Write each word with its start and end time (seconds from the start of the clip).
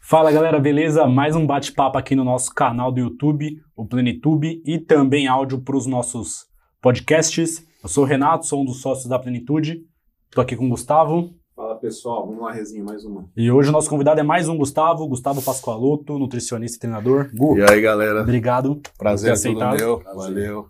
Fala 0.00 0.30
galera, 0.30 0.60
beleza? 0.60 1.06
Mais 1.06 1.34
um 1.34 1.46
bate-papo 1.46 1.96
aqui 1.96 2.14
no 2.14 2.24
nosso 2.24 2.52
canal 2.54 2.92
do 2.92 3.00
YouTube, 3.00 3.60
o 3.74 3.86
Plenitude, 3.86 4.60
e 4.64 4.78
também 4.78 5.26
áudio 5.26 5.60
para 5.62 5.76
os 5.76 5.86
nossos 5.86 6.46
podcasts. 6.82 7.64
Eu 7.82 7.88
sou 7.88 8.04
o 8.04 8.06
Renato, 8.06 8.46
sou 8.46 8.60
um 8.60 8.64
dos 8.64 8.80
sócios 8.82 9.08
da 9.08 9.18
Plenitude. 9.18 9.80
Estou 10.28 10.42
aqui 10.42 10.54
com 10.54 10.66
o 10.66 10.68
Gustavo. 10.68 11.30
Fala 11.56 11.76
pessoal, 11.76 12.26
vamos 12.26 12.42
lá, 12.42 12.52
resinha, 12.52 12.84
mais 12.84 13.04
uma. 13.04 13.24
E 13.36 13.50
hoje 13.50 13.68
o 13.70 13.72
nosso 13.72 13.88
convidado 13.88 14.20
é 14.20 14.22
mais 14.22 14.48
um 14.48 14.56
Gustavo, 14.56 15.06
Gustavo 15.06 15.42
Pascoaloto, 15.42 16.18
nutricionista 16.18 16.76
e 16.76 16.80
treinador. 16.80 17.30
Gu, 17.34 17.58
E 17.58 17.62
aí, 17.62 17.80
galera? 17.80 18.20
obrigado. 18.22 18.80
Prazer 18.98 19.32
por 19.34 19.40
ter 19.40 19.48
é 19.48 19.52
tudo 19.52 19.62
aceitado. 19.64 19.86
meu. 19.86 20.14
Valeu. 20.14 20.66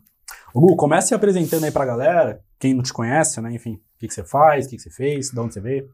Gu, 0.55 0.77
comece 0.77 1.09
se 1.09 1.14
apresentando 1.14 1.64
aí 1.64 1.71
pra 1.71 1.84
galera, 1.84 2.41
quem 2.59 2.74
não 2.74 2.83
te 2.83 2.93
conhece, 2.93 3.41
né? 3.41 3.52
Enfim, 3.52 3.74
o 3.74 3.98
que, 3.98 4.09
que 4.09 4.15
você 4.15 4.24
faz, 4.24 4.66
o 4.66 4.69
que, 4.70 4.77
que 4.77 4.83
você 4.83 4.91
fez, 4.91 5.30
de 5.30 5.41
onde 5.41 5.55
você 5.55 5.60
veio. 5.60 5.88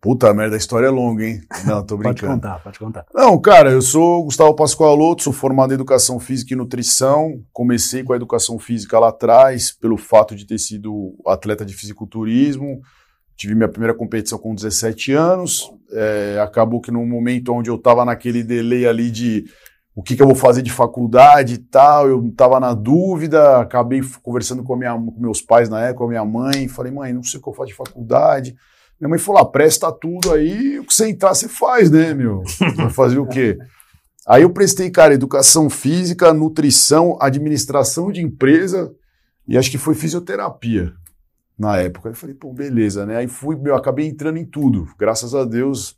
Puta 0.00 0.32
merda, 0.32 0.54
a 0.54 0.58
história 0.58 0.86
é 0.86 0.90
longa, 0.90 1.24
hein? 1.24 1.40
Não, 1.66 1.84
tô 1.84 1.96
Pode 1.98 2.20
brincando. 2.20 2.34
contar, 2.34 2.62
pode 2.62 2.78
contar. 2.78 3.04
Não, 3.12 3.36
cara, 3.40 3.72
eu 3.72 3.82
sou 3.82 4.22
Gustavo 4.22 4.54
Pascoaloto, 4.54 5.24
sou 5.24 5.32
formado 5.32 5.72
em 5.72 5.74
Educação 5.74 6.20
Física 6.20 6.54
e 6.54 6.56
Nutrição. 6.56 7.42
Comecei 7.52 8.04
com 8.04 8.12
a 8.12 8.16
Educação 8.16 8.60
Física 8.60 8.96
lá 8.98 9.08
atrás, 9.08 9.72
pelo 9.72 9.96
fato 9.96 10.36
de 10.36 10.46
ter 10.46 10.58
sido 10.58 11.16
atleta 11.26 11.64
de 11.64 11.74
fisiculturismo. 11.74 12.80
Tive 13.36 13.56
minha 13.56 13.68
primeira 13.68 13.92
competição 13.94 14.38
com 14.38 14.54
17 14.54 15.12
anos. 15.12 15.68
É, 15.92 16.38
acabou 16.40 16.80
que 16.80 16.92
num 16.92 17.06
momento 17.06 17.52
onde 17.52 17.68
eu 17.68 17.78
tava 17.78 18.04
naquele 18.04 18.44
delay 18.44 18.86
ali 18.86 19.10
de 19.10 19.46
o 19.98 20.02
que, 20.02 20.14
que 20.14 20.22
eu 20.22 20.28
vou 20.28 20.36
fazer 20.36 20.62
de 20.62 20.70
faculdade 20.70 21.54
e 21.54 21.58
tal, 21.58 22.08
eu 22.08 22.32
tava 22.36 22.60
na 22.60 22.72
dúvida, 22.72 23.58
acabei 23.58 24.00
conversando 24.22 24.62
com, 24.62 24.76
minha, 24.76 24.94
com 24.94 25.20
meus 25.20 25.42
pais 25.42 25.68
na 25.68 25.80
época, 25.80 25.98
com 25.98 26.04
a 26.04 26.08
minha 26.08 26.24
mãe, 26.24 26.68
falei, 26.68 26.92
mãe, 26.92 27.12
não 27.12 27.24
sei 27.24 27.40
o 27.40 27.42
que 27.42 27.48
eu 27.48 27.52
faço 27.52 27.70
de 27.70 27.74
faculdade. 27.74 28.54
Minha 29.00 29.08
mãe 29.08 29.18
falou: 29.18 29.40
ah, 29.40 29.44
presta 29.44 29.90
tudo 29.90 30.32
aí, 30.32 30.78
o 30.78 30.84
que 30.84 30.94
você 30.94 31.08
entrar, 31.08 31.34
você 31.34 31.48
faz, 31.48 31.90
né, 31.90 32.14
meu? 32.14 32.44
Vai 32.76 32.90
fazer 32.90 33.18
o 33.18 33.26
quê? 33.26 33.58
Aí 34.24 34.42
eu 34.42 34.50
prestei, 34.50 34.90
cara, 34.90 35.14
educação 35.14 35.70
física, 35.70 36.34
nutrição, 36.34 37.16
administração 37.18 38.12
de 38.12 38.20
empresa 38.20 38.94
e 39.48 39.56
acho 39.56 39.70
que 39.70 39.78
foi 39.78 39.94
fisioterapia 39.94 40.92
na 41.58 41.78
época. 41.78 42.10
Aí 42.10 42.12
eu 42.12 42.16
falei, 42.16 42.34
pô, 42.34 42.52
beleza, 42.52 43.06
né? 43.06 43.16
Aí 43.16 43.26
fui, 43.26 43.56
meu, 43.56 43.74
acabei 43.74 44.06
entrando 44.06 44.36
em 44.36 44.44
tudo. 44.44 44.86
Graças 44.98 45.34
a 45.34 45.46
Deus 45.46 45.96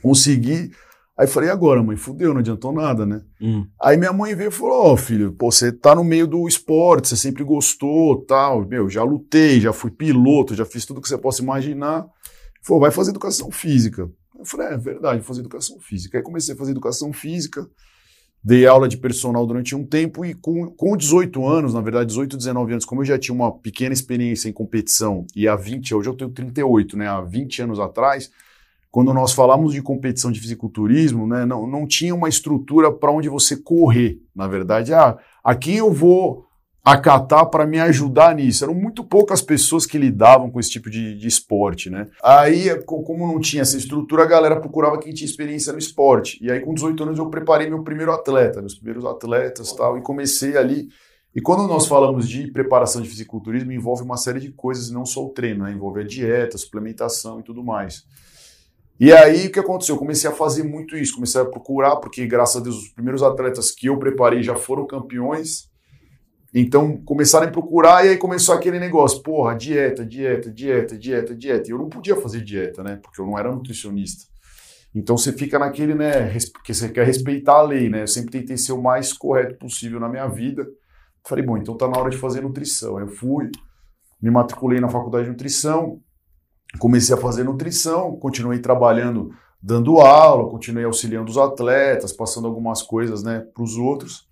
consegui. 0.00 0.70
Aí 1.18 1.26
falei, 1.26 1.50
agora, 1.50 1.82
mãe, 1.82 1.96
fudeu, 1.96 2.32
não 2.32 2.38
adiantou 2.38 2.72
nada, 2.72 3.04
né? 3.04 3.22
Hum. 3.40 3.66
Aí 3.82 3.96
minha 3.96 4.12
mãe 4.12 4.36
veio 4.36 4.50
e 4.50 4.52
falou: 4.52 4.92
Ó, 4.92 4.96
filho, 4.96 5.32
pô, 5.32 5.50
você 5.50 5.72
tá 5.72 5.92
no 5.92 6.04
meio 6.04 6.28
do 6.28 6.46
esporte, 6.46 7.08
você 7.08 7.16
sempre 7.16 7.42
gostou, 7.42 8.24
tal. 8.24 8.64
Meu, 8.64 8.88
já 8.88 9.02
lutei, 9.02 9.60
já 9.60 9.72
fui 9.72 9.90
piloto, 9.90 10.54
já 10.54 10.64
fiz 10.64 10.86
tudo 10.86 11.00
que 11.00 11.08
você 11.08 11.18
possa 11.18 11.42
imaginar. 11.42 12.06
Falou, 12.62 12.80
vai 12.80 12.92
fazer 12.92 13.10
educação 13.10 13.50
física. 13.50 14.08
Eu 14.38 14.44
falei, 14.44 14.68
é 14.68 14.76
verdade, 14.76 15.18
vou 15.18 15.26
fazer 15.26 15.40
educação 15.40 15.80
física. 15.80 16.16
Aí 16.16 16.22
comecei 16.22 16.54
a 16.54 16.56
fazer 16.56 16.70
educação 16.70 17.12
física, 17.12 17.68
dei 18.44 18.64
aula 18.68 18.88
de 18.88 18.96
personal 18.96 19.44
durante 19.44 19.74
um 19.74 19.84
tempo 19.84 20.24
e 20.24 20.34
com, 20.34 20.70
com 20.70 20.96
18 20.96 21.44
anos, 21.44 21.74
na 21.74 21.80
verdade, 21.80 22.06
18, 22.06 22.36
19 22.36 22.72
anos, 22.72 22.84
como 22.84 23.00
eu 23.00 23.04
já 23.04 23.18
tinha 23.18 23.34
uma 23.34 23.50
pequena 23.50 23.92
experiência 23.92 24.48
em 24.48 24.52
competição 24.52 25.26
e 25.34 25.48
há 25.48 25.56
20, 25.56 25.96
hoje 25.96 26.08
eu 26.08 26.14
tenho 26.14 26.30
38, 26.30 26.96
né? 26.96 27.08
Há 27.08 27.20
20 27.20 27.62
anos 27.62 27.80
atrás, 27.80 28.30
quando 28.90 29.12
nós 29.12 29.32
falamos 29.32 29.72
de 29.72 29.82
competição 29.82 30.30
de 30.32 30.40
fisiculturismo, 30.40 31.26
né, 31.26 31.44
não, 31.44 31.66
não 31.66 31.86
tinha 31.86 32.14
uma 32.14 32.28
estrutura 32.28 32.90
para 32.92 33.12
onde 33.12 33.28
você 33.28 33.56
correr. 33.56 34.18
Na 34.34 34.46
verdade, 34.48 34.94
ah, 34.94 35.16
a 35.44 35.54
quem 35.54 35.76
eu 35.76 35.92
vou 35.92 36.46
acatar 36.84 37.44
para 37.50 37.66
me 37.66 37.78
ajudar 37.78 38.34
nisso? 38.34 38.64
Eram 38.64 38.74
muito 38.74 39.04
poucas 39.04 39.42
pessoas 39.42 39.84
que 39.84 39.98
lidavam 39.98 40.50
com 40.50 40.58
esse 40.58 40.70
tipo 40.70 40.88
de, 40.88 41.18
de 41.18 41.26
esporte, 41.28 41.90
né? 41.90 42.06
Aí, 42.24 42.74
co- 42.84 43.02
como 43.02 43.26
não 43.26 43.38
tinha 43.40 43.60
essa 43.62 43.76
estrutura, 43.76 44.22
a 44.22 44.26
galera 44.26 44.58
procurava 44.58 44.98
quem 44.98 45.12
tinha 45.12 45.28
experiência 45.28 45.70
no 45.72 45.78
esporte. 45.78 46.38
E 46.42 46.50
aí, 46.50 46.60
com 46.60 46.72
18 46.72 47.02
anos, 47.02 47.18
eu 47.18 47.28
preparei 47.28 47.68
meu 47.68 47.82
primeiro 47.82 48.10
atleta, 48.12 48.60
meus 48.60 48.74
primeiros 48.74 49.04
atletas 49.04 49.72
tal, 49.74 49.98
e 49.98 50.02
comecei 50.02 50.56
ali. 50.56 50.88
E 51.34 51.42
quando 51.42 51.68
nós 51.68 51.86
falamos 51.86 52.26
de 52.26 52.50
preparação 52.50 53.02
de 53.02 53.08
fisiculturismo, 53.08 53.70
envolve 53.70 54.02
uma 54.02 54.16
série 54.16 54.40
de 54.40 54.50
coisas, 54.50 54.90
não 54.90 55.04
só 55.04 55.26
o 55.26 55.28
treino, 55.28 55.64
né? 55.64 55.72
Envolve 55.72 56.00
a 56.00 56.04
dieta, 56.04 56.56
suplementação 56.56 57.40
e 57.40 57.42
tudo 57.42 57.62
mais. 57.62 58.04
E 59.00 59.12
aí, 59.12 59.46
o 59.46 59.52
que 59.52 59.60
aconteceu? 59.60 59.94
Eu 59.94 59.98
comecei 59.98 60.28
a 60.28 60.32
fazer 60.32 60.64
muito 60.64 60.96
isso, 60.96 61.14
comecei 61.14 61.40
a 61.40 61.44
procurar, 61.44 61.96
porque 61.96 62.26
graças 62.26 62.56
a 62.56 62.64
Deus 62.64 62.76
os 62.76 62.88
primeiros 62.88 63.22
atletas 63.22 63.70
que 63.70 63.86
eu 63.86 63.98
preparei 63.98 64.42
já 64.42 64.56
foram 64.56 64.86
campeões. 64.86 65.68
Então, 66.52 66.96
começaram 67.04 67.46
a 67.46 67.50
procurar 67.50 68.04
e 68.04 68.08
aí 68.08 68.16
começou 68.16 68.54
aquele 68.54 68.80
negócio, 68.80 69.22
porra, 69.22 69.54
dieta, 69.54 70.04
dieta, 70.04 70.50
dieta, 70.50 70.98
dieta, 70.98 71.34
dieta. 71.34 71.68
E 71.68 71.70
eu 71.70 71.78
não 71.78 71.88
podia 71.88 72.16
fazer 72.16 72.42
dieta, 72.42 72.82
né? 72.82 72.98
Porque 73.00 73.20
eu 73.20 73.26
não 73.26 73.38
era 73.38 73.52
nutricionista. 73.52 74.24
Então 74.94 75.16
você 75.16 75.32
fica 75.32 75.58
naquele, 75.58 75.94
né, 75.94 76.34
que 76.64 76.74
você 76.74 76.88
quer 76.88 77.06
respeitar 77.06 77.54
a 77.54 77.62
lei, 77.62 77.88
né? 77.88 78.02
Eu 78.02 78.08
sempre 78.08 78.32
tentei 78.32 78.56
ser 78.56 78.72
o 78.72 78.82
mais 78.82 79.12
correto 79.12 79.56
possível 79.58 80.00
na 80.00 80.08
minha 80.08 80.26
vida. 80.26 80.66
Falei, 81.24 81.44
bom, 81.44 81.56
então 81.56 81.76
tá 81.76 81.86
na 81.86 81.98
hora 81.98 82.10
de 82.10 82.16
fazer 82.16 82.40
nutrição. 82.40 82.96
Aí 82.96 83.04
eu 83.04 83.08
fui, 83.08 83.50
me 84.20 84.30
matriculei 84.30 84.80
na 84.80 84.88
faculdade 84.88 85.24
de 85.26 85.30
nutrição, 85.30 86.00
comecei 86.78 87.14
a 87.14 87.18
fazer 87.18 87.44
nutrição, 87.44 88.16
continuei 88.16 88.58
trabalhando, 88.58 89.30
dando 89.62 89.98
aula, 90.00 90.48
continuei 90.48 90.84
auxiliando 90.84 91.30
os 91.30 91.38
atletas, 91.38 92.12
passando 92.12 92.46
algumas 92.46 92.82
coisas, 92.82 93.22
né, 93.22 93.44
para 93.52 93.62
os 93.62 93.76
outros. 93.76 94.28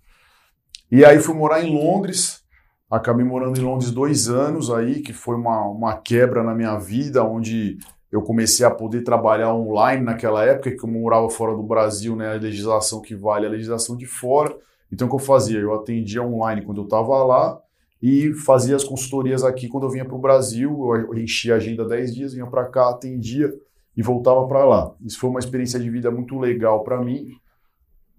E 0.91 1.03
aí 1.03 1.19
fui 1.19 1.35
morar 1.35 1.63
em 1.63 1.73
Londres, 1.73 2.41
acabei 2.89 3.25
morando 3.25 3.59
em 3.59 3.63
Londres 3.63 3.91
dois 3.91 4.29
anos 4.29 4.71
aí, 4.71 5.01
que 5.01 5.11
foi 5.11 5.35
uma, 5.35 5.65
uma 5.65 5.97
quebra 5.97 6.43
na 6.43 6.55
minha 6.55 6.77
vida, 6.77 7.23
onde 7.23 7.77
eu 8.11 8.21
comecei 8.21 8.65
a 8.65 8.71
poder 8.71 9.03
trabalhar 9.03 9.53
online 9.53 10.03
naquela 10.03 10.45
época, 10.45 10.71
que 10.71 10.83
eu 10.83 10.89
morava 10.89 11.29
fora 11.29 11.53
do 11.55 11.63
Brasil, 11.63 12.15
né, 12.15 12.31
a 12.31 12.39
legislação 12.39 13.01
que 13.01 13.15
vale 13.15 13.45
é 13.45 13.49
a 13.49 13.51
legislação 13.51 13.97
de 13.97 14.05
fora. 14.05 14.55
Então 14.91 15.07
o 15.07 15.09
que 15.09 15.15
eu 15.15 15.19
fazia? 15.19 15.59
Eu 15.59 15.73
atendia 15.73 16.23
online 16.23 16.61
quando 16.61 16.79
eu 16.79 16.85
estava 16.85 17.21
lá, 17.23 17.59
e 18.01 18.33
fazia 18.33 18.75
as 18.75 18.83
consultorias 18.83 19.43
aqui 19.43 19.67
quando 19.67 19.83
eu 19.85 19.89
vinha 19.89 20.05
para 20.05 20.15
o 20.15 20.19
Brasil. 20.19 20.93
Eu 20.93 21.17
enchia 21.17 21.55
a 21.55 21.57
agenda 21.57 21.87
10 21.87 22.13
dias, 22.13 22.33
vinha 22.33 22.47
para 22.47 22.65
cá, 22.65 22.89
atendia 22.89 23.51
e 23.95 24.01
voltava 24.01 24.47
para 24.47 24.63
lá. 24.63 24.93
Isso 25.03 25.19
foi 25.19 25.29
uma 25.29 25.39
experiência 25.39 25.79
de 25.79 25.89
vida 25.89 26.11
muito 26.11 26.37
legal 26.37 26.83
para 26.83 27.01
mim. 27.01 27.31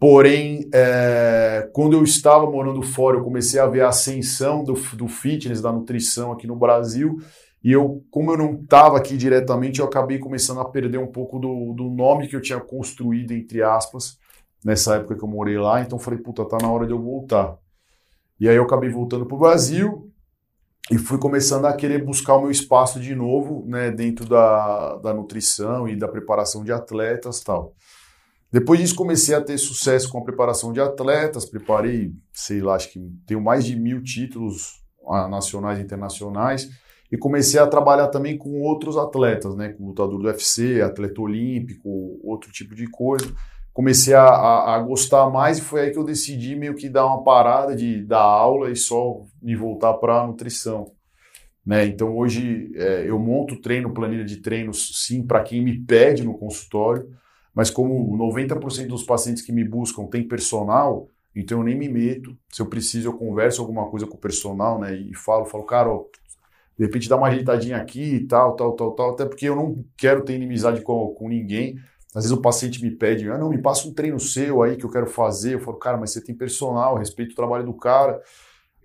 Porém, 0.00 0.68
é, 0.72 1.68
quando 1.72 1.94
eu 1.94 2.04
estava 2.04 2.48
morando 2.48 2.82
fora, 2.82 3.16
eu 3.16 3.24
comecei 3.24 3.58
a 3.60 3.66
ver 3.66 3.82
a 3.82 3.88
ascensão 3.88 4.62
do, 4.62 4.74
do 4.74 5.08
fitness, 5.08 5.60
da 5.60 5.72
nutrição 5.72 6.32
aqui 6.32 6.46
no 6.46 6.56
Brasil. 6.56 7.18
E 7.62 7.72
eu, 7.72 8.04
como 8.10 8.30
eu 8.30 8.38
não 8.38 8.54
estava 8.54 8.96
aqui 8.96 9.16
diretamente, 9.16 9.80
eu 9.80 9.86
acabei 9.86 10.18
começando 10.18 10.60
a 10.60 10.64
perder 10.64 10.98
um 10.98 11.08
pouco 11.08 11.38
do, 11.38 11.72
do 11.72 11.90
nome 11.90 12.28
que 12.28 12.36
eu 12.36 12.40
tinha 12.40 12.60
construído, 12.60 13.32
entre 13.32 13.62
aspas, 13.62 14.16
nessa 14.64 14.96
época 14.96 15.16
que 15.16 15.24
eu 15.24 15.28
morei 15.28 15.58
lá. 15.58 15.80
Então, 15.80 15.98
falei, 15.98 16.20
puta, 16.20 16.44
tá 16.44 16.58
na 16.60 16.70
hora 16.70 16.86
de 16.86 16.92
eu 16.92 17.02
voltar. 17.02 17.58
E 18.40 18.48
aí 18.48 18.56
eu 18.56 18.62
acabei 18.62 18.88
voltando 18.88 19.26
para 19.26 19.34
o 19.34 19.40
Brasil 19.40 20.12
e 20.90 20.96
fui 20.96 21.18
começando 21.18 21.66
a 21.66 21.72
querer 21.72 22.04
buscar 22.04 22.36
o 22.36 22.42
meu 22.42 22.50
espaço 22.50 23.00
de 23.00 23.14
novo, 23.14 23.64
né, 23.66 23.90
dentro 23.90 24.26
da, 24.26 24.96
da 24.96 25.12
nutrição 25.12 25.88
e 25.88 25.96
da 25.96 26.08
preparação 26.08 26.64
de 26.64 26.72
atletas 26.72 27.40
tal. 27.40 27.74
Depois 28.50 28.80
disso 28.80 28.94
comecei 28.94 29.34
a 29.34 29.40
ter 29.42 29.58
sucesso 29.58 30.10
com 30.10 30.18
a 30.18 30.24
preparação 30.24 30.72
de 30.72 30.80
atletas, 30.80 31.44
preparei, 31.44 32.12
sei 32.32 32.60
lá, 32.60 32.76
acho 32.76 32.90
que 32.90 33.00
tenho 33.26 33.40
mais 33.40 33.64
de 33.64 33.76
mil 33.76 34.02
títulos 34.02 34.82
ah, 35.10 35.28
nacionais 35.28 35.78
e 35.78 35.82
internacionais 35.82 36.70
e 37.10 37.18
comecei 37.18 37.60
a 37.60 37.66
trabalhar 37.66 38.08
também 38.08 38.38
com 38.38 38.60
outros 38.62 38.96
atletas, 38.96 39.54
né, 39.54 39.70
com 39.70 39.86
lutador 39.86 40.18
do 40.18 40.26
UFC, 40.26 40.80
atleta 40.80 41.20
olímpico, 41.20 42.18
outro 42.22 42.50
tipo 42.50 42.74
de 42.74 42.86
coisa 42.86 43.34
comecei 43.78 44.12
a, 44.12 44.24
a, 44.24 44.74
a, 44.74 44.78
gostar 44.80 45.30
mais 45.30 45.58
e 45.58 45.60
foi 45.60 45.82
aí 45.82 45.90
que 45.92 45.98
eu 45.98 46.02
decidi 46.02 46.56
meio 46.56 46.74
que 46.74 46.88
dar 46.88 47.06
uma 47.06 47.22
parada 47.22 47.76
de 47.76 48.02
dar 48.02 48.18
aula 48.18 48.72
e 48.72 48.74
só 48.74 49.22
me 49.40 49.54
voltar 49.54 49.94
para 49.94 50.20
a 50.20 50.26
nutrição. 50.26 50.90
Né? 51.64 51.86
Então 51.86 52.16
hoje 52.16 52.72
é, 52.74 53.04
eu 53.08 53.20
monto 53.20 53.60
treino, 53.60 53.94
planilha 53.94 54.24
de 54.24 54.38
treinos, 54.38 55.06
sim, 55.06 55.24
para 55.24 55.44
quem 55.44 55.62
me 55.62 55.78
pede 55.78 56.24
no 56.24 56.36
consultório, 56.36 57.08
mas 57.54 57.70
como 57.70 58.18
90% 58.18 58.88
dos 58.88 59.04
pacientes 59.04 59.44
que 59.44 59.52
me 59.52 59.62
buscam 59.62 60.06
tem 60.06 60.26
personal, 60.26 61.06
então 61.32 61.58
eu 61.58 61.64
nem 61.64 61.78
me 61.78 61.88
meto. 61.88 62.36
Se 62.50 62.60
eu 62.60 62.66
preciso, 62.66 63.10
eu 63.10 63.12
converso 63.16 63.60
alguma 63.60 63.88
coisa 63.88 64.08
com 64.08 64.16
o 64.16 64.20
personal 64.20 64.80
né? 64.80 64.96
e 64.96 65.14
falo, 65.14 65.44
falo, 65.44 65.62
cara, 65.62 65.88
ó, 65.88 66.04
de 66.76 66.84
repente 66.84 67.08
dá 67.08 67.16
uma 67.16 67.28
ajeitadinha 67.28 67.76
aqui 67.76 68.16
e 68.16 68.26
tal, 68.26 68.56
tal, 68.56 68.72
tal, 68.72 68.90
tal, 68.90 69.10
até 69.10 69.24
porque 69.24 69.48
eu 69.48 69.54
não 69.54 69.84
quero 69.96 70.24
ter 70.24 70.34
inimizade 70.34 70.82
com, 70.82 71.14
com 71.14 71.28
ninguém. 71.28 71.78
Às 72.18 72.24
vezes 72.24 72.36
o 72.36 72.42
paciente 72.42 72.82
me 72.82 72.90
pede, 72.90 73.30
ah, 73.30 73.38
não, 73.38 73.48
me 73.48 73.58
passa 73.58 73.86
um 73.86 73.94
treino 73.94 74.18
seu 74.18 74.60
aí 74.60 74.76
que 74.76 74.84
eu 74.84 74.90
quero 74.90 75.06
fazer. 75.06 75.54
Eu 75.54 75.60
falo, 75.60 75.76
cara, 75.76 75.96
mas 75.96 76.10
você 76.10 76.20
tem 76.20 76.34
personal, 76.34 76.96
respeito 76.96 77.30
o 77.30 77.36
trabalho 77.36 77.64
do 77.64 77.72
cara. 77.72 78.20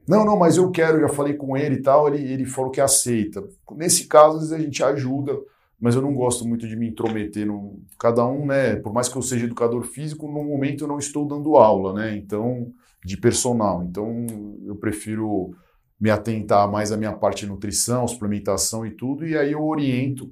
Não, 0.07 0.23
não, 0.23 0.37
mas 0.37 0.55
eu 0.55 0.69
quero, 0.69 0.99
já 0.99 1.09
falei 1.09 1.33
com 1.33 1.57
ele 1.57 1.77
e 1.77 1.81
tal, 1.81 2.07
ele, 2.07 2.31
ele 2.31 2.45
falou 2.45 2.69
que 2.69 2.79
aceita. 2.79 3.43
Nesse 3.71 4.05
caso, 4.05 4.35
às 4.35 4.49
vezes 4.49 4.53
a 4.53 4.59
gente 4.59 4.83
ajuda, 4.83 5.35
mas 5.81 5.95
eu 5.95 6.01
não 6.03 6.13
gosto 6.13 6.47
muito 6.47 6.67
de 6.67 6.75
me 6.75 6.87
intrometer. 6.87 7.47
No, 7.47 7.81
cada 7.97 8.23
um, 8.23 8.45
né, 8.45 8.75
por 8.75 8.93
mais 8.93 9.09
que 9.09 9.15
eu 9.15 9.21
seja 9.23 9.45
educador 9.45 9.81
físico, 9.81 10.27
no 10.27 10.43
momento 10.43 10.83
eu 10.83 10.87
não 10.87 10.99
estou 10.99 11.27
dando 11.27 11.55
aula, 11.55 11.91
né, 11.91 12.15
então, 12.15 12.71
de 13.03 13.17
personal. 13.17 13.83
Então, 13.83 14.27
eu 14.63 14.75
prefiro 14.75 15.55
me 15.99 16.11
atentar 16.11 16.69
mais 16.69 16.91
à 16.91 16.97
minha 16.97 17.13
parte 17.13 17.47
de 17.47 17.51
nutrição, 17.51 18.07
suplementação 18.07 18.85
e 18.85 18.91
tudo, 18.91 19.25
e 19.25 19.35
aí 19.35 19.53
eu 19.53 19.65
oriento 19.65 20.31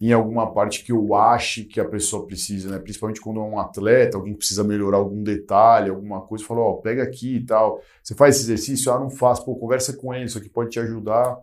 em 0.00 0.12
alguma 0.12 0.52
parte 0.52 0.84
que 0.84 0.92
eu 0.92 1.14
ache 1.14 1.64
que 1.64 1.80
a 1.80 1.88
pessoa 1.88 2.26
precisa, 2.26 2.70
né? 2.70 2.78
Principalmente 2.78 3.20
quando 3.20 3.40
é 3.40 3.42
um 3.42 3.58
atleta, 3.58 4.16
alguém 4.16 4.34
precisa 4.34 4.62
melhorar 4.62 4.98
algum 4.98 5.22
detalhe, 5.22 5.88
alguma 5.88 6.20
coisa, 6.20 6.44
fala, 6.44 6.60
ó, 6.60 6.74
pega 6.74 7.02
aqui 7.02 7.36
e 7.36 7.46
tal. 7.46 7.80
Você 8.02 8.14
faz 8.14 8.36
esse 8.36 8.44
exercício? 8.44 8.92
Ah, 8.92 8.98
não 8.98 9.08
faço. 9.08 9.44
Pô, 9.44 9.56
conversa 9.56 9.96
com 9.96 10.12
ele, 10.12 10.26
isso 10.26 10.38
aqui 10.38 10.50
pode 10.50 10.70
te 10.70 10.78
ajudar. 10.80 11.38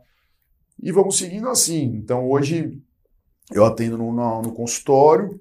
E 0.82 0.92
vamos 0.92 1.18
seguindo 1.18 1.50
assim. 1.50 1.84
Então, 1.96 2.30
hoje 2.30 2.80
eu 3.52 3.66
atendo 3.66 3.98
no, 3.98 4.14
no, 4.14 4.42
no 4.44 4.54
consultório, 4.54 5.40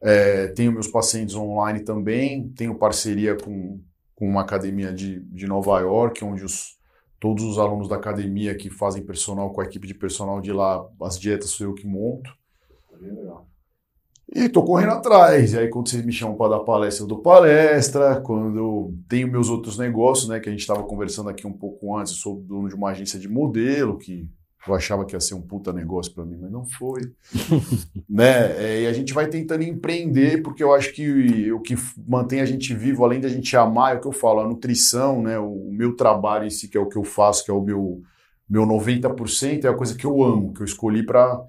é, 0.00 0.48
tenho 0.48 0.72
meus 0.72 0.88
pacientes 0.88 1.34
online 1.34 1.80
também, 1.80 2.48
tenho 2.50 2.74
parceria 2.74 3.36
com, 3.36 3.80
com 4.14 4.28
uma 4.28 4.40
academia 4.42 4.92
de, 4.92 5.20
de 5.20 5.46
Nova 5.46 5.78
York, 5.80 6.24
onde 6.24 6.44
os, 6.44 6.78
todos 7.20 7.44
os 7.44 7.58
alunos 7.58 7.88
da 7.88 7.96
academia 7.96 8.54
que 8.54 8.70
fazem 8.70 9.04
personal 9.04 9.52
com 9.52 9.60
a 9.60 9.64
equipe 9.64 9.86
de 9.86 9.94
personal 9.94 10.40
de 10.40 10.52
lá, 10.52 10.86
as 11.02 11.18
dietas 11.18 11.50
sou 11.50 11.68
eu 11.68 11.74
que 11.74 11.86
monto. 11.86 12.30
E 14.32 14.48
tô 14.48 14.64
correndo 14.64 14.92
atrás. 14.92 15.52
E 15.52 15.58
aí, 15.58 15.68
quando 15.68 15.88
vocês 15.88 16.04
me 16.04 16.12
chamam 16.12 16.36
para 16.36 16.56
dar 16.56 16.64
palestra, 16.64 17.04
eu 17.04 17.08
dou 17.08 17.20
palestra. 17.20 18.20
Quando 18.20 18.58
eu 18.58 18.94
tenho 19.08 19.30
meus 19.30 19.48
outros 19.48 19.78
negócios, 19.78 20.28
né? 20.28 20.40
Que 20.40 20.48
a 20.48 20.52
gente 20.52 20.62
estava 20.62 20.82
conversando 20.82 21.28
aqui 21.28 21.46
um 21.46 21.52
pouco 21.52 21.96
antes, 21.96 22.12
eu 22.12 22.18
sou 22.18 22.40
dono 22.40 22.68
de 22.68 22.74
uma 22.74 22.90
agência 22.90 23.18
de 23.18 23.28
modelo, 23.28 23.98
que 23.98 24.28
eu 24.66 24.74
achava 24.74 25.04
que 25.04 25.14
ia 25.14 25.20
ser 25.20 25.34
um 25.34 25.42
puta 25.42 25.72
negócio 25.72 26.12
para 26.14 26.24
mim, 26.24 26.38
mas 26.40 26.50
não 26.50 26.64
foi. 26.64 27.02
né? 28.08 28.52
É, 28.56 28.82
e 28.82 28.86
a 28.86 28.92
gente 28.92 29.12
vai 29.12 29.28
tentando 29.28 29.62
empreender, 29.62 30.42
porque 30.42 30.64
eu 30.64 30.72
acho 30.72 30.92
que 30.94 31.52
o 31.52 31.60
que 31.60 31.76
mantém 32.08 32.40
a 32.40 32.46
gente 32.46 32.74
vivo, 32.74 33.04
além 33.04 33.20
da 33.20 33.28
gente 33.28 33.54
amar, 33.56 33.94
é 33.94 33.98
o 33.98 34.00
que 34.00 34.08
eu 34.08 34.12
falo, 34.12 34.40
a 34.40 34.48
nutrição, 34.48 35.22
né? 35.22 35.38
O 35.38 35.70
meu 35.70 35.94
trabalho 35.94 36.46
em 36.46 36.50
si, 36.50 36.66
que 36.66 36.78
é 36.78 36.80
o 36.80 36.88
que 36.88 36.96
eu 36.96 37.04
faço, 37.04 37.44
que 37.44 37.50
é 37.50 37.54
o 37.54 37.62
meu, 37.62 38.02
meu 38.48 38.66
90%, 38.66 39.64
é 39.64 39.68
a 39.68 39.74
coisa 39.74 39.94
que 39.94 40.06
eu 40.06 40.22
amo, 40.24 40.54
que 40.54 40.62
eu 40.62 40.64
escolhi 40.64 41.04
para 41.04 41.44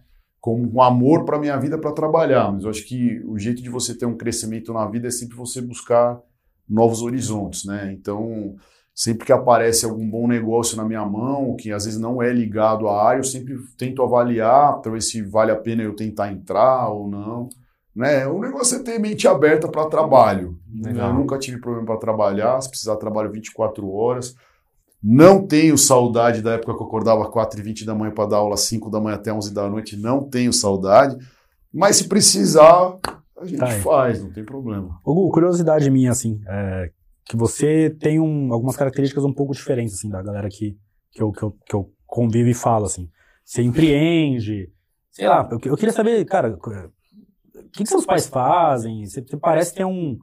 com 0.45 0.61
um 0.61 0.79
amor 0.79 1.25
para 1.25 1.39
minha 1.39 1.57
vida 1.57 1.75
para 1.75 1.91
trabalhar. 1.91 2.51
Mas 2.51 2.65
eu 2.65 2.69
acho 2.69 2.85
que 2.85 3.19
o 3.25 3.35
jeito 3.35 3.63
de 3.63 3.69
você 3.71 3.97
ter 3.97 4.05
um 4.05 4.15
crescimento 4.15 4.71
na 4.71 4.85
vida 4.85 5.07
é 5.07 5.09
sempre 5.09 5.35
você 5.35 5.59
buscar 5.59 6.21
novos 6.69 7.01
horizontes, 7.01 7.65
né? 7.65 7.91
Então, 7.91 8.53
sempre 8.93 9.25
que 9.25 9.33
aparece 9.33 9.85
algum 9.85 10.07
bom 10.07 10.27
negócio 10.27 10.77
na 10.77 10.85
minha 10.85 11.03
mão, 11.03 11.55
que 11.55 11.71
às 11.71 11.85
vezes 11.85 11.99
não 11.99 12.21
é 12.21 12.31
ligado 12.31 12.87
à 12.87 13.07
área, 13.07 13.21
eu 13.21 13.23
sempre 13.23 13.57
tento 13.75 14.03
avaliar 14.03 14.81
para 14.81 14.91
ver 14.91 15.01
se 15.01 15.19
vale 15.23 15.49
a 15.49 15.55
pena 15.55 15.81
eu 15.81 15.95
tentar 15.95 16.31
entrar 16.31 16.89
ou 16.89 17.09
não. 17.09 17.49
Né? 17.95 18.27
O 18.27 18.39
negócio 18.39 18.77
é 18.77 18.83
ter 18.83 18.99
mente 18.99 19.27
aberta 19.27 19.67
para 19.67 19.89
trabalho. 19.89 20.59
Legal. 20.71 21.09
Eu 21.09 21.15
nunca 21.15 21.39
tive 21.39 21.59
problema 21.59 21.87
para 21.87 21.97
trabalhar, 21.97 22.61
se 22.61 22.69
precisar 22.69 22.97
trabalho 22.97 23.31
24 23.31 23.91
horas. 23.91 24.35
Não 25.07 25.45
tenho 25.45 25.77
saudade 25.77 26.41
da 26.41 26.53
época 26.53 26.73
que 26.73 26.81
eu 26.81 26.87
acordava 26.87 27.31
4h20 27.31 27.85
da 27.85 27.93
manhã 27.93 28.11
para 28.11 28.27
dar 28.27 28.37
aula 28.37 28.57
5 28.57 28.89
da 28.89 28.99
manhã 28.99 29.15
até 29.15 29.31
11 29.31 29.53
da 29.53 29.69
noite. 29.69 29.95
Não 29.95 30.27
tenho 30.27 30.51
saudade. 30.51 31.15
Mas 31.71 31.97
se 31.97 32.07
precisar, 32.07 32.97
a 33.39 33.45
gente 33.45 33.59
tá 33.59 33.67
faz, 33.67 34.23
não 34.23 34.31
tem 34.31 34.43
problema. 34.43 34.99
Hugo, 35.05 35.29
curiosidade 35.29 35.91
minha, 35.91 36.09
assim, 36.09 36.41
é 36.47 36.89
que 37.23 37.37
você 37.37 37.95
tem 37.99 38.19
um, 38.19 38.51
algumas 38.51 38.75
características 38.75 39.23
um 39.23 39.33
pouco 39.33 39.53
diferentes, 39.53 39.93
assim, 39.93 40.09
da 40.09 40.23
galera 40.23 40.49
que, 40.49 40.75
que, 41.11 41.21
eu, 41.21 41.31
que, 41.31 41.43
eu, 41.43 41.51
que 41.67 41.75
eu 41.75 41.91
convivo 42.07 42.49
e 42.49 42.55
falo, 42.55 42.85
assim. 42.85 43.07
Você 43.43 43.61
empreende, 43.61 44.71
sei 45.11 45.27
lá, 45.27 45.47
eu, 45.51 45.59
eu 45.65 45.77
queria 45.77 45.93
saber, 45.93 46.25
cara, 46.25 46.49
o 46.49 47.69
que, 47.71 47.83
que 47.83 47.89
seus 47.89 48.07
pais 48.07 48.25
fazem? 48.25 49.05
Você, 49.05 49.21
você 49.21 49.37
parece 49.37 49.75
ter 49.75 49.85
um 49.85 50.17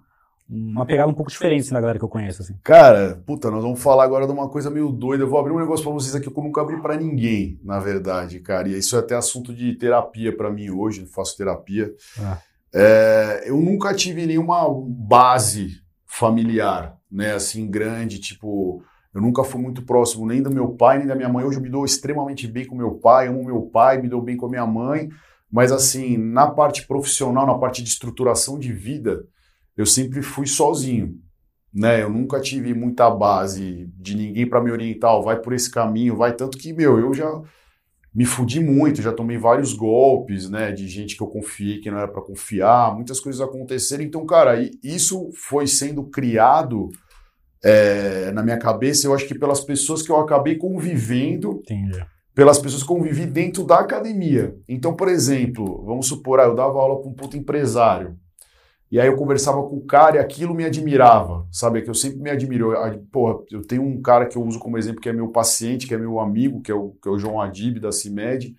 uma 0.54 0.84
pegada 0.84 1.08
um 1.08 1.14
pouco 1.14 1.30
diferente 1.30 1.72
na 1.72 1.80
galera 1.80 1.98
que 1.98 2.04
eu 2.04 2.08
conheço, 2.08 2.42
assim. 2.42 2.54
Cara, 2.62 3.22
puta, 3.26 3.50
nós 3.50 3.62
vamos 3.62 3.82
falar 3.82 4.04
agora 4.04 4.26
de 4.26 4.32
uma 4.32 4.50
coisa 4.50 4.70
meio 4.70 4.90
doida. 4.90 5.24
Eu 5.24 5.28
vou 5.28 5.40
abrir 5.40 5.52
um 5.52 5.58
negócio 5.58 5.82
para 5.82 5.94
vocês 5.94 6.14
aqui 6.14 6.30
que 6.30 6.38
eu 6.38 6.44
nunca 6.44 6.60
abri 6.60 6.80
para 6.82 6.96
ninguém, 6.96 7.58
na 7.64 7.78
verdade, 7.78 8.38
cara. 8.40 8.68
E 8.68 8.76
isso 8.76 8.94
é 8.96 8.98
até 8.98 9.16
assunto 9.16 9.54
de 9.54 9.74
terapia 9.76 10.36
para 10.36 10.50
mim 10.50 10.68
hoje, 10.68 11.00
eu 11.00 11.06
faço 11.06 11.36
terapia. 11.36 11.90
Ah. 12.20 12.38
É, 12.74 13.44
eu 13.46 13.56
nunca 13.56 13.94
tive 13.94 14.26
nenhuma 14.26 14.66
base 14.86 15.70
familiar, 16.06 16.96
né, 17.10 17.34
assim, 17.34 17.70
grande, 17.70 18.18
tipo... 18.18 18.82
Eu 19.14 19.20
nunca 19.20 19.44
fui 19.44 19.60
muito 19.60 19.82
próximo 19.82 20.26
nem 20.26 20.42
do 20.42 20.50
meu 20.50 20.68
pai, 20.68 20.98
nem 20.98 21.06
da 21.06 21.14
minha 21.14 21.28
mãe. 21.28 21.44
Hoje 21.44 21.58
eu 21.58 21.62
me 21.62 21.68
dou 21.68 21.84
extremamente 21.84 22.46
bem 22.46 22.66
com 22.66 22.74
meu 22.74 22.92
pai, 22.92 23.28
amo 23.28 23.44
meu 23.44 23.60
pai, 23.62 24.00
me 24.00 24.08
dou 24.08 24.22
bem 24.22 24.38
com 24.38 24.46
a 24.46 24.48
minha 24.48 24.66
mãe. 24.66 25.10
Mas, 25.50 25.70
assim, 25.70 26.16
na 26.16 26.50
parte 26.50 26.86
profissional, 26.86 27.46
na 27.46 27.58
parte 27.58 27.82
de 27.82 27.90
estruturação 27.90 28.58
de 28.58 28.72
vida, 28.72 29.22
eu 29.76 29.86
sempre 29.86 30.22
fui 30.22 30.46
sozinho. 30.46 31.18
Né? 31.72 32.02
Eu 32.02 32.10
nunca 32.10 32.40
tive 32.40 32.74
muita 32.74 33.10
base 33.10 33.90
de 33.96 34.14
ninguém 34.14 34.46
para 34.46 34.62
me 34.62 34.70
orientar, 34.70 35.20
vai 35.22 35.40
por 35.40 35.52
esse 35.52 35.70
caminho, 35.70 36.16
vai 36.16 36.34
tanto 36.34 36.58
que, 36.58 36.72
meu, 36.72 36.98
eu 36.98 37.14
já 37.14 37.42
me 38.14 38.26
fudi 38.26 38.60
muito, 38.60 39.00
já 39.00 39.12
tomei 39.12 39.38
vários 39.38 39.72
golpes, 39.72 40.48
né, 40.50 40.70
de 40.70 40.86
gente 40.86 41.16
que 41.16 41.22
eu 41.22 41.26
confiei 41.26 41.80
que 41.80 41.90
não 41.90 41.96
era 41.96 42.08
para 42.08 42.20
confiar, 42.20 42.94
muitas 42.94 43.18
coisas 43.20 43.40
aconteceram. 43.40 44.04
Então, 44.04 44.26
cara, 44.26 44.58
isso 44.82 45.30
foi 45.34 45.66
sendo 45.66 46.04
criado 46.04 46.90
é, 47.64 48.30
na 48.32 48.42
minha 48.42 48.58
cabeça, 48.58 49.06
eu 49.06 49.14
acho 49.14 49.26
que 49.26 49.38
pelas 49.38 49.60
pessoas 49.60 50.02
que 50.02 50.10
eu 50.10 50.16
acabei 50.16 50.56
convivendo, 50.56 51.62
Entendi. 51.62 52.04
pelas 52.34 52.58
pessoas 52.58 52.82
que 52.82 52.88
convivi 52.88 53.24
dentro 53.24 53.64
da 53.64 53.78
academia. 53.78 54.54
Então, 54.68 54.94
por 54.94 55.08
exemplo, 55.08 55.82
vamos 55.86 56.06
supor, 56.06 56.40
ah, 56.40 56.44
eu 56.44 56.54
dava 56.54 56.78
aula 56.78 57.00
para 57.00 57.08
um 57.08 57.14
puto 57.14 57.36
empresário. 57.36 58.16
E 58.92 59.00
aí 59.00 59.06
eu 59.06 59.16
conversava 59.16 59.62
com 59.62 59.76
o 59.76 59.86
cara 59.86 60.16
e 60.16 60.20
aquilo 60.20 60.54
me 60.54 60.66
admirava, 60.66 61.46
sabe? 61.50 61.78
É 61.78 61.82
que 61.82 61.88
eu 61.88 61.94
sempre 61.94 62.20
me 62.20 62.28
admiro. 62.28 62.72
Eu, 62.72 62.98
porra, 63.10 63.38
eu 63.50 63.62
tenho 63.62 63.82
um 63.82 64.02
cara 64.02 64.26
que 64.26 64.36
eu 64.36 64.44
uso 64.44 64.58
como 64.58 64.76
exemplo 64.76 65.00
que 65.00 65.08
é 65.08 65.14
meu 65.14 65.28
paciente, 65.28 65.86
que 65.86 65.94
é 65.94 65.96
meu 65.96 66.20
amigo, 66.20 66.60
que 66.60 66.70
é 66.70 66.74
o, 66.74 66.90
que 67.02 67.08
é 67.08 67.10
o 67.10 67.18
João 67.18 67.40
Adib, 67.40 67.80
da 67.80 67.90
CIMED. 67.90 68.54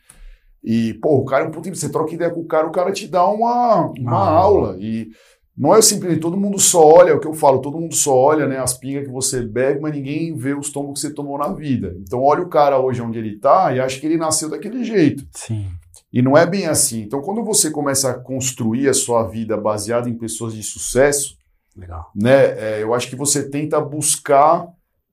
E, 0.64 0.96
pô, 0.96 1.18
o 1.18 1.26
cara 1.26 1.46
é 1.46 1.48
um 1.48 1.52
puto, 1.52 1.70
você 1.70 1.88
troca 1.88 2.16
ideia 2.16 2.32
com 2.32 2.40
o 2.40 2.48
cara, 2.48 2.66
o 2.66 2.72
cara 2.72 2.92
te 2.92 3.08
dá 3.08 3.28
uma, 3.28 3.92
uma 3.96 4.18
ah, 4.18 4.30
aula. 4.30 4.76
E 4.80 5.12
não 5.56 5.76
é 5.76 5.84
simplesmente, 5.84 6.22
todo 6.22 6.36
mundo 6.36 6.58
só 6.58 6.84
olha, 6.84 7.12
é 7.12 7.14
o 7.14 7.20
que 7.20 7.28
eu 7.28 7.34
falo, 7.36 7.62
todo 7.62 7.80
mundo 7.80 7.94
só 7.94 8.18
olha, 8.18 8.48
né, 8.48 8.58
as 8.58 8.74
pingas 8.74 9.06
que 9.06 9.12
você 9.12 9.40
bebe, 9.40 9.82
mas 9.82 9.94
ninguém 9.94 10.36
vê 10.36 10.56
os 10.56 10.72
tombos 10.72 10.94
que 11.00 11.08
você 11.08 11.14
tomou 11.14 11.38
na 11.38 11.54
vida. 11.54 11.96
Então 12.00 12.20
olha 12.24 12.42
o 12.42 12.50
cara 12.50 12.80
hoje 12.80 13.04
onde 13.04 13.20
ele 13.20 13.38
tá 13.38 13.72
e 13.72 13.80
acha 13.80 14.00
que 14.00 14.08
ele 14.08 14.18
nasceu 14.18 14.50
daquele 14.50 14.84
jeito. 14.84 15.28
Sim. 15.32 15.68
E 16.14 16.22
não 16.22 16.38
é 16.38 16.46
bem 16.46 16.68
assim. 16.68 17.02
Então, 17.02 17.22
quando 17.22 17.44
você 17.44 17.72
começa 17.72 18.12
a 18.12 18.14
construir 18.14 18.88
a 18.88 18.94
sua 18.94 19.24
vida 19.24 19.58
baseada 19.58 20.08
em 20.08 20.14
pessoas 20.16 20.54
de 20.54 20.62
sucesso, 20.62 21.36
Legal. 21.76 22.12
né, 22.16 22.46
é, 22.60 22.84
eu 22.84 22.94
acho 22.94 23.10
que 23.10 23.16
você 23.16 23.50
tenta 23.50 23.82
buscar 23.82 24.68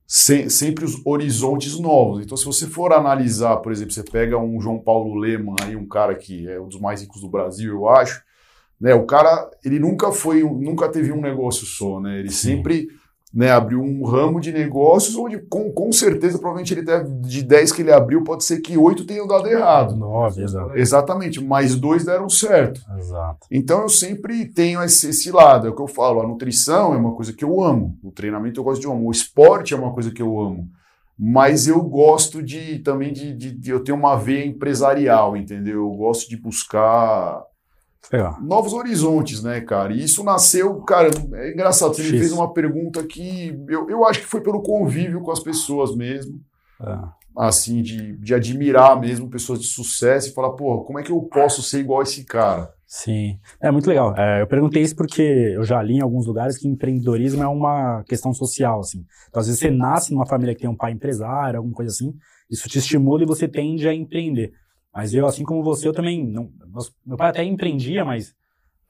se, 0.05 0.47
sempre 0.51 0.85
os 0.85 1.03
horizontes 1.03 1.79
novos. 1.79 2.23
Então, 2.23 2.37
se 2.37 2.45
você 2.45 2.67
for 2.67 2.93
analisar, 2.93 3.57
por 3.57 3.71
exemplo, 3.71 3.91
você 3.91 4.03
pega 4.03 4.37
um 4.37 4.61
João 4.61 4.77
Paulo 4.77 5.15
Leman, 5.15 5.55
aí 5.63 5.75
um 5.75 5.87
cara 5.87 6.13
que 6.13 6.47
é 6.47 6.61
um 6.61 6.67
dos 6.67 6.79
mais 6.79 7.01
ricos 7.01 7.21
do 7.21 7.29
Brasil, 7.29 7.71
eu 7.71 7.89
acho, 7.89 8.21
né, 8.79 8.93
o 8.93 9.05
cara, 9.05 9.49
ele 9.65 9.79
nunca 9.79 10.11
foi, 10.11 10.43
nunca 10.43 10.87
teve 10.87 11.11
um 11.11 11.21
negócio 11.21 11.65
só, 11.65 11.99
né? 11.99 12.19
Ele 12.19 12.31
Sim. 12.31 12.57
sempre 12.57 12.89
né, 13.33 13.49
abriu 13.49 13.81
um 13.81 14.03
ramo 14.03 14.41
de 14.41 14.51
negócios 14.51 15.15
onde, 15.15 15.37
com, 15.37 15.71
com 15.71 15.91
certeza, 15.91 16.37
provavelmente 16.37 16.73
ele 16.73 16.81
deve, 16.81 17.09
de 17.21 17.43
10 17.43 17.71
que 17.71 17.81
ele 17.81 17.91
abriu, 17.91 18.23
pode 18.23 18.43
ser 18.43 18.59
que 18.59 18.77
8 18.77 19.05
tenham 19.05 19.25
dado 19.25 19.47
errado. 19.47 19.95
9, 19.95 20.43
exato. 20.43 20.77
Exatamente, 20.77 21.41
mas 21.41 21.75
dois 21.75 22.03
deram 22.03 22.29
certo. 22.29 22.81
Exato. 22.97 23.47
Então 23.49 23.83
eu 23.83 23.89
sempre 23.89 24.45
tenho 24.45 24.83
esse, 24.83 25.09
esse 25.09 25.31
lado, 25.31 25.67
é 25.67 25.69
o 25.69 25.75
que 25.75 25.81
eu 25.81 25.87
falo, 25.87 26.19
a 26.19 26.27
nutrição 26.27 26.93
é 26.93 26.97
uma 26.97 27.15
coisa 27.15 27.31
que 27.31 27.43
eu 27.43 27.63
amo, 27.63 27.97
o 28.03 28.11
treinamento 28.11 28.59
eu 28.59 28.63
gosto 28.65 28.81
de 28.81 28.87
amo, 28.87 29.07
o 29.07 29.11
esporte 29.11 29.73
é 29.73 29.77
uma 29.77 29.93
coisa 29.93 30.11
que 30.11 30.21
eu 30.21 30.39
amo, 30.39 30.67
mas 31.17 31.67
eu 31.67 31.81
gosto 31.81 32.43
de 32.43 32.79
também 32.79 33.13
de, 33.13 33.33
de, 33.33 33.51
de 33.51 33.71
eu 33.71 33.81
tenho 33.81 33.97
uma 33.97 34.17
veia 34.17 34.45
empresarial, 34.45 35.37
entendeu? 35.37 35.75
Eu 35.75 35.91
gosto 35.91 36.29
de 36.29 36.35
buscar 36.35 37.43
novos 38.41 38.73
horizontes, 38.73 39.43
né, 39.43 39.61
cara? 39.61 39.93
E 39.93 40.03
isso 40.03 40.23
nasceu, 40.23 40.81
cara, 40.81 41.09
é 41.33 41.51
engraçado. 41.51 41.93
Você 41.93 42.03
X. 42.03 42.11
me 42.11 42.19
fez 42.19 42.31
uma 42.31 42.51
pergunta 42.53 43.03
que 43.03 43.57
eu, 43.69 43.89
eu 43.89 44.05
acho 44.05 44.21
que 44.21 44.25
foi 44.25 44.41
pelo 44.41 44.61
convívio 44.61 45.21
com 45.21 45.31
as 45.31 45.39
pessoas 45.39 45.95
mesmo. 45.95 46.39
É. 46.81 46.97
Assim, 47.37 47.81
de, 47.81 48.17
de 48.17 48.33
admirar 48.33 48.99
mesmo 48.99 49.29
pessoas 49.29 49.61
de 49.61 49.67
sucesso 49.67 50.29
e 50.29 50.33
falar, 50.33 50.51
pô, 50.51 50.83
como 50.83 50.99
é 50.99 51.03
que 51.03 51.11
eu 51.11 51.21
posso 51.21 51.61
ser 51.61 51.79
igual 51.79 52.01
a 52.01 52.03
esse 52.03 52.25
cara? 52.25 52.73
Sim, 52.85 53.39
é 53.61 53.71
muito 53.71 53.87
legal. 53.87 54.13
É, 54.17 54.41
eu 54.41 54.47
perguntei 54.47 54.81
isso 54.81 54.97
porque 54.97 55.21
eu 55.21 55.63
já 55.63 55.81
li 55.81 55.93
em 55.93 56.01
alguns 56.01 56.27
lugares 56.27 56.57
que 56.57 56.67
empreendedorismo 56.67 57.41
é 57.41 57.47
uma 57.47 58.03
questão 58.03 58.33
social, 58.33 58.81
assim. 58.81 59.05
Então, 59.29 59.39
às 59.39 59.47
vezes 59.47 59.61
você 59.61 59.71
nasce 59.71 60.13
numa 60.13 60.25
família 60.25 60.53
que 60.53 60.59
tem 60.59 60.69
um 60.69 60.75
pai 60.75 60.91
empresário, 60.91 61.57
alguma 61.57 61.73
coisa 61.73 61.89
assim, 61.89 62.13
isso 62.49 62.67
te 62.67 62.79
estimula 62.79 63.23
e 63.23 63.25
você 63.25 63.47
tende 63.47 63.87
a 63.87 63.93
empreender. 63.93 64.51
Mas 64.93 65.13
eu, 65.13 65.25
assim 65.25 65.43
como 65.43 65.63
você, 65.63 65.87
eu 65.87 65.93
também. 65.93 66.25
Não, 66.25 66.49
meu 67.05 67.17
pai 67.17 67.29
até 67.29 67.43
empreendia, 67.43 68.03
mas. 68.03 68.33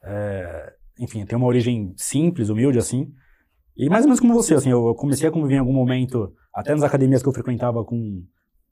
É, 0.03 0.73
enfim, 0.99 1.25
tem 1.25 1.37
uma 1.37 1.47
origem 1.47 1.93
simples, 1.97 2.49
humilde, 2.49 2.79
assim. 2.79 3.11
E 3.77 3.89
mais 3.89 4.03
ou 4.03 4.09
menos 4.09 4.19
como 4.19 4.33
você, 4.33 4.55
assim, 4.55 4.69
eu 4.69 4.93
comecei 4.95 5.27
a 5.27 5.31
conviver 5.31 5.55
em 5.55 5.59
algum 5.59 5.73
momento, 5.73 6.33
até 6.53 6.71
nas 6.73 6.83
academias 6.83 7.21
que 7.23 7.29
eu 7.29 7.33
frequentava 7.33 7.83
com 7.83 8.23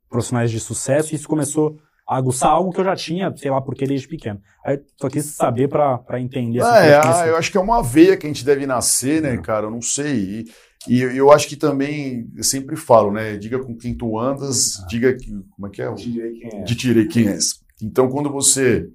profissionais 0.08 0.50
de 0.50 0.60
sucesso, 0.60 1.12
e 1.12 1.16
isso 1.16 1.28
começou 1.28 1.78
a 2.06 2.16
aguçar 2.16 2.50
algo 2.50 2.72
que 2.72 2.80
eu 2.80 2.84
já 2.84 2.96
tinha, 2.96 3.34
sei 3.36 3.50
lá, 3.50 3.60
porque 3.60 3.86
desde 3.86 4.08
pequeno. 4.08 4.40
Aí 4.64 4.80
só 5.00 5.08
quis 5.08 5.24
saber 5.26 5.68
para 5.68 6.20
entender. 6.20 6.60
Assim, 6.60 6.88
é, 6.88 7.00
ah, 7.02 7.26
eu 7.28 7.36
acho 7.36 7.52
que 7.52 7.56
é 7.56 7.60
uma 7.60 7.82
veia 7.82 8.16
que 8.16 8.26
a 8.26 8.28
gente 8.28 8.44
deve 8.44 8.66
nascer, 8.66 9.22
né, 9.22 9.36
cara? 9.38 9.66
Eu 9.66 9.70
não 9.70 9.80
sei. 9.80 10.16
E 10.16 10.44
E 10.88 11.00
eu 11.00 11.30
acho 11.30 11.46
que 11.46 11.56
também, 11.56 12.30
eu 12.34 12.42
sempre 12.42 12.74
falo, 12.74 13.12
né? 13.12 13.36
Diga 13.36 13.58
com 13.58 13.76
quem 13.76 13.94
tu 13.94 14.18
andas, 14.18 14.80
ah. 14.80 14.86
diga 14.88 15.14
que, 15.14 15.30
como 15.50 15.66
é 15.66 15.70
que 15.70 15.82
é? 15.82 15.92
De 15.92 16.10
direi 16.10 16.32
quem 16.32 16.60
é. 16.60 16.62
De 16.62 16.74
direi 16.74 17.06
quem 17.06 17.28
é. 17.28 17.38
Então, 17.82 18.08
quando 18.08 18.30
você 18.30 18.88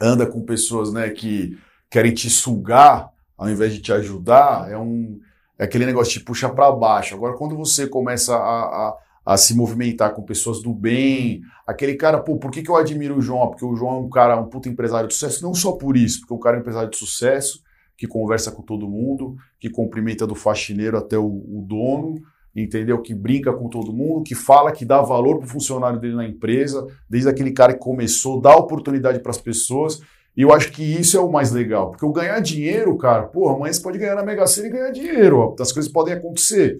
anda 0.00 0.26
com 0.26 0.42
pessoas, 0.42 0.92
né, 0.92 1.10
que 1.10 1.56
querem 1.90 2.12
te 2.12 2.30
sugar 2.30 3.10
ao 3.36 3.50
invés 3.50 3.72
de 3.72 3.80
te 3.80 3.92
ajudar, 3.92 4.70
é 4.70 4.78
um 4.78 5.18
é 5.58 5.64
aquele 5.64 5.86
negócio 5.86 6.12
que 6.12 6.18
te 6.20 6.24
puxa 6.24 6.48
para 6.48 6.72
baixo. 6.72 7.14
Agora, 7.14 7.36
quando 7.36 7.56
você 7.56 7.86
começa 7.86 8.34
a, 8.34 8.38
a, 8.38 8.96
a, 9.26 9.36
se 9.36 9.54
movimentar 9.54 10.12
com 10.12 10.22
pessoas 10.22 10.60
do 10.62 10.72
bem, 10.74 11.42
aquele 11.66 11.94
cara, 11.94 12.18
pô, 12.18 12.36
por 12.36 12.50
que, 12.50 12.62
que 12.62 12.70
eu 12.70 12.76
admiro 12.76 13.16
o 13.16 13.20
João? 13.20 13.48
Porque 13.48 13.64
o 13.64 13.76
João 13.76 13.96
é 13.96 14.00
um 14.00 14.10
cara, 14.10 14.40
um 14.40 14.48
puto 14.48 14.68
empresário 14.68 15.08
de 15.08 15.14
sucesso, 15.14 15.42
não 15.42 15.54
só 15.54 15.72
por 15.72 15.96
isso, 15.96 16.20
porque 16.20 16.34
o 16.34 16.38
cara 16.38 16.56
é 16.56 16.58
um 16.58 16.62
empresário 16.62 16.90
de 16.90 16.96
sucesso, 16.96 17.62
que 17.96 18.06
conversa 18.06 18.50
com 18.50 18.62
todo 18.62 18.88
mundo, 18.88 19.36
que 19.58 19.70
cumprimenta 19.70 20.26
do 20.26 20.34
faxineiro 20.34 20.96
até 20.96 21.18
o, 21.18 21.26
o 21.26 21.64
dono, 21.66 22.20
entendeu? 22.54 23.00
Que 23.00 23.14
brinca 23.14 23.52
com 23.52 23.68
todo 23.68 23.92
mundo, 23.92 24.24
que 24.24 24.34
fala, 24.34 24.72
que 24.72 24.84
dá 24.84 25.00
valor 25.00 25.38
para 25.38 25.46
o 25.46 25.50
funcionário 25.50 26.00
dele 26.00 26.14
na 26.14 26.26
empresa, 26.26 26.86
desde 27.08 27.28
aquele 27.28 27.52
cara 27.52 27.72
que 27.72 27.80
começou, 27.80 28.40
dá 28.40 28.54
oportunidade 28.56 29.20
para 29.20 29.30
as 29.30 29.38
pessoas. 29.38 30.00
E 30.36 30.42
eu 30.42 30.52
acho 30.52 30.72
que 30.72 30.82
isso 30.82 31.16
é 31.16 31.20
o 31.20 31.30
mais 31.30 31.52
legal, 31.52 31.90
porque 31.90 32.06
o 32.06 32.12
ganhar 32.12 32.40
dinheiro, 32.40 32.96
cara, 32.96 33.24
porra, 33.24 33.54
amanhã 33.54 33.72
você 33.72 33.82
pode 33.82 33.98
ganhar 33.98 34.14
na 34.14 34.24
Mega 34.24 34.46
Sena 34.46 34.68
e 34.68 34.70
ganhar 34.70 34.90
dinheiro, 34.90 35.38
ó, 35.38 35.54
as 35.60 35.72
coisas 35.72 35.92
podem 35.92 36.14
acontecer, 36.14 36.78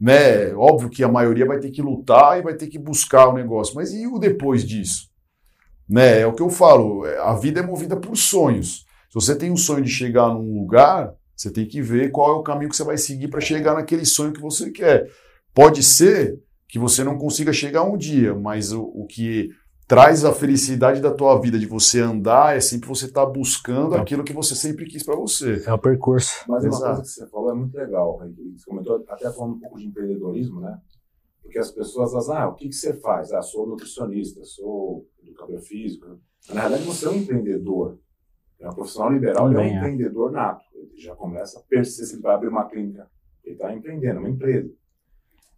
né? 0.00 0.54
Óbvio 0.54 0.88
que 0.88 1.04
a 1.04 1.08
maioria 1.08 1.44
vai 1.44 1.58
ter 1.58 1.70
que 1.70 1.82
lutar 1.82 2.38
e 2.38 2.42
vai 2.42 2.54
ter 2.54 2.66
que 2.66 2.78
buscar 2.78 3.28
o 3.28 3.34
negócio, 3.34 3.74
mas 3.74 3.92
e 3.92 4.06
o 4.06 4.18
depois 4.18 4.64
disso? 4.64 5.10
Né? 5.88 6.20
É 6.20 6.26
o 6.26 6.32
que 6.32 6.42
eu 6.42 6.48
falo, 6.48 7.06
é, 7.06 7.18
a 7.18 7.34
vida 7.34 7.60
é 7.60 7.62
movida 7.62 7.94
por 7.94 8.16
sonhos. 8.16 8.83
Se 9.14 9.26
você 9.26 9.36
tem 9.36 9.52
um 9.52 9.56
sonho 9.56 9.84
de 9.84 9.90
chegar 9.90 10.28
num 10.28 10.58
lugar, 10.58 11.14
você 11.36 11.48
tem 11.48 11.64
que 11.64 11.80
ver 11.80 12.10
qual 12.10 12.34
é 12.34 12.36
o 12.36 12.42
caminho 12.42 12.68
que 12.68 12.74
você 12.74 12.82
vai 12.82 12.98
seguir 12.98 13.28
para 13.28 13.40
chegar 13.40 13.74
naquele 13.74 14.04
sonho 14.04 14.32
que 14.32 14.40
você 14.40 14.72
quer. 14.72 15.08
Pode 15.54 15.84
ser 15.84 16.42
que 16.66 16.80
você 16.80 17.04
não 17.04 17.16
consiga 17.16 17.52
chegar 17.52 17.84
um 17.84 17.96
dia, 17.96 18.34
mas 18.34 18.72
o, 18.72 18.82
o 18.82 19.06
que 19.06 19.50
traz 19.86 20.24
a 20.24 20.32
felicidade 20.32 21.00
da 21.00 21.12
tua 21.12 21.40
vida, 21.40 21.56
de 21.60 21.66
você 21.66 22.00
andar, 22.00 22.56
é 22.56 22.60
sempre 22.60 22.88
você 22.88 23.04
estar 23.04 23.24
tá 23.24 23.30
buscando 23.30 23.94
é. 23.94 24.00
aquilo 24.00 24.24
que 24.24 24.32
você 24.32 24.56
sempre 24.56 24.84
quis 24.84 25.04
para 25.04 25.14
você. 25.14 25.62
É 25.64 25.72
o 25.72 25.78
percurso. 25.78 26.32
Mas 26.48 26.64
Exato. 26.64 26.82
uma 26.82 26.94
coisa 26.96 27.02
que 27.02 27.08
você 27.08 27.26
falou 27.28 27.50
é 27.52 27.54
muito 27.54 27.76
legal, 27.76 28.18
você 28.18 28.64
comentou 28.66 29.04
até 29.08 29.30
falando 29.30 29.54
um 29.54 29.60
pouco 29.60 29.78
de 29.78 29.86
empreendedorismo, 29.86 30.60
né? 30.60 30.76
Porque 31.40 31.60
as 31.60 31.70
pessoas, 31.70 32.12
elas, 32.14 32.30
ah, 32.30 32.48
o 32.48 32.56
que, 32.56 32.68
que 32.68 32.74
você 32.74 32.92
faz? 32.94 33.32
Ah, 33.32 33.42
sou 33.42 33.64
nutricionista, 33.64 34.42
sou 34.42 35.06
educador 35.22 35.60
físico. 35.60 36.18
Na 36.52 36.62
verdade, 36.62 36.82
você 36.82 37.06
é 37.06 37.10
um 37.10 37.14
empreendedor. 37.14 38.00
É 38.60 38.68
um 38.68 38.74
profissional 38.74 39.12
liberal, 39.12 39.50
ele 39.50 39.56
é 39.56 39.60
um 39.60 39.64
é. 39.64 39.76
empreendedor 39.76 40.30
nato. 40.30 40.64
Ele 40.74 40.96
já 40.96 41.14
começa 41.14 41.58
a 41.58 41.62
perceber 41.62 42.06
se 42.06 42.14
ele 42.14 42.22
vai 42.22 42.34
abrir 42.34 42.48
uma 42.48 42.68
clínica. 42.68 43.10
Ele 43.44 43.54
está 43.54 43.72
empreendendo, 43.74 44.20
uma 44.20 44.30
empresa. 44.30 44.72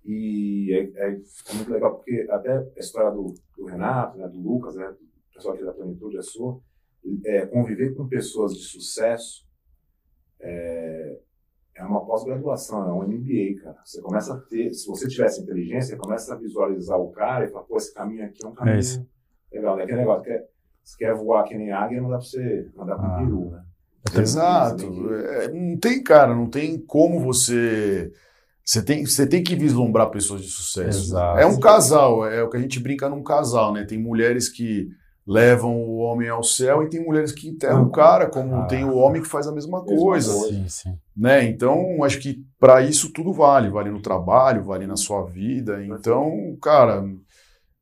E 0.05 0.73
é, 0.73 1.03
é, 1.03 1.13
é, 1.13 1.55
muito 1.55 1.73
legal, 1.73 1.97
porque 1.97 2.27
até 2.31 2.59
a 2.59 2.79
história 2.79 3.11
do, 3.11 3.35
do 3.57 3.65
Renato, 3.65 4.19
né, 4.19 4.29
do 4.29 4.39
Lucas, 4.39 4.77
né, 4.77 4.89
do 4.89 5.35
pessoal 5.35 5.55
aqui 5.55 5.65
da 5.65 5.73
Plenitude, 5.73 6.19
a 6.19 6.23
sua, 6.23 6.61
é, 7.25 7.47
conviver 7.47 7.95
com 7.95 8.09
pessoas 8.09 8.55
de 8.55 8.63
sucesso 8.65 9.47
é, 10.41 11.19
é 11.75 11.85
uma 11.85 12.05
pós-graduação, 12.05 12.89
é 12.89 12.93
um 12.93 13.07
MBA, 13.07 13.63
cara. 13.63 13.81
Você 13.85 14.01
começa 14.01 14.35
a 14.35 14.41
ter, 14.41 14.73
se 14.73 14.87
você 14.87 15.09
tivesse 15.09 15.43
inteligência, 15.43 15.95
você 15.95 15.97
começa 15.97 16.35
a 16.35 16.39
visualizar 16.39 16.99
o 16.99 17.11
cara 17.11 17.45
e 17.45 17.49
fala, 17.49 17.65
pô, 17.65 17.77
esse 17.77 17.93
caminho 17.93 18.25
aqui 18.25 18.45
é 18.45 18.49
um 18.49 18.55
caminho 18.55 18.79
é 19.53 19.57
legal. 19.57 19.77
Né? 19.77 19.83
Aquele 19.85 19.99
negócio, 19.99 20.25
quer, 20.25 20.49
você 20.87 20.99
quer 20.99 21.15
voar 21.15 21.43
que 21.45 21.57
nem 21.57 21.73
águia, 21.73 22.01
não 22.01 22.09
dá 22.09 22.19
pra 22.19 22.25
você 22.25 22.69
andar 22.79 22.97
com 22.97 23.07
ah. 23.07 23.17
peru, 23.19 23.51
né? 23.51 23.63
Exato. 24.15 25.15
É, 25.15 25.49
não 25.49 25.77
tem, 25.77 26.01
cara, 26.01 26.33
não 26.33 26.49
tem 26.49 26.79
como 26.79 27.19
você 27.19 28.13
você 28.65 28.83
tem, 28.83 29.05
você 29.05 29.27
tem 29.27 29.43
que 29.43 29.55
vislumbrar 29.55 30.11
pessoas 30.11 30.43
de 30.43 30.49
sucesso. 30.49 31.11
Exato. 31.11 31.39
É 31.39 31.47
um 31.47 31.59
casal, 31.59 32.27
é 32.27 32.43
o 32.43 32.51
que 32.51 32.57
a 32.57 32.61
gente 32.61 32.81
brinca 32.81 33.09
num 33.09 33.23
casal, 33.23 33.73
né? 33.73 33.85
Tem 33.85 33.99
mulheres 33.99 34.49
que 34.49 34.89
levam 35.27 35.75
o 35.75 35.99
homem 35.99 36.29
ao 36.29 36.43
céu 36.43 36.83
e 36.83 36.89
tem 36.89 37.05
mulheres 37.05 37.33
que 37.33 37.49
enterram 37.49 37.85
o 37.85 37.91
cara, 37.91 38.27
como 38.27 38.55
ah, 38.55 38.67
tem 38.67 38.85
o 38.85 38.97
homem 38.97 39.23
que 39.23 39.29
faz 39.29 39.47
a 39.47 39.53
mesma 39.53 39.85
coisa. 39.85 40.33
Sim, 40.33 40.69
sim. 40.69 40.99
Né? 41.17 41.45
Então, 41.45 42.03
acho 42.05 42.21
que 42.21 42.45
para 42.61 42.81
isso 42.83 43.13
tudo 43.13 43.33
vale. 43.33 43.71
Vale 43.71 43.91
no 43.91 44.01
trabalho, 44.01 44.65
vale 44.65 44.87
na 44.87 44.97
sua 44.97 45.25
vida. 45.25 45.85
Então, 45.85 46.57
cara. 46.61 47.05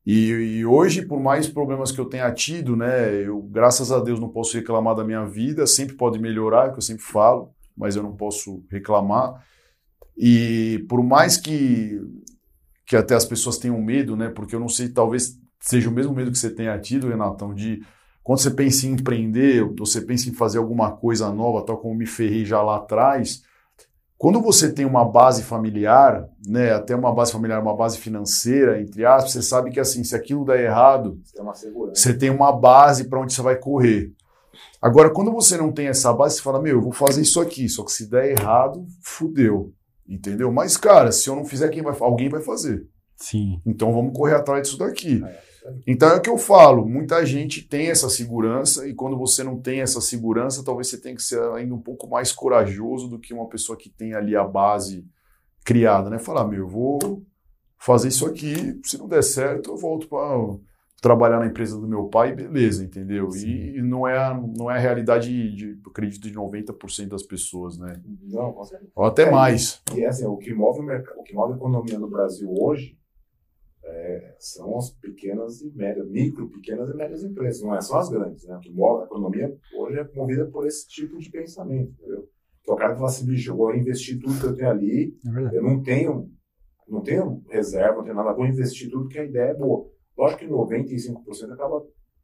E, 0.06 0.58
e, 0.58 0.66
hoje, 0.66 1.06
por 1.06 1.18
mais 1.18 1.49
problemas 1.49 1.90
que 1.90 1.99
eu 1.99 2.04
tenha 2.04 2.30
tido, 2.30 2.76
né? 2.76 3.14
Eu, 3.23 3.40
graças 3.40 3.90
a 3.90 3.99
Deus, 4.00 4.20
não 4.20 4.28
posso 4.28 4.54
reclamar 4.56 4.94
da 4.94 5.04
minha 5.04 5.25
vida. 5.25 5.66
Sempre 5.66 5.96
pode 5.96 6.18
melhorar, 6.18 6.66
é 6.66 6.68
o 6.68 6.73
que 6.73 6.78
eu 6.78 6.82
sempre 6.82 7.04
falo, 7.04 7.54
mas 7.76 7.96
eu 7.96 8.02
não 8.02 8.14
posso 8.14 8.62
reclamar. 8.70 9.42
E 10.16 10.84
por 10.88 11.02
mais 11.02 11.37
que, 11.37 12.00
que 12.87 12.96
até 12.96 13.14
as 13.14 13.25
pessoas 13.25 13.56
tenham 13.56 13.80
medo, 13.80 14.14
né? 14.14 14.28
Porque 14.28 14.54
eu 14.54 14.61
não 14.61 14.68
sei, 14.68 14.90
talvez 14.90 15.38
seja 15.58 15.88
o 15.88 15.92
mesmo 15.92 16.14
medo 16.14 16.30
que 16.30 16.38
você 16.38 16.50
tenha 16.50 16.78
tido, 16.78 17.08
Renatão, 17.08 17.54
de 17.54 17.82
quando 18.23 18.40
você 18.40 18.50
pensa 18.50 18.87
em 18.87 18.92
empreender, 18.92 19.64
você 19.78 20.00
pensa 20.00 20.28
em 20.28 20.32
fazer 20.32 20.58
alguma 20.58 20.92
coisa 20.92 21.30
nova, 21.32 21.64
tal 21.64 21.78
como 21.78 21.94
me 21.94 22.06
ferrei 22.06 22.44
já 22.44 22.62
lá 22.62 22.76
atrás. 22.76 23.42
Quando 24.16 24.40
você 24.40 24.73
tem 24.73 24.87
uma 24.87 25.04
base 25.04 25.42
familiar, 25.42 26.28
né, 26.47 26.73
até 26.73 26.94
uma 26.94 27.12
base 27.12 27.33
familiar, 27.33 27.61
uma 27.61 27.76
base 27.76 27.99
financeira, 27.99 28.80
entre 28.80 29.04
aspas, 29.04 29.33
você 29.33 29.42
sabe 29.42 29.71
que 29.71 29.80
assim, 29.80 30.04
se 30.04 30.14
aquilo 30.14 30.44
der 30.44 30.64
errado, 30.64 31.21
você 31.25 31.35
tem 31.35 31.42
uma, 31.42 31.54
você 31.94 32.14
tem 32.14 32.30
uma 32.30 32.52
base 32.52 33.09
para 33.09 33.21
onde 33.21 33.35
você 33.35 33.42
vai 33.42 33.56
correr. 33.56 34.12
Agora, 34.80 35.11
quando 35.11 35.33
você 35.33 35.56
não 35.56 35.73
tem 35.73 35.88
essa 35.88 36.12
base, 36.12 36.37
você 36.37 36.42
fala, 36.42 36.62
meu, 36.62 36.76
eu 36.76 36.83
vou 36.83 36.92
fazer 36.92 37.23
isso 37.23 37.40
aqui, 37.40 37.68
só 37.68 37.85
que 37.85 37.92
se 37.92 38.09
der 38.09 38.30
errado, 38.30 38.87
fudeu. 39.02 39.73
Entendeu? 40.06 40.52
Mas, 40.52 40.76
cara, 40.76 41.11
se 41.11 41.28
eu 41.28 41.35
não 41.35 41.44
fizer, 41.44 41.68
quem 41.71 41.83
vai, 41.83 41.97
alguém 42.00 42.28
vai 42.28 42.42
fazer. 42.42 42.87
Sim. 43.16 43.61
Então 43.64 43.92
vamos 43.92 44.12
correr 44.14 44.35
atrás 44.35 44.62
disso 44.62 44.78
daqui. 44.78 45.25
É, 45.25 45.42
então 45.87 46.11
é 46.11 46.16
o 46.16 46.21
que 46.21 46.28
eu 46.28 46.37
falo, 46.37 46.87
muita 46.87 47.25
gente 47.25 47.62
tem 47.62 47.88
essa 47.88 48.09
segurança 48.09 48.87
e 48.87 48.94
quando 48.94 49.16
você 49.16 49.42
não 49.42 49.59
tem 49.59 49.80
essa 49.80 50.00
segurança, 50.00 50.64
talvez 50.64 50.88
você 50.88 51.00
tenha 51.00 51.14
que 51.14 51.23
ser 51.23 51.40
ainda 51.52 51.75
um 51.75 51.80
pouco 51.80 52.09
mais 52.09 52.33
corajoso 52.33 53.09
do 53.09 53.18
que 53.18 53.33
uma 53.33 53.49
pessoa 53.49 53.76
que 53.76 53.88
tem 53.88 54.14
ali 54.14 54.37
a 54.37 54.44
base 54.44 55.06
criada, 55.64 56.11
né? 56.11 56.18
Falar, 56.18 56.47
meu, 56.47 56.61
eu 56.61 56.68
vou 56.68 57.23
fazer 57.78 58.09
isso 58.09 58.26
aqui, 58.26 58.78
se 58.85 58.99
não 58.99 59.09
der 59.09 59.23
certo, 59.23 59.71
eu 59.71 59.76
volto 59.76 60.09
para 60.09 60.59
trabalhar 61.00 61.38
na 61.38 61.47
empresa 61.47 61.78
do 61.78 61.87
meu 61.87 62.04
pai, 62.04 62.35
beleza, 62.35 62.83
entendeu? 62.83 63.30
Sim. 63.30 63.75
E 63.76 63.83
não 63.83 64.06
é, 64.06 64.16
a, 64.16 64.35
não 64.35 64.71
é 64.71 64.76
a 64.76 64.80
realidade, 64.80 65.54
de, 65.54 65.71
eu 65.85 65.90
acredito, 65.90 66.23
de 66.23 66.35
90% 66.35 67.09
das 67.09 67.23
pessoas, 67.23 67.78
né? 67.78 68.00
Não, 68.23 68.52
com 68.52 68.64
certeza. 68.64 68.90
Ou 68.94 69.04
até 69.04 69.25
é, 69.25 69.30
mais. 69.30 69.83
E 69.94 70.02
é 70.02 70.09
assim, 70.09 70.25
o 70.26 70.37
que 70.37 70.52
move 70.54 70.80
o 70.80 70.83
mercado, 70.83 71.21
o 71.21 71.23
que 71.23 71.35
move 71.35 71.52
a 71.52 71.56
economia 71.56 71.99
no 71.99 72.09
Brasil 72.09 72.52
hoje 72.59 72.97
é, 73.87 74.37
são 74.38 74.76
as 74.79 74.91
pequenas 74.91 75.61
e 75.61 75.71
médias, 75.75 76.09
micro, 76.09 76.49
pequenas 76.49 76.91
e 76.91 76.97
médias 76.97 77.23
empresas, 77.23 77.62
não 77.62 77.75
é 77.75 77.81
só 77.81 77.99
as 77.99 78.09
grandes, 78.09 78.45
né? 78.47 78.57
O 78.57 78.61
que 78.61 78.73
move 78.73 79.03
a 79.03 79.07
economia 79.07 79.55
hoje 79.76 79.99
é 79.99 80.09
movida 80.14 80.47
por 80.47 80.67
esse 80.67 80.88
tipo 80.88 81.19
de 81.19 81.31
pensamento, 81.31 81.93
entendeu? 81.93 82.29
Que 82.62 82.71
o 82.71 82.76
cara 82.76 82.95
fala 82.95 83.09
assim, 83.09 83.26
bicho, 83.26 83.50
eu 83.50 83.57
vou 83.57 83.75
investir 83.75 84.19
tudo 84.21 84.41
que 84.41 84.47
eu 84.47 84.55
tenho 84.55 84.71
ali, 84.71 85.14
é 85.53 85.57
eu 85.59 85.62
não 85.62 85.83
tenho, 85.83 86.31
não 86.88 87.03
tenho 87.03 87.43
reserva, 87.50 87.97
não 87.97 88.05
tenho 88.05 88.17
nada, 88.17 88.33
vou 88.33 88.47
investir 88.47 88.91
tudo 88.91 89.09
que 89.09 89.19
a 89.19 89.25
ideia 89.25 89.50
é 89.50 89.55
boa. 89.55 89.87
Lógico 90.17 90.41
que 90.41 90.47
95% 90.47 91.53
acaba 91.53 91.83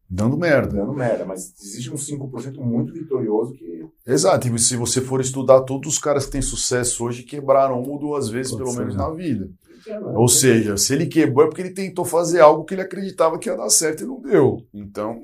dando 0.09 0.37
merda. 0.37 0.77
Dando 0.77 0.95
merda, 0.95 1.25
mas 1.25 1.53
existe 1.61 1.93
um 1.93 1.97
5% 1.97 2.59
muito 2.59 2.93
vitorioso 2.93 3.53
que. 3.53 3.87
Exato, 4.07 4.49
e 4.49 4.59
se 4.59 4.77
você 4.77 5.01
for 5.01 5.21
estudar, 5.21 5.61
todos 5.63 5.93
os 5.93 5.99
caras 5.99 6.27
que 6.27 6.33
têm 6.33 6.43
sucesso 6.43 7.05
hoje 7.05 7.23
quebraram 7.23 7.81
uma 7.81 7.93
ou 7.93 7.99
duas 7.99 8.29
vezes, 8.29 8.53
Pode 8.53 8.65
pelo 8.65 8.77
menos, 8.77 8.97
não. 8.97 9.11
na 9.11 9.15
vida. 9.15 9.51
É, 9.91 9.99
ou 9.99 10.29
seja, 10.29 10.77
se 10.77 10.95
ele 10.95 11.07
quebrou 11.07 11.45
é 11.45 11.49
porque 11.49 11.63
ele 11.63 11.75
tentou 11.75 12.05
fazer 12.05 12.41
algo 12.41 12.65
que 12.65 12.75
ele 12.75 12.83
acreditava 12.83 13.39
que 13.39 13.49
ia 13.49 13.57
dar 13.57 13.71
certo 13.71 14.05
e 14.05 14.07
não 14.07 14.21
deu. 14.21 14.67
Então, 14.73 15.21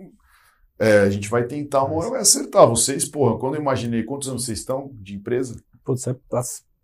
é, 0.79 1.01
a 1.01 1.11
gente 1.11 1.29
vai 1.29 1.45
tentar, 1.45 1.85
uma 1.85 1.97
hora 1.97 2.11
vai 2.11 2.21
acertar. 2.21 2.69
Vocês, 2.69 3.05
porra, 3.05 3.39
quando 3.39 3.55
eu 3.55 3.61
imaginei, 3.61 4.03
quantos 4.03 4.29
anos 4.29 4.45
vocês 4.45 4.59
estão 4.59 4.91
de 4.95 5.15
empresa? 5.15 5.57
Putz, 5.85 6.07
é 6.07 6.17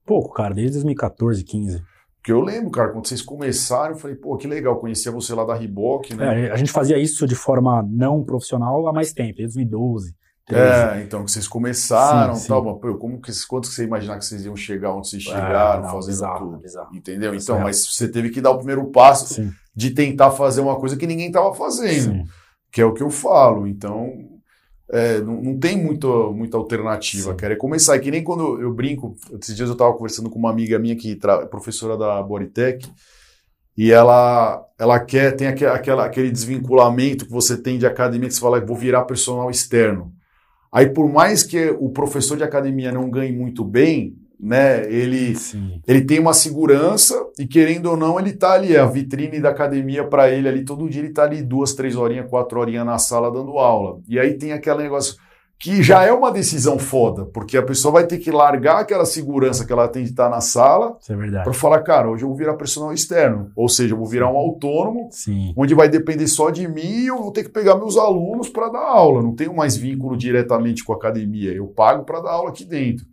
pouco, 0.06 0.32
cara, 0.32 0.54
desde 0.54 0.74
2014, 0.74 1.44
15. 1.44 1.82
Porque 2.16 2.30
eu 2.32 2.40
lembro, 2.40 2.70
cara, 2.70 2.90
quando 2.90 3.08
vocês 3.08 3.20
começaram, 3.20 3.94
eu 3.94 3.98
falei, 3.98 4.16
pô, 4.16 4.36
que 4.36 4.46
legal, 4.46 4.78
conhecia 4.78 5.10
você 5.10 5.34
lá 5.34 5.44
da 5.44 5.56
Reebok, 5.56 6.14
né? 6.14 6.46
É, 6.46 6.52
a 6.52 6.56
gente 6.56 6.70
fazia 6.70 6.96
isso 6.96 7.26
de 7.26 7.34
forma 7.34 7.82
não 7.82 8.22
profissional 8.22 8.86
há 8.86 8.92
mais 8.92 9.12
tempo, 9.12 9.38
desde 9.38 9.58
2012. 9.58 10.14
13. 10.52 10.98
É, 10.98 11.02
então, 11.02 11.24
que 11.24 11.30
vocês 11.30 11.48
começaram 11.48 12.34
sim, 12.34 12.48
tal, 12.48 12.64
mas, 12.64 12.80
pô, 12.80 12.94
como 12.96 13.20
que, 13.20 13.32
quanto 13.46 13.68
que 13.68 13.74
você 13.74 13.84
imaginar 13.84 14.18
que 14.18 14.24
vocês 14.24 14.44
iam 14.44 14.56
chegar 14.56 14.94
onde 14.94 15.08
vocês 15.08 15.22
é, 15.22 15.26
chegaram, 15.26 15.80
é, 15.80 15.86
não, 15.86 15.92
fazendo 15.92 16.12
bizarro, 16.12 16.38
tudo? 16.38 16.58
Bizarro. 16.58 16.96
Entendeu? 16.96 17.34
Então, 17.34 17.58
é. 17.58 17.62
mas 17.64 17.86
você 17.86 18.08
teve 18.08 18.30
que 18.30 18.40
dar 18.40 18.50
o 18.50 18.58
primeiro 18.58 18.84
passo 18.86 19.34
sim. 19.34 19.52
de 19.74 19.90
tentar 19.90 20.30
fazer 20.30 20.60
uma 20.60 20.76
coisa 20.76 20.96
que 20.96 21.06
ninguém 21.06 21.28
estava 21.28 21.54
fazendo, 21.54 22.12
sim. 22.12 22.24
que 22.70 22.80
é 22.80 22.84
o 22.84 22.92
que 22.92 23.02
eu 23.02 23.10
falo. 23.10 23.66
Então, 23.66 24.12
é, 24.92 25.20
não, 25.22 25.40
não, 25.40 25.58
tem 25.58 25.82
muita, 25.82 26.06
muita 26.06 26.58
alternativa, 26.58 27.30
Sim. 27.30 27.36
cara. 27.36 27.54
É 27.54 27.56
começar. 27.56 27.96
É 27.96 27.98
que 27.98 28.10
nem 28.10 28.22
quando 28.22 28.60
eu 28.60 28.74
brinco. 28.74 29.16
Esses 29.40 29.56
dias 29.56 29.70
eu 29.70 29.72
estava 29.72 29.94
conversando 29.94 30.28
com 30.28 30.38
uma 30.38 30.50
amiga 30.50 30.78
minha 30.78 30.94
que 30.94 31.18
é 31.18 31.46
professora 31.46 31.96
da 31.96 32.22
Bodytech. 32.22 32.92
E 33.74 33.90
ela, 33.90 34.62
ela 34.78 35.00
quer, 35.00 35.34
tem 35.34 35.46
aquela, 35.46 36.04
aquele 36.04 36.30
desvinculamento 36.30 37.24
que 37.24 37.32
você 37.32 37.56
tem 37.56 37.78
de 37.78 37.86
academia, 37.86 38.28
que 38.28 38.34
você 38.34 38.40
fala, 38.40 38.60
vou 38.60 38.76
virar 38.76 39.04
personal 39.04 39.50
externo. 39.50 40.12
Aí, 40.72 40.88
por 40.88 41.06
mais 41.08 41.42
que 41.42 41.68
o 41.78 41.90
professor 41.90 42.36
de 42.36 42.44
academia 42.44 42.90
não 42.90 43.10
ganhe 43.10 43.32
muito 43.32 43.62
bem, 43.62 44.16
né? 44.40 44.90
Ele, 44.92 45.34
ele 45.86 46.00
tem 46.00 46.18
uma 46.18 46.32
segurança 46.32 47.14
e, 47.38 47.46
querendo 47.46 47.86
ou 47.90 47.96
não, 47.96 48.18
ele 48.18 48.32
tá 48.32 48.52
ali, 48.54 48.76
a 48.76 48.86
vitrine 48.86 49.38
da 49.38 49.50
academia 49.50 50.02
para 50.04 50.30
ele 50.30 50.48
ali, 50.48 50.64
todo 50.64 50.88
dia 50.88 51.02
ele 51.02 51.12
tá 51.12 51.24
ali 51.24 51.42
duas, 51.42 51.74
três 51.74 51.94
horinhas, 51.94 52.28
quatro 52.28 52.58
horinhas 52.58 52.86
na 52.86 52.98
sala 52.98 53.30
dando 53.30 53.58
aula. 53.58 54.00
E 54.08 54.18
aí 54.18 54.34
tem 54.34 54.52
aquele 54.52 54.82
negócio 54.82 55.16
que 55.62 55.80
já 55.80 56.02
é 56.02 56.12
uma 56.12 56.32
decisão 56.32 56.76
foda, 56.76 57.24
porque 57.24 57.56
a 57.56 57.62
pessoa 57.62 57.92
vai 57.92 58.04
ter 58.04 58.18
que 58.18 58.32
largar 58.32 58.80
aquela 58.80 59.04
segurança 59.04 59.64
que 59.64 59.72
ela 59.72 59.86
tem 59.86 60.02
de 60.02 60.10
estar 60.10 60.28
na 60.28 60.40
sala 60.40 60.98
é 61.08 61.42
para 61.44 61.52
falar, 61.52 61.80
cara, 61.82 62.10
hoje 62.10 62.24
eu 62.24 62.28
vou 62.28 62.36
virar 62.36 62.54
personal 62.54 62.92
externo, 62.92 63.52
ou 63.54 63.68
seja, 63.68 63.94
eu 63.94 63.98
vou 63.98 64.08
virar 64.08 64.28
um 64.28 64.36
autônomo, 64.36 65.06
Sim. 65.12 65.54
onde 65.56 65.72
vai 65.72 65.88
depender 65.88 66.26
só 66.26 66.50
de 66.50 66.66
mim 66.66 67.02
e 67.02 67.06
eu 67.06 67.16
vou 67.16 67.30
ter 67.30 67.44
que 67.44 67.48
pegar 67.48 67.76
meus 67.76 67.96
alunos 67.96 68.48
para 68.48 68.70
dar 68.70 68.80
aula, 68.80 69.22
não 69.22 69.36
tenho 69.36 69.54
mais 69.54 69.76
vínculo 69.76 70.16
diretamente 70.16 70.82
com 70.82 70.92
a 70.94 70.96
academia, 70.96 71.52
eu 71.52 71.68
pago 71.68 72.02
para 72.02 72.18
dar 72.18 72.32
aula 72.32 72.50
aqui 72.50 72.64
dentro. 72.64 73.06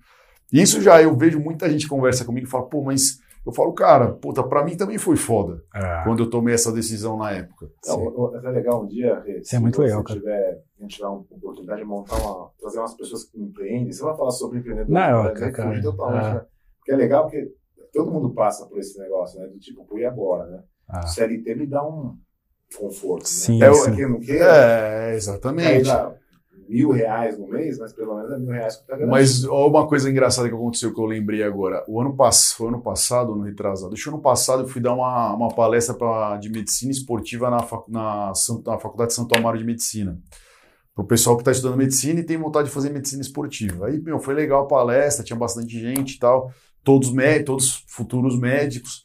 Isso 0.52 0.82
já 0.82 1.00
eu 1.00 1.16
vejo 1.16 1.40
muita 1.40 1.70
gente 1.70 1.88
conversa 1.88 2.26
comigo 2.26 2.48
e 2.48 2.50
fala, 2.50 2.66
pô, 2.66 2.82
mas 2.82 3.20
eu 3.46 3.52
falo, 3.52 3.74
cara, 3.74 4.12
puta, 4.14 4.44
pra 4.44 4.64
mim 4.64 4.76
também 4.76 4.98
foi 4.98 5.16
foda 5.16 5.64
é. 5.74 6.04
quando 6.04 6.24
eu 6.24 6.30
tomei 6.30 6.54
essa 6.54 6.72
decisão 6.72 7.18
na 7.18 7.32
época. 7.32 7.68
É, 7.86 8.48
é 8.48 8.52
legal 8.52 8.84
um 8.84 8.88
dia, 8.88 9.20
Rê, 9.22 9.40
Isso 9.40 9.56
é 9.56 9.60
muito 9.60 9.82
legal, 9.82 10.04
cara. 10.04 10.20
Tiver, 10.20 10.62
a 10.78 10.82
gente 10.82 10.96
tiver 10.96 11.08
uma 11.08 11.20
oportunidade 11.20 11.80
de 11.80 11.86
montar 11.88 12.16
uma, 12.18 12.50
trazer 12.60 12.80
umas 12.80 12.94
pessoas 12.94 13.24
que 13.24 13.40
empreendem, 13.40 13.92
você 13.92 14.04
vai 14.04 14.16
falar 14.16 14.32
sobre 14.32 14.60
empreendedorismo, 14.60 15.00
Não, 15.00 15.24
né? 15.24 15.32
cara, 15.32 15.52
cara, 15.52 15.82
totalmente, 15.82 16.26
é. 16.26 16.34
né? 16.34 16.46
Porque 16.78 16.92
é 16.92 16.96
legal 16.96 17.24
porque 17.24 17.52
todo 17.94 18.12
mundo 18.12 18.34
passa 18.34 18.66
por 18.66 18.78
esse 18.78 19.00
negócio, 19.00 19.40
né? 19.40 19.48
Do 19.48 19.58
tipo, 19.58 19.86
pô, 19.86 19.98
e 19.98 20.06
agora, 20.06 20.46
né? 20.46 20.64
Ah. 20.88 21.02
O 21.04 21.08
CLT 21.08 21.56
me 21.56 21.68
dá 21.68 21.86
um 21.86 22.18
conforto, 22.78 23.28
Sim, 23.28 23.60
né? 23.60 23.68
É, 23.68 23.74
sim. 23.74 23.92
o 23.92 23.96
que 23.96 24.08
não 24.08 24.20
queira, 24.20 24.46
É, 24.46 25.10
aí 25.10 25.16
exatamente. 25.16 25.88
dá 25.88 26.16
mil 26.70 26.92
reais 26.92 27.38
no 27.38 27.48
mês, 27.48 27.80
mas 27.80 27.92
pelo 27.92 28.16
menos 28.16 28.32
é 28.32 28.38
mil 28.38 28.52
reais 28.52 28.76
que 28.76 28.86
tá 28.86 28.94
garantido. 28.94 29.12
Mas 29.12 29.44
ó, 29.44 29.68
uma 29.68 29.88
coisa 29.88 30.10
engraçada 30.10 30.48
que 30.48 30.54
aconteceu 30.54 30.94
que 30.94 31.02
eu 31.02 31.06
lembrei 31.06 31.42
agora. 31.42 31.84
O 31.88 32.00
ano 32.00 32.16
passado, 32.16 32.58
foi 32.58 32.68
ano 32.68 32.82
passado, 32.82 33.34
ano 33.34 33.42
retrasado. 33.42 33.96
Que 33.96 34.08
ano 34.08 34.22
passado 34.22 34.64
eu 34.64 34.68
fui 34.68 34.80
dar 34.80 34.94
uma, 34.94 35.34
uma 35.34 35.50
palestra 35.50 35.96
pra, 35.96 36.38
de 36.38 36.50
medicina 36.50 36.92
esportiva 36.92 37.50
na, 37.50 37.60
facu- 37.60 37.92
na, 37.92 38.32
na 38.66 38.78
Faculdade 38.78 39.10
de 39.10 39.16
Santo 39.16 39.36
Amaro 39.36 39.58
de 39.58 39.66
Medicina. 39.66 40.20
Para 40.94 41.04
o 41.04 41.08
pessoal 41.08 41.36
que 41.36 41.42
está 41.42 41.52
estudando 41.52 41.78
medicina 41.78 42.20
e 42.20 42.24
tem 42.24 42.38
vontade 42.38 42.68
de 42.68 42.74
fazer 42.74 42.90
medicina 42.92 43.22
esportiva. 43.22 43.88
Aí, 43.88 44.00
meu, 44.00 44.20
foi 44.20 44.34
legal 44.36 44.64
a 44.64 44.68
palestra, 44.68 45.24
tinha 45.24 45.38
bastante 45.38 45.80
gente 45.80 46.16
e 46.16 46.20
tal, 46.20 46.52
todos, 46.84 47.12
todos 47.46 47.86
futuros 47.88 48.38
médicos. 48.38 49.04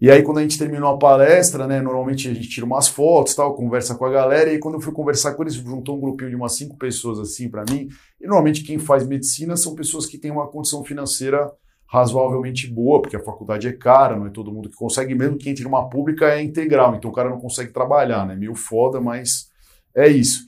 E 0.00 0.10
aí, 0.10 0.22
quando 0.22 0.38
a 0.38 0.42
gente 0.42 0.56
terminou 0.56 0.94
a 0.94 0.96
palestra, 0.96 1.66
né, 1.66 1.80
normalmente 1.80 2.28
a 2.28 2.34
gente 2.34 2.48
tira 2.48 2.64
umas 2.64 2.86
fotos, 2.86 3.34
tal, 3.34 3.56
conversa 3.56 3.96
com 3.96 4.04
a 4.04 4.10
galera, 4.10 4.52
e 4.52 4.58
quando 4.58 4.74
eu 4.74 4.80
fui 4.80 4.92
conversar 4.92 5.34
com 5.34 5.42
eles, 5.42 5.54
juntou 5.54 5.96
um 5.96 6.00
grupinho 6.00 6.30
de 6.30 6.36
umas 6.36 6.54
cinco 6.54 6.76
pessoas 6.76 7.18
assim 7.18 7.48
para 7.48 7.64
mim, 7.68 7.88
e 8.20 8.26
normalmente 8.26 8.62
quem 8.62 8.78
faz 8.78 9.04
medicina 9.04 9.56
são 9.56 9.74
pessoas 9.74 10.06
que 10.06 10.16
têm 10.16 10.30
uma 10.30 10.46
condição 10.46 10.84
financeira 10.84 11.50
razoavelmente 11.88 12.68
boa, 12.68 13.02
porque 13.02 13.16
a 13.16 13.24
faculdade 13.24 13.66
é 13.66 13.72
cara, 13.72 14.16
não 14.16 14.26
é 14.26 14.30
todo 14.30 14.52
mundo 14.52 14.68
que 14.68 14.76
consegue, 14.76 15.16
mesmo 15.16 15.36
quem 15.36 15.50
entra 15.50 15.64
numa 15.64 15.88
pública 15.88 16.26
é 16.26 16.42
integral, 16.42 16.94
então 16.94 17.10
o 17.10 17.14
cara 17.14 17.30
não 17.30 17.40
consegue 17.40 17.72
trabalhar, 17.72 18.24
né? 18.24 18.36
Meio 18.36 18.54
foda, 18.54 19.00
mas 19.00 19.48
é 19.96 20.06
isso. 20.06 20.46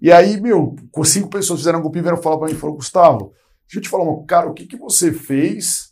E 0.00 0.10
aí, 0.10 0.40
meu, 0.40 0.74
com 0.90 1.04
cinco 1.04 1.28
pessoas 1.28 1.60
fizeram 1.60 1.80
um 1.80 1.82
grupinho, 1.82 2.04
vieram 2.04 2.22
falar 2.22 2.38
para 2.38 2.48
mim, 2.48 2.54
falou, 2.54 2.76
Gustavo, 2.76 3.32
deixa 3.66 3.78
eu 3.78 3.82
te 3.82 3.88
falar, 3.88 4.04
uma, 4.04 4.24
cara, 4.24 4.48
o 4.48 4.54
que, 4.54 4.64
que 4.64 4.76
você 4.76 5.12
fez 5.12 5.85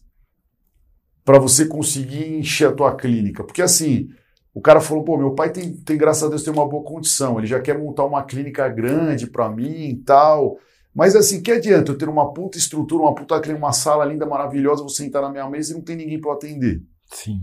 para 1.24 1.38
você 1.38 1.66
conseguir 1.66 2.36
encher 2.36 2.68
a 2.68 2.72
tua 2.72 2.94
clínica? 2.94 3.42
Porque 3.42 3.62
assim, 3.62 4.10
o 4.52 4.60
cara 4.60 4.80
falou, 4.80 5.02
pô, 5.02 5.16
meu 5.16 5.34
pai 5.34 5.50
tem, 5.50 5.72
tem 5.72 5.96
graças 5.96 6.22
a 6.22 6.28
Deus, 6.28 6.42
tem 6.42 6.52
uma 6.52 6.68
boa 6.68 6.84
condição, 6.84 7.38
ele 7.38 7.46
já 7.46 7.60
quer 7.60 7.78
montar 7.78 8.04
uma 8.04 8.22
clínica 8.22 8.68
grande 8.68 9.26
para 9.26 9.48
mim 9.48 9.88
e 9.88 9.96
tal, 9.96 10.58
mas 10.94 11.16
assim, 11.16 11.42
que 11.42 11.50
adianta 11.50 11.90
eu 11.90 11.98
ter 11.98 12.08
uma 12.08 12.32
puta 12.32 12.56
estrutura, 12.56 13.02
uma 13.02 13.14
puta 13.14 13.40
clínica, 13.40 13.64
uma 13.64 13.72
sala 13.72 14.04
linda, 14.04 14.26
maravilhosa, 14.26 14.82
você 14.82 15.04
sentar 15.04 15.22
na 15.22 15.30
minha 15.30 15.48
mesa 15.48 15.72
e 15.72 15.74
não 15.74 15.82
tem 15.82 15.96
ninguém 15.96 16.20
para 16.20 16.34
atender? 16.34 16.82
Sim. 17.10 17.42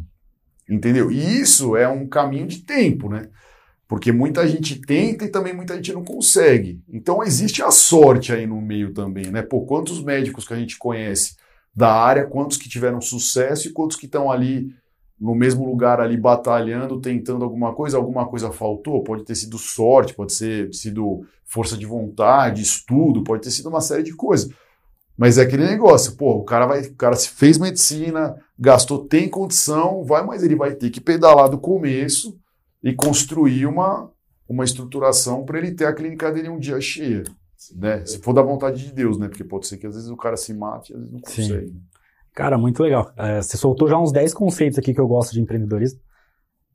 Entendeu? 0.70 1.12
E 1.12 1.42
isso 1.42 1.76
é 1.76 1.88
um 1.88 2.08
caminho 2.08 2.48
de 2.48 2.60
tempo, 2.60 3.10
né? 3.10 3.28
Porque 3.90 4.10
muita 4.10 4.48
gente 4.48 4.80
tenta 4.80 5.26
e 5.26 5.28
também 5.28 5.54
muita 5.54 5.76
gente 5.76 5.92
não 5.92 6.02
consegue. 6.02 6.82
Então 6.88 7.22
existe 7.22 7.62
a 7.62 7.72
sorte 7.72 8.32
aí 8.32 8.48
no 8.48 8.62
meio 8.62 8.94
também, 8.94 9.30
né? 9.30 9.42
Pô, 9.42 9.66
quantos 9.66 10.02
médicos 10.02 10.48
que 10.48 10.54
a 10.54 10.58
gente 10.58 10.78
conhece 10.78 11.36
da 11.74 11.94
área, 11.94 12.26
quantos 12.26 12.58
que 12.58 12.70
tiveram 12.70 13.00
sucesso 13.02 13.68
e 13.68 13.72
quantos 13.72 13.98
que 13.98 14.06
estão 14.06 14.30
ali 14.30 14.74
no 15.20 15.36
mesmo 15.36 15.66
lugar 15.66 16.02
ali 16.02 16.18
batalhando, 16.18 17.00
tentando 17.00 17.46
alguma 17.46 17.74
coisa, 17.74 17.96
alguma 17.96 18.28
coisa 18.28 18.52
faltou, 18.52 19.04
pode 19.04 19.24
ter 19.24 19.36
sido 19.36 19.58
sorte, 19.58 20.16
pode 20.16 20.38
ter 20.38 20.74
sido 20.74 21.24
força 21.46 21.78
de 21.78 21.86
vontade, 21.86 22.62
estudo, 22.62 23.24
pode 23.24 23.44
ter 23.44 23.52
sido 23.52 23.70
uma 23.70 23.82
série 23.82 24.02
de 24.02 24.16
coisas. 24.16 24.50
Mas 25.16 25.38
é 25.38 25.44
aquele 25.44 25.68
negócio, 25.68 26.16
pô, 26.16 26.38
o 26.38 26.44
cara 26.44 26.66
vai, 26.66 26.82
o 26.82 26.96
cara 26.96 27.16
se 27.16 27.30
fez 27.30 27.60
medicina, 27.60 28.36
gastou, 28.58 29.06
tem 29.06 29.30
condição, 29.30 30.04
vai, 30.04 30.26
mas 30.26 30.42
ele 30.42 30.56
vai 30.56 30.74
ter 30.74 30.90
que 30.90 31.00
pedalar 31.00 31.50
do 31.50 31.60
começo 31.60 32.40
e 32.84 32.92
construir 32.92 33.68
uma, 33.68 34.10
uma 34.50 34.64
estruturação 34.64 35.46
para 35.46 35.60
ele 35.60 35.74
ter 35.74 35.86
a 35.86 35.94
clínica 35.94 36.32
dele 36.32 36.50
um 36.50 36.58
dia 36.58 36.82
cheia, 36.82 37.24
né? 37.76 38.06
Se 38.06 38.20
for 38.20 38.34
da 38.34 38.42
vontade 38.42 38.84
de 38.84 38.94
Deus, 38.94 39.18
né? 39.18 39.28
Porque 39.28 39.44
pode 39.44 39.68
ser 39.68 39.78
que 39.78 39.88
às 39.88 39.96
vezes 39.96 40.10
o 40.10 40.18
cara 40.18 40.36
se 40.38 40.54
mate, 40.54 40.94
às 40.94 41.00
vezes 41.00 41.14
não 41.14 41.22
Sim. 41.26 41.42
consegue. 41.42 41.82
Cara, 42.34 42.58
muito 42.58 42.82
legal. 42.82 43.12
É, 43.18 43.42
você 43.42 43.58
soltou 43.58 43.88
já 43.88 43.98
uns 43.98 44.12
10 44.12 44.34
conceitos 44.34 44.80
aqui 44.80 44.94
que 44.94 45.00
eu 45.00 45.08
gosto 45.08 45.34
de 45.34 45.42
empreendedorismo. 45.42 46.00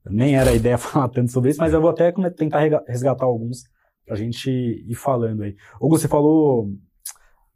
Nem 0.09 0.37
era 0.37 0.51
a 0.51 0.55
ideia 0.55 0.79
falar 0.79 1.09
tanto 1.09 1.33
sobre 1.33 1.51
isso, 1.51 1.61
mas 1.61 1.72
eu 1.72 1.81
vou 1.81 1.90
até 1.90 2.12
tentar 2.31 2.61
resgatar 2.87 3.25
alguns 3.25 3.64
pra 4.05 4.16
gente 4.16 4.51
ir 4.51 4.94
falando 4.94 5.42
aí. 5.42 5.57
Hugo, 5.81 5.99
você 5.99 6.07
falou 6.07 6.70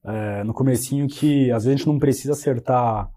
é, 0.04 0.42
no 0.44 0.52
comecinho 0.52 1.06
que 1.06 1.50
às 1.52 1.64
vezes 1.64 1.74
a 1.74 1.78
gente 1.78 1.86
não 1.86 1.98
precisa 1.98 2.32
acertar 2.32 3.08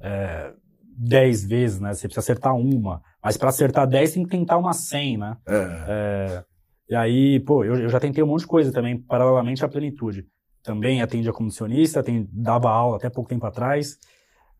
é, 0.00 0.52
10 0.98 1.44
vezes, 1.46 1.80
né? 1.80 1.94
Você 1.94 2.06
precisa 2.06 2.20
acertar 2.20 2.54
uma. 2.54 3.00
Mas 3.22 3.36
para 3.36 3.48
acertar 3.48 3.86
10 3.86 4.12
tem 4.12 4.24
que 4.24 4.30
tentar 4.30 4.58
umas 4.58 4.76
100, 4.88 5.18
né? 5.18 5.36
É. 5.46 5.84
É, 5.88 6.44
e 6.92 6.94
aí, 6.94 7.40
pô, 7.40 7.64
eu, 7.64 7.74
eu 7.76 7.88
já 7.88 7.98
tentei 7.98 8.22
um 8.22 8.26
monte 8.26 8.42
de 8.42 8.46
coisa 8.46 8.72
também, 8.72 8.98
paralelamente 9.00 9.64
à 9.64 9.68
plenitude. 9.68 10.26
Também 10.62 11.02
atendia 11.02 11.32
como 11.32 11.46
nutricionista, 11.46 12.02
tem, 12.02 12.28
dava 12.32 12.70
aula 12.70 12.96
até 12.96 13.08
pouco 13.10 13.30
tempo 13.30 13.46
atrás. 13.46 13.98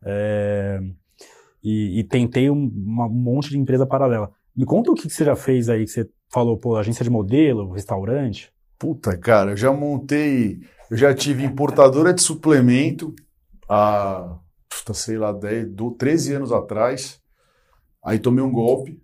é, 0.05 0.79
e, 1.63 1.99
e 1.99 2.03
tentei 2.03 2.49
um, 2.49 2.55
um 2.55 3.09
monte 3.09 3.49
de 3.49 3.57
empresa 3.57 3.85
paralela. 3.85 4.31
Me 4.55 4.65
conta 4.65 4.91
o 4.91 4.95
que, 4.95 5.03
que 5.03 5.13
você 5.13 5.25
já 5.25 5.35
fez 5.35 5.69
aí, 5.69 5.85
que 5.85 5.91
você 5.91 6.09
falou, 6.31 6.57
pô, 6.57 6.75
agência 6.75 7.03
de 7.03 7.09
modelo, 7.09 7.71
restaurante. 7.71 8.51
Puta, 8.79 9.17
cara, 9.17 9.51
eu 9.51 9.57
já 9.57 9.71
montei, 9.71 10.59
eu 10.91 10.97
já 10.97 11.13
tive 11.13 11.43
importadora 11.43 12.13
de 12.13 12.21
suplemento 12.21 13.13
há, 13.69 14.39
sei 14.93 15.17
lá, 15.17 15.31
10, 15.31 15.69
do- 15.71 15.91
13 15.91 16.33
anos 16.33 16.51
atrás. 16.51 17.21
Aí 18.03 18.19
tomei 18.19 18.43
um 18.43 18.51
golpe 18.51 19.02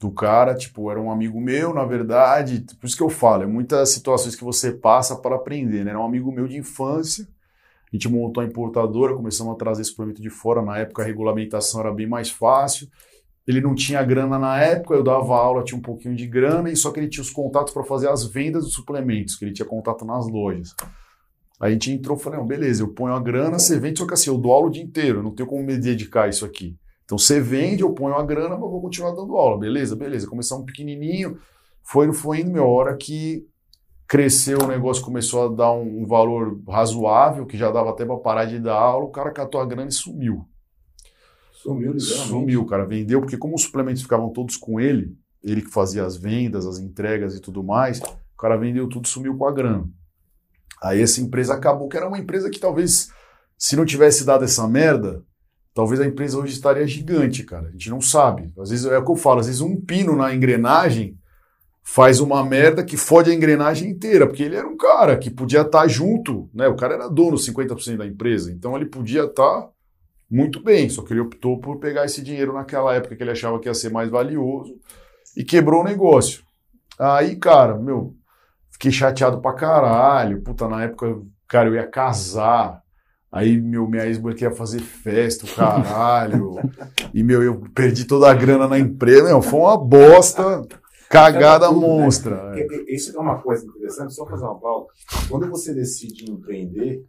do 0.00 0.10
cara, 0.12 0.54
tipo, 0.54 0.90
era 0.90 1.00
um 1.00 1.10
amigo 1.10 1.40
meu, 1.40 1.74
na 1.74 1.84
verdade, 1.84 2.64
por 2.80 2.86
isso 2.86 2.96
que 2.96 3.02
eu 3.02 3.10
falo, 3.10 3.42
é 3.42 3.46
muitas 3.46 3.88
situações 3.90 4.36
que 4.36 4.44
você 4.44 4.70
passa 4.70 5.16
para 5.16 5.34
aprender, 5.34 5.84
né? 5.84 5.90
Era 5.90 6.00
um 6.00 6.04
amigo 6.04 6.30
meu 6.30 6.46
de 6.46 6.56
infância, 6.56 7.26
a 7.92 7.96
gente 7.96 8.08
montou 8.08 8.42
a 8.42 8.46
importadora, 8.46 9.16
começamos 9.16 9.54
a 9.54 9.56
trazer 9.56 9.82
suplemento 9.82 10.22
de 10.22 10.30
fora, 10.30 10.62
na 10.62 10.78
época 10.78 11.02
a 11.02 11.04
regulamentação 11.04 11.80
era 11.80 11.92
bem 11.92 12.06
mais 12.06 12.30
fácil, 12.30 12.88
ele 13.44 13.60
não 13.60 13.74
tinha 13.74 14.02
grana 14.04 14.38
na 14.38 14.60
época, 14.60 14.94
eu 14.94 15.02
dava 15.02 15.34
aula, 15.34 15.64
tinha 15.64 15.78
um 15.78 15.82
pouquinho 15.82 16.14
de 16.14 16.26
grana, 16.26 16.70
e 16.70 16.76
só 16.76 16.92
que 16.92 17.00
ele 17.00 17.08
tinha 17.08 17.22
os 17.22 17.30
contatos 17.30 17.72
para 17.72 17.82
fazer 17.82 18.08
as 18.08 18.24
vendas 18.24 18.64
dos 18.64 18.74
suplementos, 18.74 19.34
que 19.34 19.44
ele 19.44 19.52
tinha 19.52 19.66
contato 19.66 20.04
nas 20.04 20.28
lojas. 20.28 20.76
Aí 21.58 21.70
a 21.70 21.72
gente 21.72 21.90
entrou 21.90 22.20
e 22.24 22.30
não, 22.30 22.46
beleza, 22.46 22.82
eu 22.82 22.88
ponho 22.88 23.14
a 23.14 23.20
grana, 23.20 23.58
você 23.58 23.80
vende, 23.80 23.98
só 23.98 24.06
que 24.06 24.14
assim, 24.14 24.30
eu 24.30 24.38
dou 24.38 24.52
aula 24.52 24.68
o 24.68 24.70
dia 24.70 24.82
inteiro, 24.82 25.24
não 25.24 25.34
tenho 25.34 25.48
como 25.48 25.64
me 25.64 25.76
dedicar 25.76 26.24
a 26.24 26.28
isso 26.28 26.44
aqui. 26.44 26.76
Então 27.08 27.16
você 27.16 27.40
vende, 27.40 27.82
eu 27.82 27.94
ponho 27.94 28.14
a 28.14 28.22
grana, 28.22 28.50
mas 28.50 28.60
vou 28.60 28.82
continuar 28.82 29.12
dando 29.12 29.34
aula, 29.34 29.58
beleza? 29.58 29.96
Beleza. 29.96 30.26
Começamos 30.26 30.66
pequenininho, 30.66 31.38
foi 31.82 32.12
foi 32.12 32.40
indo, 32.40 32.50
meu, 32.50 32.68
hora 32.68 32.94
que 32.98 33.48
cresceu 34.06 34.58
o 34.58 34.66
negócio, 34.66 35.02
começou 35.02 35.46
a 35.46 35.56
dar 35.56 35.72
um, 35.72 36.02
um 36.02 36.06
valor 36.06 36.60
razoável, 36.68 37.46
que 37.46 37.56
já 37.56 37.70
dava 37.70 37.88
até 37.88 38.04
para 38.04 38.18
parar 38.18 38.44
de 38.44 38.58
dar 38.58 38.74
aula, 38.74 39.06
o 39.06 39.10
cara 39.10 39.30
catou 39.30 39.58
a 39.58 39.64
grana 39.64 39.88
e 39.88 39.92
sumiu. 39.92 40.46
Sumiu, 41.50 41.94
literalmente. 41.94 42.28
Sumiu, 42.28 42.66
cara, 42.66 42.84
vendeu, 42.84 43.22
porque 43.22 43.38
como 43.38 43.54
os 43.54 43.62
suplementos 43.62 44.02
ficavam 44.02 44.28
todos 44.30 44.58
com 44.58 44.78
ele, 44.78 45.16
ele 45.42 45.62
que 45.62 45.70
fazia 45.70 46.04
as 46.04 46.14
vendas, 46.14 46.66
as 46.66 46.78
entregas 46.78 47.34
e 47.34 47.40
tudo 47.40 47.64
mais, 47.64 48.00
o 48.00 48.36
cara 48.36 48.58
vendeu 48.58 48.86
tudo, 48.86 49.08
sumiu 49.08 49.34
com 49.34 49.46
a 49.46 49.52
grana. 49.52 49.88
Aí 50.82 51.00
essa 51.00 51.22
empresa 51.22 51.54
acabou, 51.54 51.88
que 51.88 51.96
era 51.96 52.06
uma 52.06 52.18
empresa 52.18 52.50
que 52.50 52.60
talvez, 52.60 53.10
se 53.56 53.76
não 53.76 53.86
tivesse 53.86 54.26
dado 54.26 54.44
essa 54.44 54.68
merda, 54.68 55.24
talvez 55.78 56.00
a 56.00 56.06
empresa 56.06 56.36
hoje 56.36 56.54
estaria 56.54 56.84
gigante, 56.88 57.44
cara. 57.44 57.68
A 57.68 57.70
gente 57.70 57.88
não 57.88 58.00
sabe. 58.00 58.52
Às 58.58 58.70
vezes 58.70 58.84
é 58.84 58.98
o 58.98 59.04
que 59.04 59.12
eu 59.12 59.14
falo, 59.14 59.38
às 59.38 59.46
vezes 59.46 59.60
um 59.60 59.80
pino 59.80 60.16
na 60.16 60.34
engrenagem 60.34 61.16
faz 61.84 62.18
uma 62.18 62.44
merda 62.44 62.82
que 62.82 62.96
fode 62.96 63.30
a 63.30 63.32
engrenagem 63.32 63.88
inteira, 63.88 64.26
porque 64.26 64.42
ele 64.42 64.56
era 64.56 64.66
um 64.66 64.76
cara 64.76 65.16
que 65.16 65.30
podia 65.30 65.60
estar 65.60 65.86
junto, 65.86 66.50
né? 66.52 66.66
O 66.66 66.74
cara 66.74 66.94
era 66.94 67.08
dono 67.08 67.36
50% 67.36 67.96
da 67.96 68.04
empresa, 68.04 68.50
então 68.50 68.74
ele 68.74 68.86
podia 68.86 69.22
estar 69.22 69.68
muito 70.28 70.60
bem, 70.60 70.90
só 70.90 71.02
que 71.02 71.12
ele 71.12 71.20
optou 71.20 71.60
por 71.60 71.78
pegar 71.78 72.04
esse 72.04 72.22
dinheiro 72.22 72.52
naquela 72.52 72.92
época 72.96 73.14
que 73.14 73.22
ele 73.22 73.30
achava 73.30 73.60
que 73.60 73.68
ia 73.68 73.74
ser 73.74 73.92
mais 73.92 74.10
valioso 74.10 74.74
e 75.36 75.44
quebrou 75.44 75.82
o 75.82 75.84
negócio. 75.84 76.42
Aí, 76.98 77.36
cara, 77.36 77.76
meu, 77.76 78.16
fiquei 78.72 78.90
chateado 78.90 79.40
pra 79.40 79.52
caralho. 79.52 80.42
Puta, 80.42 80.66
na 80.66 80.82
época, 80.82 81.22
cara, 81.46 81.68
eu 81.68 81.76
ia 81.76 81.86
casar. 81.86 82.82
Aí, 83.30 83.60
meu, 83.60 83.86
minha 83.86 84.06
ex-mulher 84.06 84.36
queria 84.36 84.54
fazer 84.54 84.80
festa, 84.80 85.44
o 85.44 85.54
caralho. 85.54 86.56
e, 87.12 87.22
meu, 87.22 87.42
eu 87.42 87.60
perdi 87.74 88.06
toda 88.06 88.30
a 88.30 88.34
grana 88.34 88.66
na 88.66 88.78
empresa. 88.78 89.24
Meu, 89.24 89.42
foi 89.42 89.60
uma 89.60 89.76
bosta, 89.76 90.66
cagada 91.10 91.68
tudo, 91.68 91.80
né? 91.80 91.86
monstra. 91.86 92.52
Porque 92.52 92.86
Isso 92.88 93.16
é 93.16 93.20
uma 93.20 93.40
coisa 93.42 93.66
interessante, 93.66 94.14
só 94.14 94.26
fazer 94.26 94.44
uma 94.44 94.58
pausa. 94.58 94.86
Quando 95.28 95.48
você 95.50 95.74
decide 95.74 96.30
empreender, 96.30 97.04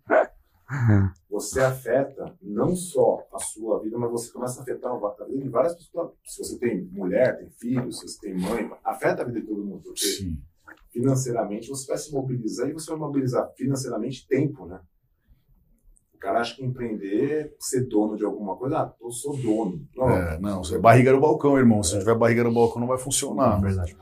você 1.29 1.61
afeta 1.61 2.35
não 2.41 2.75
só 2.75 3.25
a 3.33 3.39
sua 3.39 3.81
vida, 3.81 3.97
mas 3.97 4.11
você 4.11 4.31
começa 4.31 4.59
a 4.59 4.63
afetar 4.63 4.91
a 4.91 5.25
vida 5.25 5.41
de 5.41 5.49
várias 5.49 5.73
pessoas. 5.73 6.11
Se 6.25 6.43
você 6.43 6.59
tem 6.59 6.83
mulher, 6.91 7.39
tem 7.39 7.49
filhos, 7.49 7.99
se 7.99 8.07
você 8.07 8.19
tem 8.19 8.37
mãe, 8.37 8.69
afeta 8.83 9.21
a 9.21 9.25
vida 9.25 9.39
de 9.39 9.47
todo 9.47 9.63
mundo. 9.63 9.83
Porque 9.83 10.05
Sim. 10.05 10.37
financeiramente 10.91 11.69
você 11.69 11.87
vai 11.87 11.97
se 11.97 12.11
mobilizar 12.11 12.69
e 12.69 12.73
você 12.73 12.91
vai 12.91 12.99
mobilizar 12.99 13.49
financeiramente 13.55 14.27
tempo, 14.27 14.65
né? 14.65 14.81
O 16.19 16.21
cara 16.21 16.41
acha 16.41 16.53
que 16.53 16.65
empreender 16.65 17.31
é 17.31 17.49
ser 17.61 17.87
dono 17.87 18.17
de 18.17 18.25
alguma 18.25 18.57
coisa. 18.57 18.77
Ah, 18.77 18.93
eu 19.01 19.09
sou 19.09 19.37
dono. 19.37 19.81
Não, 19.95 20.09
É, 20.09 20.37
não, 20.37 20.61
você 20.61 20.75
é 20.75 20.77
barriga 20.77 21.13
no 21.13 21.21
balcão, 21.21 21.57
irmão. 21.57 21.81
Se 21.81 21.93
não 21.93 21.99
tiver 21.99 22.17
barriga 22.17 22.43
no 22.43 22.53
balcão, 22.53 22.81
não 22.81 22.89
vai 22.89 22.97
funcionar. 22.97 23.61
verdade. 23.61 23.95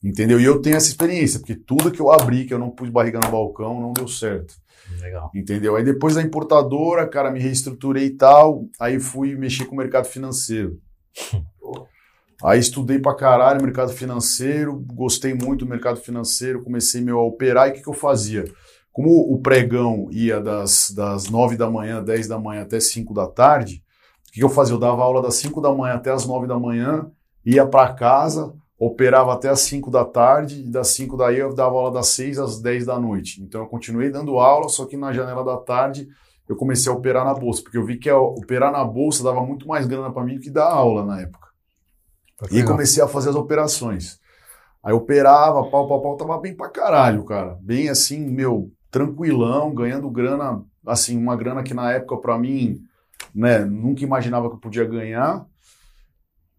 Entendeu? 0.00 0.38
E 0.38 0.44
eu 0.44 0.62
tenho 0.62 0.76
essa 0.76 0.86
experiência, 0.86 1.40
porque 1.40 1.56
tudo 1.56 1.90
que 1.90 1.98
eu 2.00 2.12
abri, 2.12 2.44
que 2.44 2.54
eu 2.54 2.60
não 2.60 2.70
pus 2.70 2.88
barriga 2.90 3.18
no 3.24 3.28
balcão, 3.28 3.80
não 3.80 3.92
deu 3.92 4.06
certo. 4.06 4.54
Legal. 5.00 5.32
Entendeu? 5.34 5.74
Aí 5.74 5.82
depois 5.82 6.14
da 6.14 6.22
importadora, 6.22 7.08
cara, 7.08 7.32
me 7.32 7.40
reestruturei 7.40 8.04
e 8.06 8.16
tal. 8.16 8.66
Aí 8.78 9.00
fui 9.00 9.34
mexer 9.34 9.64
com 9.64 9.74
o 9.74 9.78
mercado 9.78 10.04
financeiro. 10.04 10.78
Aí 12.44 12.60
estudei 12.60 13.00
pra 13.00 13.16
caralho 13.16 13.62
mercado 13.62 13.92
financeiro, 13.92 14.78
gostei 14.92 15.34
muito 15.34 15.64
do 15.64 15.70
mercado 15.70 15.98
financeiro, 15.98 16.62
comecei 16.62 17.00
meu, 17.00 17.18
a 17.18 17.24
operar 17.24 17.66
e 17.66 17.70
o 17.72 17.74
que, 17.74 17.82
que 17.82 17.88
eu 17.88 17.94
fazia? 17.94 18.44
Como 18.94 19.10
o 19.34 19.40
pregão 19.40 20.06
ia 20.12 20.40
das, 20.40 20.92
das 20.94 21.28
9 21.28 21.56
da 21.56 21.68
manhã, 21.68 22.00
10 22.00 22.28
da 22.28 22.38
manhã 22.38 22.62
até 22.62 22.78
5 22.78 23.12
da 23.12 23.26
tarde, 23.26 23.82
o 24.28 24.32
que, 24.32 24.44
eu 24.44 24.48
fazia? 24.48 24.72
Eu 24.72 24.78
dava 24.78 25.02
aula 25.02 25.20
das 25.20 25.34
5 25.34 25.60
da 25.60 25.74
manhã 25.74 25.94
até 25.94 26.12
as 26.12 26.24
9 26.24 26.46
da 26.46 26.56
manhã, 26.56 27.10
ia 27.44 27.66
para 27.66 27.92
casa, 27.92 28.54
operava 28.78 29.32
até 29.32 29.48
as 29.48 29.62
5 29.62 29.90
da 29.90 30.04
tarde, 30.04 30.60
e 30.60 30.70
das 30.70 30.88
5 30.90 31.16
daí 31.16 31.40
eu 31.40 31.52
dava 31.52 31.74
aula 31.74 31.90
das 31.90 32.06
6 32.10 32.38
às 32.38 32.60
10 32.60 32.86
da 32.86 32.96
noite. 33.00 33.42
Então 33.42 33.62
eu 33.62 33.66
continuei 33.66 34.10
dando 34.10 34.38
aula, 34.38 34.68
só 34.68 34.86
que 34.86 34.96
na 34.96 35.12
janela 35.12 35.44
da 35.44 35.56
tarde 35.56 36.08
eu 36.48 36.54
comecei 36.54 36.92
a 36.92 36.94
operar 36.94 37.24
na 37.24 37.34
bolsa, 37.34 37.62
porque 37.64 37.76
eu 37.76 37.84
vi 37.84 37.98
que 37.98 38.08
operar 38.12 38.70
na 38.70 38.84
bolsa 38.84 39.24
dava 39.24 39.44
muito 39.44 39.66
mais 39.66 39.88
grana 39.88 40.12
para 40.12 40.22
mim 40.22 40.36
do 40.36 40.40
que 40.40 40.50
dar 40.50 40.68
aula 40.68 41.04
na 41.04 41.20
época. 41.20 41.48
E 42.48 42.58
aí 42.58 42.64
comecei 42.64 43.02
a 43.02 43.08
fazer 43.08 43.30
as 43.30 43.36
operações. 43.36 44.20
Aí 44.84 44.92
operava, 44.92 45.68
pau, 45.68 45.88
pau, 45.88 46.00
pau, 46.00 46.16
tava 46.16 46.38
bem 46.38 46.54
pra 46.54 46.68
caralho, 46.68 47.24
cara. 47.24 47.58
Bem 47.60 47.88
assim, 47.88 48.20
meu, 48.20 48.70
tranquilão, 48.94 49.74
ganhando 49.74 50.08
grana, 50.08 50.64
assim, 50.86 51.18
uma 51.18 51.34
grana 51.34 51.64
que 51.64 51.74
na 51.74 51.90
época 51.90 52.16
pra 52.18 52.38
mim, 52.38 52.80
né, 53.34 53.64
nunca 53.64 54.04
imaginava 54.04 54.48
que 54.48 54.54
eu 54.54 54.60
podia 54.60 54.84
ganhar. 54.84 55.44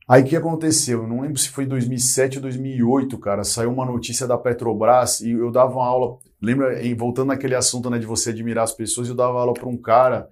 Aí 0.06 0.22
o 0.22 0.26
que 0.26 0.36
aconteceu? 0.36 1.04
Eu 1.04 1.08
não 1.08 1.22
lembro 1.22 1.40
se 1.40 1.48
foi 1.48 1.66
2007 1.66 2.36
ou 2.36 2.42
2008, 2.42 3.18
cara, 3.20 3.46
saiu 3.46 3.72
uma 3.72 3.86
notícia 3.86 4.28
da 4.28 4.38
Petrobras 4.38 5.22
e 5.22 5.32
eu 5.32 5.50
dava 5.50 5.76
uma 5.76 5.88
aula, 5.88 6.18
lembra, 6.42 6.86
em- 6.86 6.94
voltando 6.94 7.28
naquele 7.30 7.56
assunto, 7.56 7.90
né, 7.90 7.98
de 7.98 8.06
você 8.06 8.32
admirar 8.32 8.66
as 8.66 8.74
pessoas, 8.74 9.08
eu 9.08 9.16
dava 9.16 9.40
aula 9.40 9.54
pra 9.54 9.70
um 9.70 9.78
cara 9.78 10.28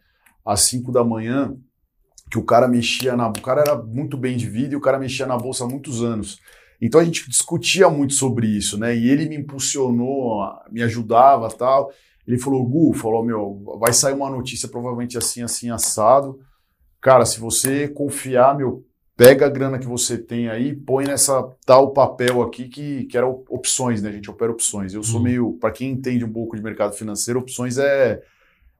às 0.45 0.59
5 0.63 0.91
da 0.91 1.05
manhã, 1.05 1.55
que 2.29 2.37
o 2.37 2.43
cara 2.43 2.67
mexia 2.67 3.15
na. 3.15 3.29
O 3.29 3.41
cara 3.41 3.61
era 3.61 3.81
muito 3.81 4.17
bem 4.17 4.35
de 4.35 4.49
vida 4.49 4.73
e 4.73 4.77
o 4.77 4.81
cara 4.81 4.99
mexia 4.99 5.25
na 5.25 5.37
bolsa 5.37 5.63
há 5.63 5.67
muitos 5.69 6.03
anos. 6.03 6.37
Então 6.81 6.99
a 6.99 7.03
gente 7.03 7.29
discutia 7.29 7.89
muito 7.89 8.13
sobre 8.13 8.47
isso, 8.47 8.77
né? 8.77 8.95
E 8.95 9.09
ele 9.09 9.27
me 9.29 9.35
impulsionou, 9.37 10.41
me 10.71 10.83
ajudava 10.83 11.49
tal. 11.49 11.91
Ele 12.27 12.37
falou, 12.37 12.65
Gu, 12.65 12.93
falou, 12.93 13.23
meu, 13.23 13.61
vai 13.79 13.91
sair 13.93 14.13
uma 14.13 14.29
notícia 14.29 14.67
provavelmente 14.69 15.17
assim, 15.17 15.41
assim, 15.41 15.69
assado. 15.69 16.39
Cara, 17.01 17.25
se 17.25 17.39
você 17.39 17.87
confiar, 17.87 18.55
meu, 18.57 18.83
pega 19.17 19.45
a 19.45 19.49
grana 19.49 19.77
que 19.77 19.85
você 19.87 20.17
tem 20.17 20.49
aí, 20.49 20.73
põe 20.73 21.05
nessa 21.05 21.43
tal 21.65 21.91
papel 21.91 22.41
aqui 22.41 22.67
que, 22.69 23.05
que 23.05 23.17
era 23.17 23.27
op- 23.27 23.45
opções, 23.49 24.01
né? 24.01 24.09
A 24.09 24.13
gente 24.13 24.31
opera 24.31 24.51
opções. 24.51 24.93
Eu 24.93 25.03
sou 25.03 25.17
Uhum. 25.17 25.23
meio, 25.23 25.53
para 25.59 25.71
quem 25.71 25.91
entende 25.91 26.23
um 26.23 26.31
pouco 26.31 26.55
de 26.55 26.63
mercado 26.63 26.93
financeiro, 26.95 27.39
opções 27.39 27.77
é 27.77 28.21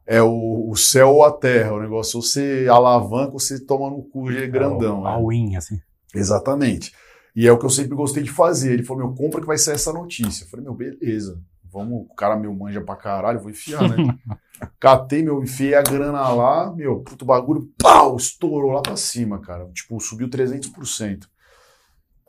é 0.06 0.22
o, 0.22 0.70
o 0.70 0.76
céu 0.76 1.12
ou 1.12 1.24
a 1.24 1.32
terra. 1.32 1.74
O 1.74 1.82
negócio, 1.82 2.18
ou 2.18 2.22
você 2.22 2.68
alavanca 2.70 3.32
ou 3.34 3.40
você 3.40 3.58
toma 3.58 3.90
no 3.90 4.04
cu 4.04 4.30
de 4.32 4.48
grandão. 4.48 5.02
né? 5.02 5.10
All-in, 5.10 5.56
assim. 5.56 5.80
Exatamente. 6.14 6.92
E 7.36 7.48
é 7.48 7.52
o 7.52 7.58
que 7.58 7.66
eu 7.66 7.70
sempre 7.70 7.96
gostei 7.96 8.24
de 8.24 8.32
fazer. 8.32 8.74
Ele 8.74 8.84
falou, 8.84 9.06
meu, 9.06 9.16
compra 9.16 9.42
que 9.42 9.48
vai 9.48 9.58
ser 9.58 9.72
essa 9.72 9.92
notícia. 9.92 10.44
Eu 10.44 10.50
falei, 10.50 10.64
meu, 10.64 10.76
beleza. 10.76 11.42
Vamos, 11.72 12.06
o 12.08 12.14
cara 12.14 12.36
meu 12.36 12.54
manja 12.54 12.82
pra 12.82 12.96
caralho, 12.96 13.40
vou 13.40 13.50
enfiar, 13.50 13.90
né? 13.90 14.16
Catei, 14.80 15.24
meu, 15.24 15.42
enfiei 15.42 15.74
a 15.74 15.82
grana 15.82 16.30
lá, 16.30 16.72
meu, 16.72 17.00
puto 17.00 17.26
bagulho, 17.26 17.68
pau, 17.82 18.16
estourou 18.16 18.72
lá 18.72 18.82
pra 18.82 18.96
cima, 18.96 19.42
cara. 19.42 19.68
Tipo, 19.74 20.00
subiu 20.00 20.30
300%. 20.30 20.70
Aí 21.02 21.20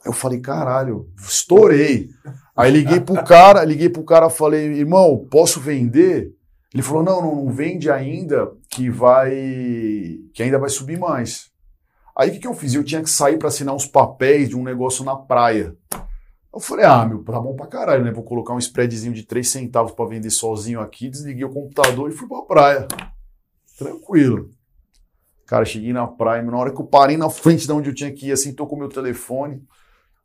eu 0.07 0.13
falei, 0.15 0.41
caralho, 0.41 1.11
estourei. 1.19 2.09
Aí 2.57 2.71
liguei 2.71 3.01
pro 3.01 3.23
cara, 3.23 3.63
liguei 3.65 3.91
pro 3.91 4.03
cara, 4.03 4.31
falei, 4.31 4.73
irmão, 4.79 5.27
posso 5.31 5.61
vender? 5.61 6.33
Ele 6.73 6.83
falou, 6.83 7.03
não, 7.03 7.21
não, 7.21 7.45
não 7.45 7.53
vende 7.53 7.91
ainda, 7.91 8.51
que 8.71 8.89
vai, 8.89 9.31
que 10.33 10.43
ainda 10.43 10.59
vai 10.59 10.71
subir 10.71 10.99
mais. 10.99 11.51
Aí 12.17 12.29
o 12.29 12.33
que, 12.33 12.39
que 12.39 12.47
eu 12.47 12.55
fiz? 12.55 12.75
Eu 12.75 12.85
tinha 12.85 13.03
que 13.03 13.11
sair 13.11 13.39
para 13.39 13.49
assinar 13.49 13.75
uns 13.75 13.87
papéis 13.87 14.49
de 14.49 14.57
um 14.57 14.63
negócio 14.63 15.05
na 15.05 15.17
praia. 15.17 15.77
Eu 16.53 16.61
falei, 16.61 16.85
ah, 16.85 17.05
meu, 17.05 17.25
tá 17.25 17.41
bom 17.41 17.57
pra 17.57 17.67
caralho, 17.67 18.05
né? 18.05 18.13
Vou 18.13 18.23
colocar 18.23 18.55
um 18.55 18.59
spreadzinho 18.59 19.13
de 19.13 19.25
3 19.25 19.49
centavos 19.49 19.91
para 19.91 20.07
vender 20.07 20.31
sozinho 20.31 20.81
aqui, 20.81 21.11
desliguei 21.11 21.45
o 21.45 21.53
computador 21.53 22.09
e 22.09 22.13
fui 22.13 22.29
pra 22.29 22.43
praia. 22.43 22.87
Tranquilo. 23.77 24.51
Cara, 25.47 25.65
cheguei 25.65 25.93
na 25.93 26.07
praia, 26.07 26.43
na 26.43 26.57
hora 26.57 26.73
que 26.73 26.81
eu 26.81 26.87
parei 26.87 27.17
na 27.17 27.29
frente 27.29 27.67
de 27.67 27.73
onde 27.73 27.91
eu 27.91 27.95
tinha 27.95 28.13
que 28.13 28.29
ir, 28.29 28.33
assim, 28.33 28.55
tô 28.55 28.67
com 28.69 28.77
o 28.77 28.79
meu 28.79 28.89
telefone. 28.89 29.63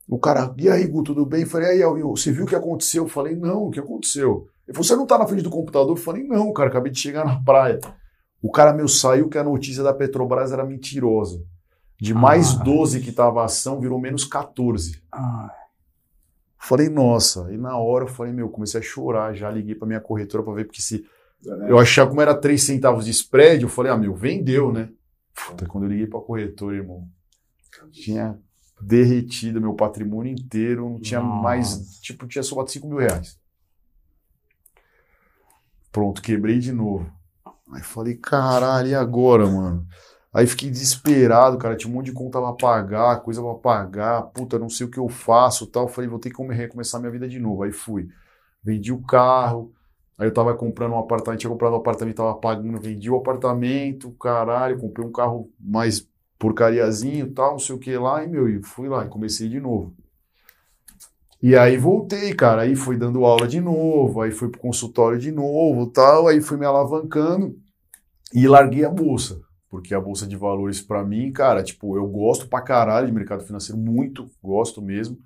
O 0.08 0.20
cara, 0.20 0.54
e 0.58 0.70
aí, 0.70 0.86
Gu, 0.86 1.02
tudo 1.02 1.26
bem? 1.26 1.42
Eu 1.42 1.48
falei, 1.48 1.72
aí, 1.72 1.82
Elvio, 1.82 2.12
você 2.12 2.32
viu 2.32 2.46
o 2.46 2.48
que 2.48 2.56
aconteceu? 2.56 3.04
Eu 3.06 3.10
falei, 3.10 3.36
não, 3.36 3.64
o 3.64 3.72
que 3.72 3.80
aconteceu? 3.80 4.48
Ele 4.68 4.76
falou, 4.76 4.84
você 4.84 4.96
não 4.96 5.08
tá 5.08 5.18
na 5.18 5.26
frente 5.26 5.42
do 5.42 5.50
computador? 5.50 5.90
Eu 5.90 5.96
falei, 5.96 6.24
não, 6.24 6.54
cara, 6.54 6.70
acabei 6.70 6.92
de 6.92 7.00
chegar 7.00 7.26
na 7.26 7.44
praia. 7.44 7.80
O 8.40 8.52
cara 8.52 8.72
meu 8.72 8.88
saiu 8.88 9.28
que 9.28 9.38
a 9.38 9.44
notícia 9.44 9.84
da 9.84 9.94
Petrobras 9.94 10.52
era 10.52 10.64
mentirosa. 10.64 11.44
De 12.00 12.14
mais 12.14 12.54
Ah. 12.56 12.64
12 12.64 13.02
que 13.02 13.12
tava 13.12 13.42
a 13.42 13.46
ação, 13.46 13.80
virou 13.80 14.00
menos 14.00 14.24
14. 14.24 15.02
Ah, 15.12 15.54
Falei, 16.62 16.90
nossa. 16.90 17.48
E 17.54 17.58
na 17.58 17.78
hora 17.78 18.04
eu 18.04 18.10
falei, 18.10 18.34
meu, 18.34 18.50
comecei 18.50 18.80
a 18.80 18.84
chorar. 18.84 19.34
Já 19.34 19.50
liguei 19.50 19.76
pra 19.76 19.88
minha 19.88 20.02
corretora 20.02 20.44
pra 20.44 20.54
ver, 20.54 20.66
porque 20.66 20.82
se 20.82 21.06
né? 21.44 21.72
eu 21.72 21.80
achava 21.80 22.10
como 22.10 22.22
era 22.22 22.36
3 22.36 22.62
centavos 22.62 23.06
de 23.06 23.12
spread, 23.12 23.64
eu 23.64 23.70
falei, 23.70 23.92
ah, 23.92 23.98
meu, 23.98 24.14
vendeu, 24.14 24.72
né? 24.72 24.90
Puta, 25.34 25.66
quando 25.66 25.86
eu 25.86 25.90
liguei 25.90 26.06
pra 26.06 26.20
corretora, 26.20 26.76
irmão, 26.76 27.08
tinha 27.92 28.38
derretido 28.82 29.62
meu 29.62 29.74
patrimônio 29.74 30.34
inteiro, 30.34 30.90
não 30.90 31.00
tinha 31.00 31.22
Nossa. 31.22 31.42
mais, 31.42 32.00
tipo, 32.02 32.28
tinha 32.28 32.44
sobrado 32.44 32.70
5 32.72 32.88
mil 32.88 32.98
reais. 32.98 33.40
Pronto, 35.92 36.22
quebrei 36.22 36.60
de 36.60 36.72
novo. 36.72 37.10
Aí 37.72 37.82
falei, 37.84 38.16
caralho, 38.16 38.90
e 38.90 38.96
agora, 38.96 39.46
mano? 39.48 39.88
Aí 40.34 40.46
fiquei 40.46 40.70
desesperado, 40.70 41.58
cara, 41.58 41.76
tinha 41.76 41.92
um 41.92 41.96
monte 41.96 42.08
de 42.08 42.14
conta 42.14 42.40
pra 42.40 42.54
pagar, 42.54 43.22
coisa 43.22 43.42
pra 43.42 43.56
pagar, 43.56 44.22
puta, 44.28 44.60
não 44.60 44.70
sei 44.70 44.86
o 44.86 44.90
que 44.92 45.00
eu 45.00 45.10
faço 45.10 45.66
tal. 45.68 45.88
Falei, 45.88 46.10
vou 46.10 46.20
ter 46.20 46.30
que 46.30 46.36
come- 46.36 46.54
recomeçar 46.56 47.00
minha 47.02 47.12
vida 47.12 47.28
de 47.28 47.40
novo. 47.40 47.64
Aí 47.64 47.72
fui, 47.72 48.08
vendi 48.64 48.92
o 48.94 49.02
carro, 49.04 49.74
aí 50.18 50.28
eu 50.28 50.34
tava 50.34 50.56
comprando 50.56 50.94
um 50.94 51.00
apartamento, 51.00 51.42
tinha 51.42 51.52
comprado 51.52 51.74
um 51.74 51.78
apartamento, 51.78 52.18
tava 52.18 52.36
pagando, 52.36 52.80
vendi 52.82 53.10
o 53.10 53.18
apartamento, 53.18 54.12
caralho, 54.14 54.80
comprei 54.80 55.06
um 55.08 55.12
carro 55.12 55.52
mais 55.60 56.08
porcariazinho 56.40 57.32
tal, 57.34 57.54
não 57.54 57.60
sei 57.60 57.76
o 57.76 57.80
que 57.80 57.98
lá, 57.98 58.24
e 58.24 58.28
meu, 58.28 58.64
fui 58.64 58.90
lá 58.90 59.06
e 59.06 59.10
comecei 59.10 59.50
de 59.50 59.60
novo. 59.60 59.96
E 61.42 61.56
aí 61.56 61.78
voltei, 61.78 62.34
cara, 62.34 62.64
aí 62.64 62.76
fui 62.76 62.98
dando 62.98 63.24
aula 63.26 63.48
de 63.48 63.62
novo, 63.62 64.22
aí 64.22 64.32
fui 64.32 64.50
pro 64.50 64.60
consultório 64.60 65.18
de 65.18 65.32
novo, 65.32 65.88
tal, 65.88 66.28
aí 66.28 66.42
fui 66.42 66.58
me 66.58 66.66
alavancando 66.66 67.58
e 68.34 68.48
larguei 68.48 68.86
a 68.86 68.90
bolsa, 68.90 69.42
porque 69.70 69.94
a 69.94 70.02
bolsa 70.02 70.26
de 70.28 70.36
valores 70.36 70.82
pra 70.82 71.04
mim, 71.04 71.32
cara, 71.32 71.64
tipo, 71.64 71.96
eu 71.96 72.08
gosto 72.08 72.48
pra 72.48 72.62
caralho 72.62 73.08
de 73.08 73.14
mercado 73.14 73.44
financeiro, 73.44 73.80
muito, 73.80 74.30
gosto 74.44 74.82
mesmo. 74.82 75.18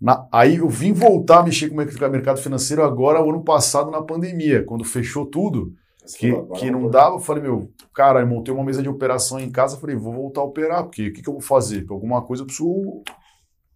Na- 0.00 0.26
aí 0.32 0.56
eu 0.56 0.68
vim 0.68 0.92
voltar 0.92 1.40
a 1.40 1.42
mexer 1.44 1.68
com 1.68 1.74
o 1.74 1.78
merc- 1.78 2.00
mercado 2.10 2.40
financeiro 2.40 2.82
agora, 2.82 3.22
o 3.24 3.30
ano 3.30 3.42
passado, 3.44 3.90
na 3.90 4.02
pandemia, 4.02 4.64
quando 4.64 4.84
fechou 4.84 5.26
tudo, 5.26 5.72
que, 6.18 6.32
que 6.58 6.66
eu 6.66 6.72
não 6.72 6.90
dava, 6.90 7.16
eu 7.16 7.20
falei, 7.20 7.42
meu, 7.42 7.70
cara, 7.94 8.20
eu 8.20 8.26
montei 8.26 8.52
uma 8.52 8.64
mesa 8.64 8.82
de 8.82 8.88
operação 8.88 9.38
em 9.38 9.50
casa, 9.50 9.76
falei, 9.78 9.94
vou 9.96 10.12
voltar 10.12 10.40
a 10.40 10.44
operar, 10.44 10.84
porque 10.84 11.08
o 11.08 11.12
que, 11.12 11.22
que 11.22 11.28
eu 11.28 11.34
vou 11.34 11.42
fazer? 11.42 11.86
Alguma 11.88 12.20
coisa 12.22 12.42
eu 12.42 12.46
preciso 12.46 13.02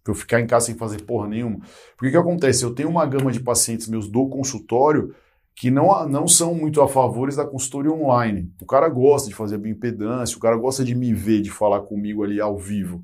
eu 0.07 0.15
ficar 0.15 0.39
em 0.39 0.47
casa 0.47 0.67
sem 0.67 0.75
fazer 0.75 1.01
porra 1.03 1.27
nenhuma. 1.27 1.59
Porque 1.97 2.07
o 2.07 2.11
que 2.11 2.17
acontece? 2.17 2.63
Eu 2.63 2.73
tenho 2.73 2.89
uma 2.89 3.05
gama 3.05 3.31
de 3.31 3.41
pacientes 3.41 3.87
meus 3.87 4.07
do 4.07 4.27
consultório 4.29 5.13
que 5.57 5.71
não, 5.71 6.07
não 6.07 6.27
são 6.27 6.53
muito 6.53 6.79
a 6.83 6.87
favores 6.87 7.35
da 7.35 7.43
consultoria 7.43 7.91
online. 7.91 8.53
O 8.61 8.65
cara 8.67 8.87
gosta 8.87 9.27
de 9.27 9.33
fazer 9.33 9.57
bioimpedância, 9.57 10.37
o 10.37 10.39
cara 10.39 10.55
gosta 10.55 10.83
de 10.83 10.93
me 10.93 11.11
ver, 11.11 11.41
de 11.41 11.49
falar 11.49 11.81
comigo 11.81 12.23
ali 12.23 12.39
ao 12.39 12.55
vivo. 12.59 13.01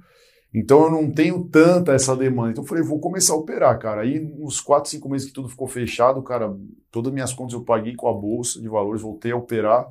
Então 0.53 0.83
eu 0.83 0.91
não 0.91 1.11
tenho 1.11 1.45
tanta 1.45 1.93
essa 1.93 2.15
demanda. 2.15 2.51
Então 2.51 2.63
eu 2.63 2.67
falei, 2.67 2.83
vou 2.83 2.99
começar 2.99 3.33
a 3.33 3.37
operar, 3.37 3.79
cara. 3.79 4.01
Aí, 4.01 4.31
uns 4.39 4.61
4, 4.61 4.87
5 4.91 5.09
meses 5.09 5.27
que 5.27 5.33
tudo 5.33 5.49
ficou 5.49 5.67
fechado, 5.67 6.21
cara, 6.21 6.55
todas 6.91 7.07
as 7.07 7.13
minhas 7.13 7.33
contas 7.33 7.55
eu 7.55 7.63
paguei 7.63 7.95
com 7.95 8.07
a 8.07 8.13
bolsa 8.13 8.61
de 8.61 8.69
valores, 8.69 9.01
voltei 9.01 9.31
a 9.31 9.35
operar. 9.35 9.87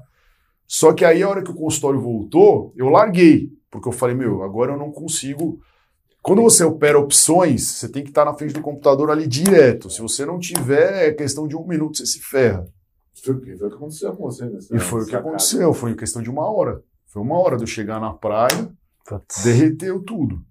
Só 0.65 0.93
que 0.93 1.05
aí, 1.05 1.21
a 1.21 1.29
hora 1.29 1.43
que 1.43 1.51
o 1.51 1.57
consultório 1.57 2.01
voltou, 2.01 2.73
eu 2.77 2.89
larguei, 2.89 3.49
porque 3.73 3.89
eu 3.89 3.93
falei, 3.93 4.15
meu, 4.15 4.45
agora 4.45 4.73
eu 4.73 4.79
não 4.79 4.93
consigo. 4.93 5.59
Quando 6.23 6.41
você 6.41 6.63
opera 6.63 6.99
opções, 7.01 7.67
você 7.67 7.89
tem 7.89 8.05
que 8.05 8.11
estar 8.11 8.25
na 8.25 8.33
frente 8.33 8.55
do 8.55 8.63
computador 8.63 9.11
ali 9.11 9.27
direto. 9.27 9.91
Se 9.91 10.01
você 10.01 10.25
não 10.25 10.39
tiver, 10.39 11.09
é 11.09 11.13
questão 11.13 11.49
de 11.49 11.57
um 11.57 11.67
minuto, 11.67 11.99
você 11.99 12.07
se 12.07 12.21
ferra. 12.21 12.65
Foi 13.25 13.35
o 13.35 13.41
que 13.41 13.57
foi 13.57 13.67
o 13.67 13.71
que 13.71 13.77
aconteceu 13.77 14.17
com 14.17 14.23
você 14.25 14.47
nessa 14.47 14.77
E 14.77 14.79
foi 14.79 15.03
o 15.03 15.07
que 15.07 15.17
aconteceu, 15.17 15.75
foi 15.75 15.91
em 15.91 15.97
questão 15.97 16.23
de 16.23 16.31
uma 16.31 16.49
hora. 16.49 16.83
Foi 17.07 17.21
uma 17.21 17.37
hora 17.39 17.57
de 17.57 17.65
eu 17.65 17.67
chegar 17.67 18.01
na 18.01 18.13
praia, 18.13 18.73
Putz. 19.05 19.43
derreteu 19.43 20.01
tudo. 20.01 20.45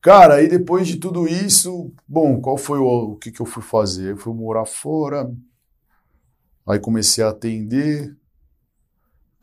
Cara, 0.00 0.36
aí 0.36 0.48
depois 0.48 0.86
de 0.86 0.98
tudo 0.98 1.26
isso, 1.26 1.92
bom, 2.06 2.40
qual 2.40 2.56
foi 2.56 2.78
o, 2.78 3.12
o 3.12 3.16
que, 3.16 3.32
que 3.32 3.42
eu 3.42 3.46
fui 3.46 3.62
fazer? 3.62 4.12
Eu 4.12 4.16
fui 4.16 4.32
morar 4.32 4.64
fora, 4.64 5.28
aí 6.64 6.78
comecei 6.78 7.24
a 7.24 7.30
atender. 7.30 8.16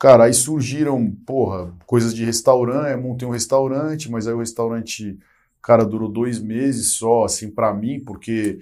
Cara, 0.03 0.25
aí 0.25 0.33
surgiram, 0.33 1.09
porra, 1.25 1.73
coisas 1.85 2.13
de 2.13 2.25
restaurante, 2.25 2.91
eu 2.91 3.01
montei 3.01 3.25
um 3.25 3.31
restaurante, 3.31 4.11
mas 4.11 4.27
aí 4.27 4.33
o 4.33 4.39
restaurante, 4.39 5.17
cara, 5.61 5.85
durou 5.85 6.11
dois 6.11 6.41
meses 6.41 6.89
só, 6.89 7.23
assim, 7.23 7.49
pra 7.49 7.73
mim, 7.73 8.01
porque 8.01 8.59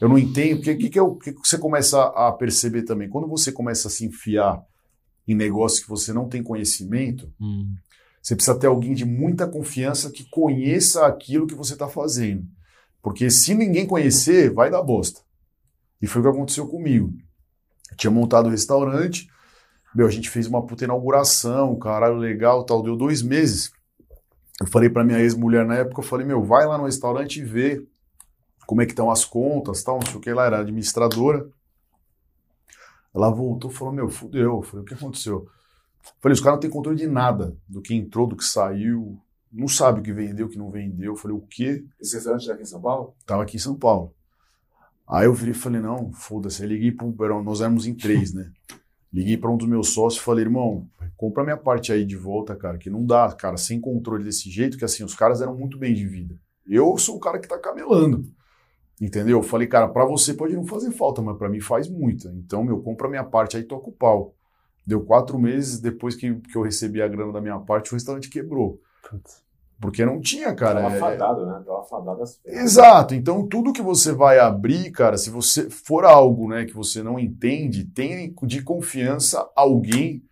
eu 0.00 0.08
não 0.08 0.16
entendo, 0.16 0.58
porque 0.58 0.70
o 0.70 0.78
que, 0.78 0.90
que, 0.90 0.98
é 1.00 1.02
o- 1.02 1.16
que, 1.16 1.32
você 1.32 1.58
começa 1.58 2.00
a 2.00 2.30
perceber 2.30 2.84
também? 2.84 3.08
Quando 3.08 3.26
você 3.26 3.50
começa 3.50 3.88
a 3.88 3.90
se 3.90 4.06
enfiar 4.06 4.62
em 5.26 5.34
negócio 5.34 5.82
que 5.82 5.88
você 5.88 6.12
não 6.12 6.28
tem 6.28 6.44
conhecimento, 6.44 7.28
Hum. 7.40 7.74
você 8.22 8.36
precisa 8.36 8.56
ter 8.56 8.68
alguém 8.68 8.94
de 8.94 9.04
muita 9.04 9.48
confiança 9.48 10.12
que 10.12 10.22
conheça 10.30 11.04
aquilo 11.06 11.48
que 11.48 11.56
você 11.56 11.72
está 11.72 11.88
fazendo. 11.88 12.44
Porque 13.02 13.30
se 13.30 13.52
ninguém 13.52 13.84
conhecer, 13.84 14.48
vai 14.48 14.70
dar 14.70 14.80
bosta. 14.80 15.22
E 16.00 16.06
foi 16.06 16.20
o 16.20 16.24
que 16.24 16.30
aconteceu 16.30 16.68
comigo. 16.68 17.12
Eu 17.90 17.96
tinha 17.96 18.12
montado 18.12 18.46
o 18.46 18.50
restaurante, 18.50 19.28
meu, 19.94 20.06
a 20.06 20.10
gente 20.10 20.28
fez 20.28 20.46
uma 20.46 20.66
puta 20.66 20.84
inauguração, 20.84 21.78
caralho, 21.78 22.16
legal, 22.16 22.64
tal, 22.64 22.82
deu 22.82 22.96
dois 22.96 23.22
meses. 23.22 23.72
Eu 24.60 24.66
falei 24.66 24.88
pra 24.88 25.04
minha 25.04 25.20
ex-mulher 25.20 25.64
na 25.64 25.76
época, 25.76 26.00
eu 26.00 26.04
falei, 26.04 26.26
meu, 26.26 26.42
vai 26.42 26.66
lá 26.66 26.76
no 26.78 26.84
restaurante 26.84 27.40
e 27.40 27.44
vê 27.44 27.86
como 28.66 28.82
é 28.82 28.86
que 28.86 28.92
estão 28.92 29.10
as 29.10 29.24
contas, 29.24 29.82
tal, 29.82 29.96
não 29.96 30.06
sei 30.06 30.16
o 30.16 30.20
que, 30.20 30.30
ela 30.30 30.46
era 30.46 30.60
administradora. 30.60 31.48
Ela 33.14 33.30
voltou 33.30 33.70
e 33.70 33.74
falou, 33.74 33.94
meu, 33.94 34.08
fudeu. 34.08 34.56
Eu 34.56 34.62
falei, 34.62 34.82
o 34.82 34.86
que 34.86 34.94
aconteceu? 34.94 35.48
Falei, 36.20 36.34
os 36.34 36.40
caras 36.40 36.56
não 36.56 36.60
têm 36.60 36.70
controle 36.70 36.98
de 36.98 37.06
nada, 37.06 37.56
do 37.68 37.80
que 37.80 37.94
entrou, 37.94 38.26
do 38.26 38.36
que 38.36 38.44
saiu, 38.44 39.18
não 39.52 39.68
sabe 39.68 40.00
o 40.00 40.02
que 40.02 40.12
vendeu, 40.12 40.46
o 40.46 40.48
que 40.48 40.58
não 40.58 40.70
vendeu. 40.70 41.12
Eu 41.12 41.16
falei, 41.16 41.36
o 41.36 41.40
quê? 41.40 41.84
Esse 42.00 42.16
restaurante 42.16 42.44
era 42.44 42.54
aqui 42.54 42.64
em 42.64 42.66
São 42.66 42.80
Paulo? 42.80 43.14
Tava 43.24 43.42
aqui 43.44 43.56
em 43.56 43.60
São 43.60 43.76
Paulo. 43.76 44.12
Aí 45.06 45.26
eu 45.26 45.34
virei 45.34 45.52
e 45.52 45.56
falei, 45.56 45.80
não, 45.80 46.12
foda-se. 46.12 46.62
Aí 46.62 46.68
liguei 46.68 46.90
pro, 46.90 47.14
nós 47.42 47.60
éramos 47.60 47.86
em 47.86 47.94
três, 47.94 48.34
né? 48.34 48.50
Liguei 49.14 49.36
para 49.36 49.48
um 49.48 49.56
dos 49.56 49.68
meus 49.68 49.90
sócios 49.90 50.20
e 50.20 50.24
falei, 50.24 50.44
irmão, 50.44 50.88
compra 51.16 51.44
minha 51.44 51.56
parte 51.56 51.92
aí 51.92 52.04
de 52.04 52.16
volta, 52.16 52.56
cara, 52.56 52.76
que 52.76 52.90
não 52.90 53.06
dá, 53.06 53.30
cara, 53.32 53.56
sem 53.56 53.80
controle 53.80 54.24
desse 54.24 54.50
jeito, 54.50 54.76
que 54.76 54.84
assim, 54.84 55.04
os 55.04 55.14
caras 55.14 55.40
eram 55.40 55.54
muito 55.56 55.78
bem 55.78 55.94
de 55.94 56.04
vida. 56.04 56.34
Eu 56.66 56.98
sou 56.98 57.16
o 57.16 57.20
cara 57.20 57.38
que 57.38 57.46
tá 57.46 57.56
camelando. 57.56 58.26
Entendeu? 59.00 59.38
Eu 59.38 59.42
falei, 59.44 59.68
cara, 59.68 59.86
pra 59.86 60.04
você 60.04 60.34
pode 60.34 60.56
não 60.56 60.66
fazer 60.66 60.90
falta, 60.90 61.22
mas 61.22 61.38
pra 61.38 61.48
mim 61.48 61.60
faz 61.60 61.88
muita. 61.88 62.28
Então, 62.30 62.64
meu, 62.64 62.80
compra 62.80 63.08
minha 63.08 63.22
parte 63.22 63.56
aí 63.56 63.62
toca 63.62 63.88
o 63.88 63.92
pau. 63.92 64.34
Deu 64.84 65.00
quatro 65.00 65.38
meses 65.38 65.78
depois 65.78 66.16
que, 66.16 66.34
que 66.34 66.56
eu 66.56 66.62
recebi 66.62 67.00
a 67.00 67.06
grana 67.06 67.32
da 67.32 67.40
minha 67.40 67.58
parte, 67.60 67.92
o 67.92 67.94
restaurante 67.94 68.28
quebrou. 68.28 68.80
Putz. 69.08 69.44
Porque 69.80 70.04
não 70.04 70.20
tinha, 70.20 70.54
cara. 70.54 70.80
Tava 70.80 70.94
é- 70.94 70.98
fadado, 70.98 71.46
né? 71.46 71.62
Tava 71.66 71.84
fadado 71.84 72.22
às 72.22 72.36
férias. 72.36 72.62
Exato. 72.62 73.14
Então, 73.14 73.46
tudo 73.46 73.72
que 73.72 73.82
você 73.82 74.12
vai 74.12 74.38
abrir, 74.38 74.90
cara, 74.90 75.16
se 75.18 75.30
você 75.30 75.68
for 75.68 76.04
algo 76.04 76.48
né, 76.48 76.64
que 76.64 76.74
você 76.74 77.02
não 77.02 77.18
entende, 77.18 77.84
tenha 77.84 78.32
de 78.42 78.62
confiança 78.62 79.48
alguém 79.54 80.22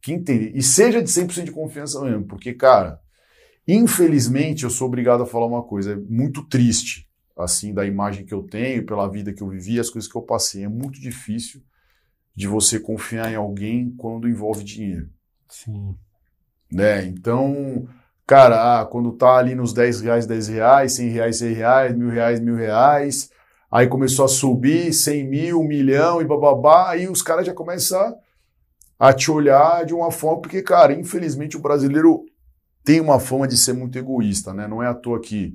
que 0.00 0.12
entende. 0.12 0.52
E 0.54 0.62
seja 0.62 1.02
de 1.02 1.10
100% 1.10 1.44
de 1.44 1.52
confiança 1.52 2.00
mesmo. 2.00 2.24
Porque, 2.24 2.54
cara, 2.54 3.00
infelizmente, 3.66 4.64
eu 4.64 4.70
sou 4.70 4.88
obrigado 4.88 5.22
a 5.22 5.26
falar 5.26 5.46
uma 5.46 5.62
coisa. 5.62 5.92
É 5.92 5.96
muito 5.96 6.44
triste, 6.46 7.08
assim, 7.36 7.74
da 7.74 7.84
imagem 7.84 8.24
que 8.24 8.34
eu 8.34 8.42
tenho, 8.42 8.86
pela 8.86 9.08
vida 9.08 9.32
que 9.32 9.42
eu 9.42 9.48
vivi, 9.48 9.78
as 9.78 9.90
coisas 9.90 10.10
que 10.10 10.16
eu 10.16 10.22
passei. 10.22 10.64
É 10.64 10.68
muito 10.68 11.00
difícil 11.00 11.60
de 12.34 12.46
você 12.46 12.78
confiar 12.78 13.32
em 13.32 13.36
alguém 13.36 13.94
quando 13.96 14.28
envolve 14.28 14.62
dinheiro 14.62 15.08
Sim. 15.48 15.96
né? 16.70 17.04
Então, 17.06 17.88
cara, 18.26 18.80
ah, 18.80 18.86
quando 18.86 19.12
tá 19.12 19.36
ali 19.36 19.54
nos 19.54 19.72
10 19.72 20.00
reais, 20.00 20.26
10 20.26 20.48
reais, 20.48 20.92
100 20.94 21.08
reais, 21.08 21.38
100 21.38 21.52
reais, 21.52 21.96
mil 21.96 22.08
reais, 22.08 22.40
mil 22.40 22.56
reais, 22.56 23.30
aí 23.70 23.86
começou 23.86 24.24
a 24.24 24.28
subir 24.28 24.92
100 24.92 25.28
mil, 25.28 25.60
um 25.60 25.66
milhão 25.66 26.20
e 26.20 26.24
bababá, 26.24 26.90
aí 26.90 27.08
os 27.08 27.22
caras 27.22 27.46
já 27.46 27.54
começam 27.54 28.16
a 28.98 29.12
te 29.12 29.30
olhar 29.30 29.84
de 29.84 29.94
uma 29.94 30.10
forma, 30.10 30.40
porque, 30.40 30.62
cara, 30.62 30.92
infelizmente 30.92 31.56
o 31.56 31.60
brasileiro 31.60 32.24
tem 32.84 33.00
uma 33.00 33.20
fama 33.20 33.46
de 33.46 33.56
ser 33.56 33.74
muito 33.74 33.98
egoísta, 33.98 34.54
né? 34.54 34.66
Não 34.66 34.82
é 34.82 34.86
à 34.86 34.94
toa 34.94 35.20
que 35.20 35.54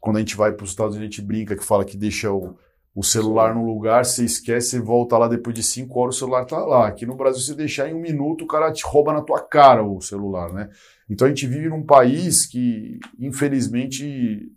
quando 0.00 0.16
a 0.16 0.20
gente 0.20 0.36
vai 0.36 0.52
para 0.52 0.64
os 0.64 0.70
Estados 0.70 0.96
Unidos, 0.96 1.14
a 1.14 1.16
gente 1.16 1.26
brinca 1.26 1.56
que 1.56 1.64
fala 1.64 1.84
que 1.84 1.96
deixa 1.96 2.30
o, 2.30 2.56
o 2.98 3.02
celular 3.04 3.54
no 3.54 3.64
lugar, 3.64 4.04
você 4.04 4.24
esquece, 4.24 4.70
você 4.70 4.80
volta 4.80 5.16
lá 5.16 5.28
depois 5.28 5.54
de 5.54 5.62
cinco 5.62 6.00
horas, 6.00 6.16
o 6.16 6.18
celular 6.18 6.44
tá 6.44 6.58
lá. 6.58 6.88
Aqui 6.88 7.06
no 7.06 7.14
Brasil, 7.14 7.40
se 7.40 7.54
deixar 7.54 7.88
em 7.88 7.94
um 7.94 8.00
minuto, 8.00 8.42
o 8.42 8.46
cara 8.48 8.72
te 8.72 8.84
rouba 8.84 9.12
na 9.12 9.22
tua 9.22 9.40
cara 9.40 9.84
o 9.84 10.00
celular, 10.00 10.52
né? 10.52 10.68
Então 11.08 11.24
a 11.24 11.28
gente 11.30 11.46
vive 11.46 11.68
num 11.68 11.84
país 11.84 12.44
que, 12.44 12.98
infelizmente, 13.20 14.50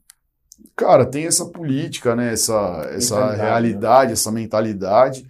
cara, 0.75 1.05
tem 1.05 1.27
essa 1.27 1.45
política, 1.45 2.15
né? 2.15 2.33
Essa, 2.33 2.89
essa 2.91 3.27
né? 3.31 3.43
realidade, 3.43 4.13
essa 4.13 4.31
mentalidade. 4.31 5.23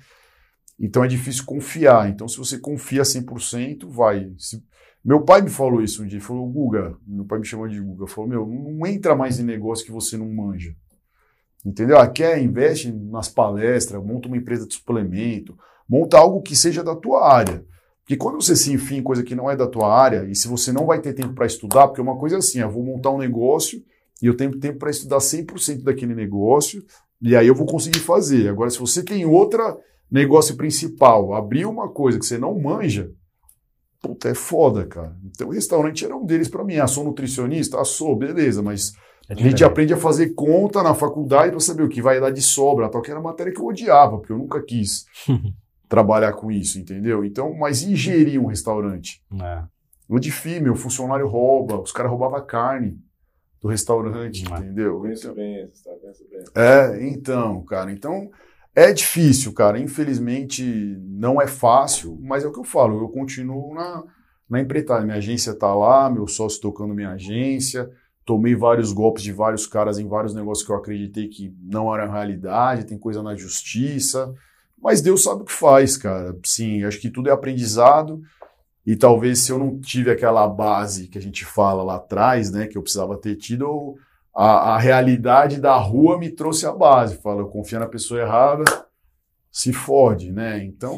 Então 0.80 1.04
é 1.04 1.08
difícil 1.10 1.44
confiar. 1.46 2.10
Então, 2.10 2.30
se 2.30 2.38
você 2.38 2.58
confia 2.58 3.04
100%, 3.04 3.90
vai. 3.90 4.32
Se- 4.38 4.64
Meu 5.04 5.22
pai 5.26 5.42
me 5.42 5.50
falou 5.50 5.82
isso 5.82 6.02
um 6.02 6.08
dia, 6.08 6.18
ele 6.18 6.24
falou, 6.26 6.48
Guga, 6.50 6.96
meu 7.06 7.26
pai 7.26 7.40
me 7.40 7.46
chamou 7.46 7.68
de 7.68 7.78
Guga, 7.80 8.08
falou, 8.08 8.30
meu, 8.30 8.48
não 8.48 8.88
entra 8.88 9.16
mais 9.18 9.38
em 9.38 9.44
negócio 9.44 9.86
que 9.86 9.92
você 9.92 10.16
não 10.16 10.32
manja. 10.34 10.74
Entendeu? 11.66 11.98
Ah, 11.98 12.08
quer, 12.08 12.42
investe 12.42 12.92
nas 12.92 13.30
palestras, 13.30 14.04
monta 14.04 14.28
uma 14.28 14.38
empresa 14.38 14.68
de 14.68 14.74
suplemento, 14.74 15.56
monta 15.88 16.18
algo 16.18 16.42
que 16.42 16.56
seja 16.56 16.84
da 16.84 16.96
tua 16.96 17.32
área. 17.32 17.64
Porque 18.02 18.18
quando 18.18 18.42
você 18.42 18.56
se 18.56 18.74
enfia 18.74 18.98
em 18.98 19.04
coisa 19.04 19.24
que 19.24 19.36
não 19.36 19.50
é 19.50 19.56
da 19.56 19.68
tua 19.68 19.94
área, 19.94 20.26
e 20.26 20.36
se 20.36 20.48
você 20.48 20.72
não 20.72 20.86
vai 20.86 21.00
ter 21.00 21.14
tempo 21.14 21.34
para 21.34 21.46
estudar, 21.46 21.88
porque 21.88 22.02
uma 22.02 22.18
coisa 22.18 22.36
é 22.36 22.40
assim, 22.40 22.60
eu 22.60 22.70
vou 22.70 22.84
montar 22.84 23.12
um 23.12 23.18
negócio 23.18 23.82
e 24.22 24.26
eu 24.26 24.36
tenho 24.36 24.60
tempo 24.60 24.80
para 24.80 24.90
estudar 24.90 25.20
100% 25.20 25.84
daquele 25.84 26.14
negócio, 26.14 26.84
e 27.22 27.36
aí 27.36 27.48
eu 27.48 27.56
vou 27.56 27.68
conseguir 27.68 28.00
fazer. 28.00 28.50
Agora, 28.50 28.70
se 28.70 28.80
você 28.80 29.04
tem 29.04 29.26
outra 29.26 29.78
negócio 30.12 30.58
principal, 30.58 31.34
abrir 31.34 31.66
uma 31.66 31.90
coisa 31.90 32.20
que 32.20 32.26
você 32.26 32.38
não 32.38 32.60
manja, 32.60 33.10
puta, 34.02 34.30
é 34.30 34.34
foda, 34.34 34.86
cara. 34.86 35.16
Então, 35.24 35.48
o 35.48 35.52
restaurante 35.52 36.04
era 36.04 36.16
um 36.16 36.26
deles 36.26 36.50
para 36.50 36.64
mim. 36.64 36.78
Ah, 36.78 36.88
sou 36.88 37.04
nutricionista? 37.04 37.80
Ah, 37.80 37.86
sou, 37.86 38.16
beleza, 38.16 38.62
mas 38.62 38.94
É 39.30 39.34
a 39.34 39.38
gente 39.38 39.64
aprende 39.64 39.94
a 39.94 39.98
fazer 39.98 40.34
conta 40.34 40.84
na 40.84 40.94
faculdade 40.94 41.52
para 41.52 41.60
saber 41.60 41.84
o 41.84 41.90
que 41.90 42.02
vai 42.02 42.20
dar 42.20 42.32
de 42.32 42.42
sobra, 42.42 42.90
tal, 42.90 43.02
que 43.02 43.12
era 43.12 43.22
matéria 43.22 43.54
que 43.54 43.60
eu 43.60 43.66
odiava, 43.66 44.18
porque 44.18 44.34
eu 44.34 44.38
nunca 44.38 44.62
quis 44.62 45.06
trabalhar 45.88 46.34
com 46.34 46.52
isso, 46.52 46.80
entendeu? 46.80 47.24
Então, 47.24 47.54
mas 47.54 47.82
e 47.84 47.96
gerir 47.96 48.42
um 48.42 48.48
restaurante? 48.48 49.24
É. 49.42 49.64
De 50.20 50.60
meu 50.60 50.76
funcionário 50.76 51.28
rouba, 51.28 51.80
os 51.80 51.92
caras 51.94 52.12
roubavam 52.12 52.46
carne 52.46 53.00
do 53.62 53.70
restaurante, 53.70 54.44
é. 54.52 54.58
entendeu? 54.58 55.00
Conheço 55.00 55.28
Então, 55.28 55.36
bem 55.36 55.64
história, 55.66 56.00
conheço 56.00 56.26
bem. 56.30 56.44
é, 56.56 57.08
então, 57.08 57.64
cara, 57.64 57.92
então 57.92 58.30
é 58.76 58.92
difícil, 58.92 59.54
cara. 59.54 59.80
Infelizmente 59.80 60.64
não 61.00 61.42
é 61.42 61.48
fácil, 61.48 62.18
mas 62.22 62.44
é 62.44 62.48
o 62.48 62.52
que 62.52 62.60
eu 62.60 62.64
falo, 62.64 63.00
eu 63.00 63.10
continuo 63.10 63.74
na, 63.74 64.04
na 64.50 64.60
empreitada. 64.60 65.06
Minha 65.06 65.18
agência 65.18 65.54
tá 65.54 65.74
lá, 65.74 66.10
meu 66.10 66.28
sócio 66.28 66.62
tocando 66.62 66.94
minha 66.94 67.12
agência. 67.12 67.90
Tomei 68.26 68.56
vários 68.56 68.94
golpes 68.94 69.24
de 69.24 69.32
vários 69.32 69.66
caras 69.66 69.98
em 69.98 70.08
vários 70.08 70.34
negócios 70.34 70.66
que 70.66 70.72
eu 70.72 70.78
acreditei 70.78 71.28
que 71.28 71.56
não 71.62 71.94
eram 71.94 72.12
realidade, 72.12 72.86
tem 72.86 72.98
coisa 72.98 73.24
na 73.24 73.36
justiça. 73.36 74.34
Mas 74.82 75.02
Deus 75.02 75.24
sabe 75.24 75.42
o 75.42 75.46
que 75.46 75.52
faz, 75.52 75.98
cara. 75.98 76.38
Sim, 76.44 76.84
acho 76.84 77.00
que 77.00 77.10
tudo 77.10 77.30
é 77.30 77.32
aprendizado. 77.32 78.22
E 78.86 78.96
talvez 78.96 79.40
se 79.40 79.52
eu 79.52 79.60
não 79.60 79.80
tive 79.80 80.10
aquela 80.10 80.48
base 80.48 81.08
que 81.08 81.18
a 81.18 81.22
gente 81.22 81.46
fala 81.46 81.84
lá 81.84 81.96
atrás, 81.96 82.52
né, 82.52 82.68
que 82.68 82.78
eu 82.78 82.82
precisava 82.82 83.16
ter 83.18 83.36
tido, 83.36 83.96
a, 84.34 84.76
a 84.76 84.80
realidade 84.80 85.60
da 85.60 85.76
rua 85.78 86.18
me 86.18 86.30
trouxe 86.30 86.66
a 86.66 86.72
base. 86.72 87.18
Fala, 87.18 87.42
eu 87.42 87.48
confio 87.48 87.80
na 87.80 87.88
pessoa 87.88 88.22
errada, 88.22 88.64
se 89.52 89.72
fode, 89.72 90.32
né? 90.32 90.64
Então, 90.64 90.98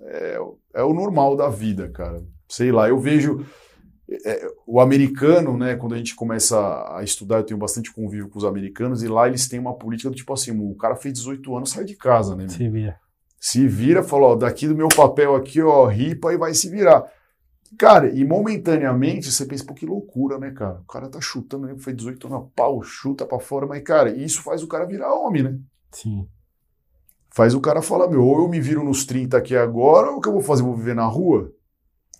é, 0.00 0.38
é 0.74 0.82
o 0.82 0.92
normal 0.92 1.36
da 1.36 1.48
vida, 1.48 1.88
cara. 1.90 2.22
Sei 2.48 2.72
lá, 2.72 2.88
eu 2.88 2.98
vejo 2.98 3.46
o 4.66 4.80
americano, 4.80 5.56
né, 5.56 5.76
quando 5.76 5.94
a 5.94 5.98
gente 5.98 6.14
começa 6.14 6.58
a 6.96 7.02
estudar, 7.02 7.38
eu 7.38 7.44
tenho 7.44 7.58
bastante 7.58 7.92
convívio 7.92 8.28
com 8.28 8.38
os 8.38 8.44
americanos, 8.44 9.02
e 9.02 9.08
lá 9.08 9.26
eles 9.28 9.48
têm 9.48 9.58
uma 9.60 9.74
política 9.74 10.10
do 10.10 10.16
tipo 10.16 10.32
assim, 10.32 10.50
o 10.58 10.74
cara 10.74 10.96
fez 10.96 11.14
18 11.14 11.56
anos, 11.56 11.70
sai 11.70 11.84
de 11.84 11.96
casa, 11.96 12.36
né? 12.36 12.44
meu? 12.44 12.48
Se 12.50 12.68
vira. 12.68 13.00
se 13.40 13.66
vira, 13.66 14.02
fala, 14.02 14.28
ó, 14.28 14.34
daqui 14.36 14.68
do 14.68 14.76
meu 14.76 14.88
papel 14.88 15.34
aqui, 15.34 15.60
ó, 15.60 15.86
ripa 15.86 16.32
e 16.32 16.36
vai 16.36 16.54
se 16.54 16.68
virar. 16.68 17.04
Cara, 17.78 18.10
e 18.10 18.22
momentaneamente 18.24 19.32
você 19.32 19.46
pensa, 19.46 19.64
pô, 19.64 19.72
que 19.72 19.86
loucura, 19.86 20.38
né, 20.38 20.50
cara? 20.50 20.80
O 20.80 20.92
cara 20.92 21.08
tá 21.08 21.18
chutando, 21.20 21.66
né? 21.66 21.74
Foi 21.78 21.94
18 21.94 22.26
anos, 22.26 22.48
pau, 22.54 22.82
chuta 22.82 23.24
pra 23.24 23.40
fora, 23.40 23.66
mas, 23.66 23.82
cara, 23.82 24.10
isso 24.10 24.42
faz 24.42 24.62
o 24.62 24.68
cara 24.68 24.84
virar 24.84 25.14
homem, 25.14 25.42
né? 25.42 25.58
Sim. 25.90 26.28
faz 27.30 27.54
o 27.54 27.60
cara 27.60 27.80
falar, 27.80 28.08
meu, 28.08 28.22
ou 28.22 28.40
eu 28.42 28.48
me 28.48 28.60
viro 28.60 28.84
nos 28.84 29.06
30 29.06 29.38
aqui 29.38 29.56
agora, 29.56 30.10
ou 30.10 30.18
o 30.18 30.20
que 30.20 30.28
eu 30.28 30.32
vou 30.34 30.42
fazer? 30.42 30.62
Vou 30.62 30.76
viver 30.76 30.94
na 30.94 31.06
rua? 31.06 31.50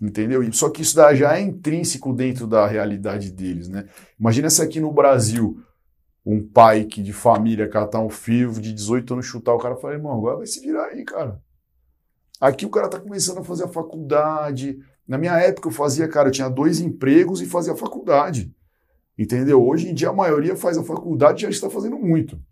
Entendeu? 0.02 0.42
Só 0.52 0.68
que 0.68 0.82
isso 0.82 0.96
já 1.14 1.38
é 1.38 1.40
intrínseco 1.40 2.12
dentro 2.12 2.44
da 2.44 2.66
realidade 2.66 3.30
deles, 3.30 3.68
né? 3.68 3.86
Imagina 4.18 4.50
se 4.50 4.60
aqui 4.60 4.80
no 4.80 4.90
Brasil 4.90 5.62
um 6.26 6.44
pai 6.44 6.86
que 6.86 7.00
de 7.00 7.12
família 7.12 7.68
catar 7.68 8.00
um 8.00 8.10
filho 8.10 8.50
de 8.54 8.72
18 8.72 9.12
anos 9.12 9.26
chutar 9.26 9.54
o 9.54 9.58
cara 9.58 9.76
e 9.76 9.80
falar, 9.80 9.94
irmão, 9.94 10.12
agora 10.12 10.38
vai 10.38 10.46
se 10.46 10.60
virar 10.60 10.86
aí, 10.86 11.04
cara. 11.04 11.40
Aqui 12.40 12.66
o 12.66 12.70
cara 12.70 12.88
tá 12.88 12.98
começando 12.98 13.38
a 13.38 13.44
fazer 13.44 13.62
a 13.62 13.68
faculdade. 13.68 14.76
Na 15.06 15.16
minha 15.16 15.38
época 15.38 15.68
eu 15.68 15.72
fazia, 15.72 16.08
cara, 16.08 16.30
eu 16.30 16.32
tinha 16.32 16.48
dois 16.48 16.80
empregos 16.80 17.40
e 17.40 17.46
fazia 17.46 17.76
faculdade. 17.76 18.52
Entendeu? 19.16 19.64
Hoje 19.64 19.88
em 19.88 19.94
dia 19.94 20.08
a 20.08 20.12
maioria 20.12 20.56
faz 20.56 20.76
a 20.76 20.82
faculdade 20.82 21.38
e 21.38 21.42
já 21.42 21.50
está 21.50 21.70
fazendo 21.70 21.96
muito. 21.96 22.42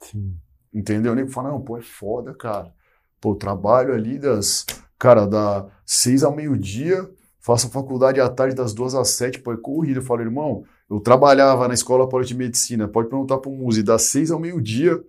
Sim. 0.00 0.36
Entendeu? 0.72 1.12
Nego 1.16 1.28
fala, 1.28 1.50
não, 1.50 1.60
pô, 1.60 1.76
é 1.76 1.82
foda, 1.82 2.32
cara. 2.34 2.72
Pô, 3.20 3.34
trabalho 3.34 3.92
ali 3.92 4.16
das, 4.16 4.64
cara, 5.00 5.26
da 5.26 5.66
seis 5.86 6.22
ao 6.22 6.36
meio-dia, 6.36 7.10
faço 7.40 7.70
faculdade 7.70 8.20
à 8.20 8.28
tarde 8.28 8.54
das 8.54 8.74
duas 8.74 8.94
às 8.94 9.12
sete, 9.12 9.40
pô, 9.40 9.50
é 9.52 9.56
corrida. 9.56 9.98
Eu 9.98 10.04
falo, 10.04 10.20
irmão, 10.20 10.62
eu 10.88 11.00
trabalhava 11.00 11.66
na 11.66 11.72
Escola 11.72 12.06
Paulista 12.06 12.34
de 12.34 12.38
Medicina, 12.38 12.86
pode 12.86 13.08
perguntar 13.08 13.38
pro 13.38 13.50
Muzi, 13.50 13.82
das 13.82 14.02
seis 14.02 14.30
ao 14.30 14.38
meio-dia, 14.38 15.00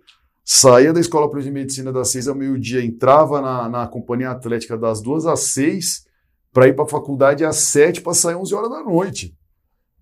saía 0.42 0.94
da 0.94 0.98
Escola 0.98 1.28
Paulista 1.28 1.50
de 1.50 1.54
Medicina 1.54 1.92
das 1.92 2.10
seis 2.10 2.26
ao 2.26 2.34
meio-dia, 2.34 2.82
entrava 2.82 3.42
na, 3.42 3.68
na 3.68 3.86
Companhia 3.86 4.30
Atlética 4.30 4.78
das 4.78 5.02
duas 5.02 5.26
às 5.26 5.40
seis, 5.40 6.06
para 6.50 6.66
ir 6.68 6.74
para 6.74 6.84
a 6.84 6.88
faculdade 6.88 7.44
às 7.44 7.56
sete, 7.56 8.00
para 8.00 8.14
sair 8.14 8.34
onze 8.34 8.54
horas 8.54 8.70
da 8.70 8.82
noite. 8.82 9.36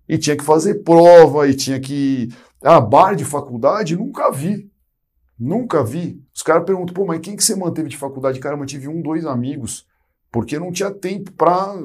E 0.07 0.17
tinha 0.17 0.37
que 0.37 0.43
fazer 0.43 0.83
prova, 0.83 1.47
e 1.49 1.53
tinha 1.53 1.79
que... 1.79 2.29
Ah, 2.63 2.79
bar 2.79 3.15
de 3.15 3.25
faculdade? 3.25 3.97
Nunca 3.97 4.31
vi. 4.31 4.70
Nunca 5.41 5.83
vi. 5.83 6.23
Os 6.31 6.43
caras 6.43 6.63
perguntam, 6.65 6.93
pô, 6.93 7.03
mas 7.03 7.19
quem 7.19 7.35
que 7.35 7.43
você 7.43 7.55
manteve 7.55 7.89
de 7.89 7.97
faculdade? 7.97 8.39
Cara, 8.39 8.53
eu 8.53 8.59
mantive 8.59 8.87
um, 8.87 9.01
dois 9.01 9.25
amigos, 9.25 9.87
porque 10.31 10.59
não 10.59 10.71
tinha 10.71 10.91
tempo 10.91 11.31
para. 11.31 11.77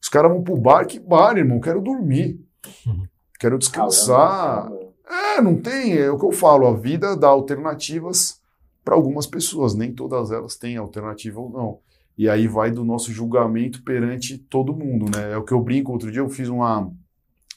Os 0.00 0.08
caras 0.08 0.32
vão 0.32 0.42
pro 0.42 0.56
bar, 0.56 0.86
que 0.86 0.98
bar, 0.98 1.36
irmão? 1.36 1.60
Quero 1.60 1.82
dormir. 1.82 2.40
Uhum. 2.86 3.06
Quero 3.38 3.58
descansar. 3.58 4.70
É, 5.06 5.42
não 5.42 5.54
tem. 5.54 5.98
É 5.98 6.10
o 6.10 6.18
que 6.18 6.24
eu 6.24 6.32
falo, 6.32 6.66
a 6.66 6.74
vida 6.74 7.14
dá 7.14 7.28
alternativas 7.28 8.40
para 8.82 8.94
algumas 8.94 9.26
pessoas, 9.26 9.74
nem 9.74 9.92
todas 9.92 10.30
elas 10.30 10.56
têm 10.56 10.78
alternativa 10.78 11.38
ou 11.38 11.50
não. 11.50 11.78
E 12.16 12.26
aí 12.26 12.48
vai 12.48 12.70
do 12.70 12.86
nosso 12.86 13.12
julgamento 13.12 13.82
perante 13.82 14.38
todo 14.38 14.74
mundo, 14.74 15.14
né? 15.14 15.32
É 15.32 15.36
o 15.36 15.44
que 15.44 15.52
eu 15.52 15.60
brinco. 15.60 15.92
Outro 15.92 16.10
dia 16.10 16.22
eu 16.22 16.30
fiz 16.30 16.48
uma, 16.48 16.90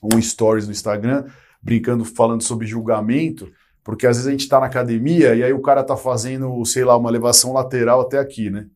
um 0.04 0.22
stories 0.22 0.66
no 0.66 0.74
Instagram, 0.74 1.26
brincando, 1.62 2.04
falando 2.04 2.44
sobre 2.44 2.68
julgamento. 2.68 3.50
Porque 3.88 4.06
às 4.06 4.18
vezes 4.18 4.28
a 4.28 4.32
gente 4.32 4.42
está 4.42 4.60
na 4.60 4.66
academia 4.66 5.34
e 5.34 5.42
aí 5.42 5.54
o 5.54 5.62
cara 5.62 5.82
tá 5.82 5.96
fazendo, 5.96 6.66
sei 6.66 6.84
lá, 6.84 6.98
uma 6.98 7.10
elevação 7.10 7.54
lateral 7.54 8.02
até 8.02 8.20
aqui, 8.20 8.50
né? 8.50 8.68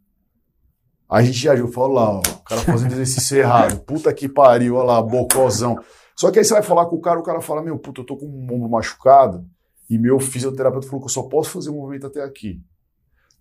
Aí 1.10 1.24
a 1.24 1.26
gente 1.26 1.38
já, 1.38 1.54
eu 1.54 1.68
falo 1.68 1.96
lá, 1.96 2.12
ó, 2.12 2.20
o 2.20 2.44
cara 2.46 2.62
fazendo 2.62 2.94
exercício 2.94 3.38
errado, 3.38 3.82
puta 3.82 4.14
que 4.14 4.30
pariu, 4.30 4.76
olha 4.76 4.86
lá, 4.86 5.02
bocozão. 5.02 5.78
Só 6.16 6.32
que 6.32 6.40
aí 6.40 6.46
você 6.46 6.54
vai 6.54 6.64
falar 6.64 6.86
com 6.86 6.96
o 6.96 7.02
cara, 7.02 7.20
o 7.20 7.24
cara 7.24 7.42
fala, 7.42 7.62
meu, 7.62 7.78
puta, 7.78 8.00
eu 8.00 8.06
tô 8.06 8.16
com 8.16 8.26
um 8.26 8.56
ombro 8.56 8.70
machucado 8.70 9.46
e 9.90 9.98
meu 9.98 10.18
fisioterapeuta 10.18 10.88
falou 10.88 11.02
que 11.02 11.08
eu 11.08 11.14
só 11.14 11.24
posso 11.24 11.50
fazer 11.50 11.72
o 11.72 11.74
um 11.74 11.82
movimento 11.82 12.08
até 12.08 12.24
aqui. 12.24 12.62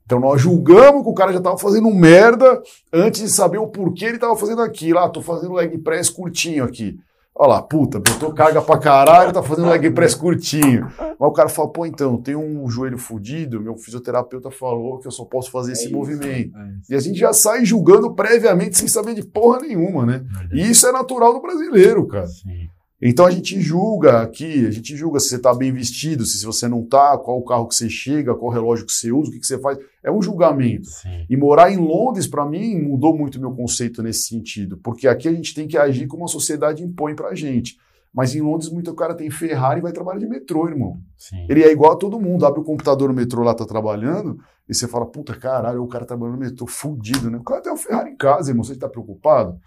Então 0.05 0.19
nós 0.19 0.43
julgamos 0.43 1.05
que 1.05 1.09
o 1.09 1.15
cara 1.15 1.33
já 1.33 1.41
tava 1.41 1.57
fazendo 1.57 1.89
merda 1.95 2.61
antes 2.93 3.23
de 3.23 3.29
saber 3.29 3.59
o 3.59 3.69
porquê 3.69 4.07
ele 4.07 4.19
tava 4.19 4.35
fazendo 4.35 4.61
aquilo. 4.61 4.99
Ah, 4.99 5.09
tô 5.09 5.23
fazendo 5.23 5.55
leg 5.55 5.79
press 5.79 6.11
curtinho 6.11 6.65
aqui. 6.65 6.99
Olha 7.35 7.55
lá, 7.55 7.63
puta, 7.63 7.99
botou 7.99 8.35
carga 8.35 8.61
pra 8.61 8.79
caralho, 8.79 9.33
tá 9.33 9.43
fazendo 9.43 9.69
leg 9.69 9.91
press 9.93 10.15
curtinho. 10.15 10.91
Mas 10.99 11.31
o 11.31 11.33
cara 11.33 11.49
fala, 11.49 11.69
pô, 11.69 11.87
então, 11.87 12.21
tem 12.21 12.37
um 12.37 12.69
joelho 12.69 12.99
fudido, 12.99 13.61
meu 13.61 13.77
fisioterapeuta 13.77 14.51
falou 14.51 14.99
que 14.99 15.07
eu 15.07 15.11
só 15.11 15.25
posso 15.25 15.51
fazer 15.51 15.71
é 15.71 15.73
esse 15.73 15.85
isso, 15.87 15.97
movimento. 15.97 16.55
É 16.57 16.71
e 16.91 16.95
a 16.95 17.01
gente 17.01 17.19
já 17.19 17.33
sai 17.33 17.65
julgando 17.65 18.15
previamente 18.15 18.77
sem 18.77 18.89
saber 18.89 19.15
de 19.15 19.23
porra 19.23 19.61
nenhuma, 19.61 20.05
né? 20.05 20.25
E 20.53 20.71
isso 20.71 20.87
é 20.87 20.93
natural 20.93 21.33
do 21.33 21.41
brasileiro, 21.41 22.07
cara. 22.07 22.27
Sim. 22.27 22.69
Então 23.03 23.25
a 23.25 23.31
gente 23.31 23.59
julga 23.61 24.21
aqui, 24.21 24.67
a 24.67 24.71
gente 24.71 24.95
julga 24.95 25.19
se 25.19 25.31
você 25.31 25.37
está 25.37 25.55
bem 25.55 25.73
vestido, 25.73 26.27
se 26.27 26.45
você 26.45 26.69
não 26.69 26.83
está, 26.83 27.17
qual 27.17 27.39
o 27.39 27.45
carro 27.45 27.67
que 27.67 27.75
você 27.75 27.89
chega, 27.89 28.35
qual 28.35 28.53
relógio 28.53 28.85
que 28.85 28.93
você 28.93 29.11
usa, 29.11 29.31
o 29.31 29.33
que, 29.33 29.41
que 29.41 29.47
você 29.47 29.59
faz. 29.59 29.79
É 30.03 30.13
um 30.13 30.21
julgamento. 30.21 30.87
Sim. 30.87 31.25
E 31.29 31.37
morar 31.37 31.73
em 31.73 31.79
Londres, 31.79 32.27
para 32.27 32.45
mim, 32.45 32.79
mudou 32.79 33.17
muito 33.17 33.37
o 33.37 33.41
meu 33.41 33.53
conceito 33.53 34.03
nesse 34.03 34.29
sentido, 34.29 34.77
porque 34.77 35.09
aqui 35.09 35.29
a 35.29 35.33
gente 35.33 35.55
tem 35.55 35.67
que 35.67 35.79
agir 35.79 36.07
como 36.07 36.25
a 36.25 36.29
sociedade 36.29 36.83
impõe 36.83 37.15
para 37.15 37.29
a 37.29 37.35
gente. 37.35 37.79
Mas 38.13 38.35
em 38.35 38.41
Londres, 38.41 38.69
muito 38.69 38.93
cara 38.95 39.15
tem 39.15 39.31
Ferrari 39.31 39.79
e 39.79 39.83
vai 39.83 39.93
trabalhar 39.93 40.19
de 40.19 40.27
metrô, 40.27 40.69
irmão. 40.69 40.99
Sim. 41.17 41.47
Ele 41.49 41.63
é 41.63 41.71
igual 41.71 41.93
a 41.93 41.97
todo 41.97 42.21
mundo. 42.21 42.45
Abre 42.45 42.61
o 42.61 42.65
computador 42.65 43.09
no 43.09 43.15
metrô 43.15 43.43
lá, 43.43 43.55
tá 43.55 43.65
trabalhando, 43.65 44.39
e 44.69 44.75
você 44.75 44.89
fala, 44.89 45.07
puta 45.07 45.35
caralho, 45.35 45.83
o 45.83 45.89
cara 45.89 46.05
trabalhando 46.05 46.35
no 46.35 46.45
metrô, 46.45 46.67
fudido, 46.67 47.31
né? 47.31 47.39
O 47.39 47.45
cara 47.45 47.63
tem 47.63 47.73
um 47.73 47.77
Ferrari 47.77 48.11
em 48.11 48.17
casa, 48.17 48.51
irmão, 48.51 48.65
você 48.65 48.73
está 48.73 48.89
preocupado? 48.89 49.59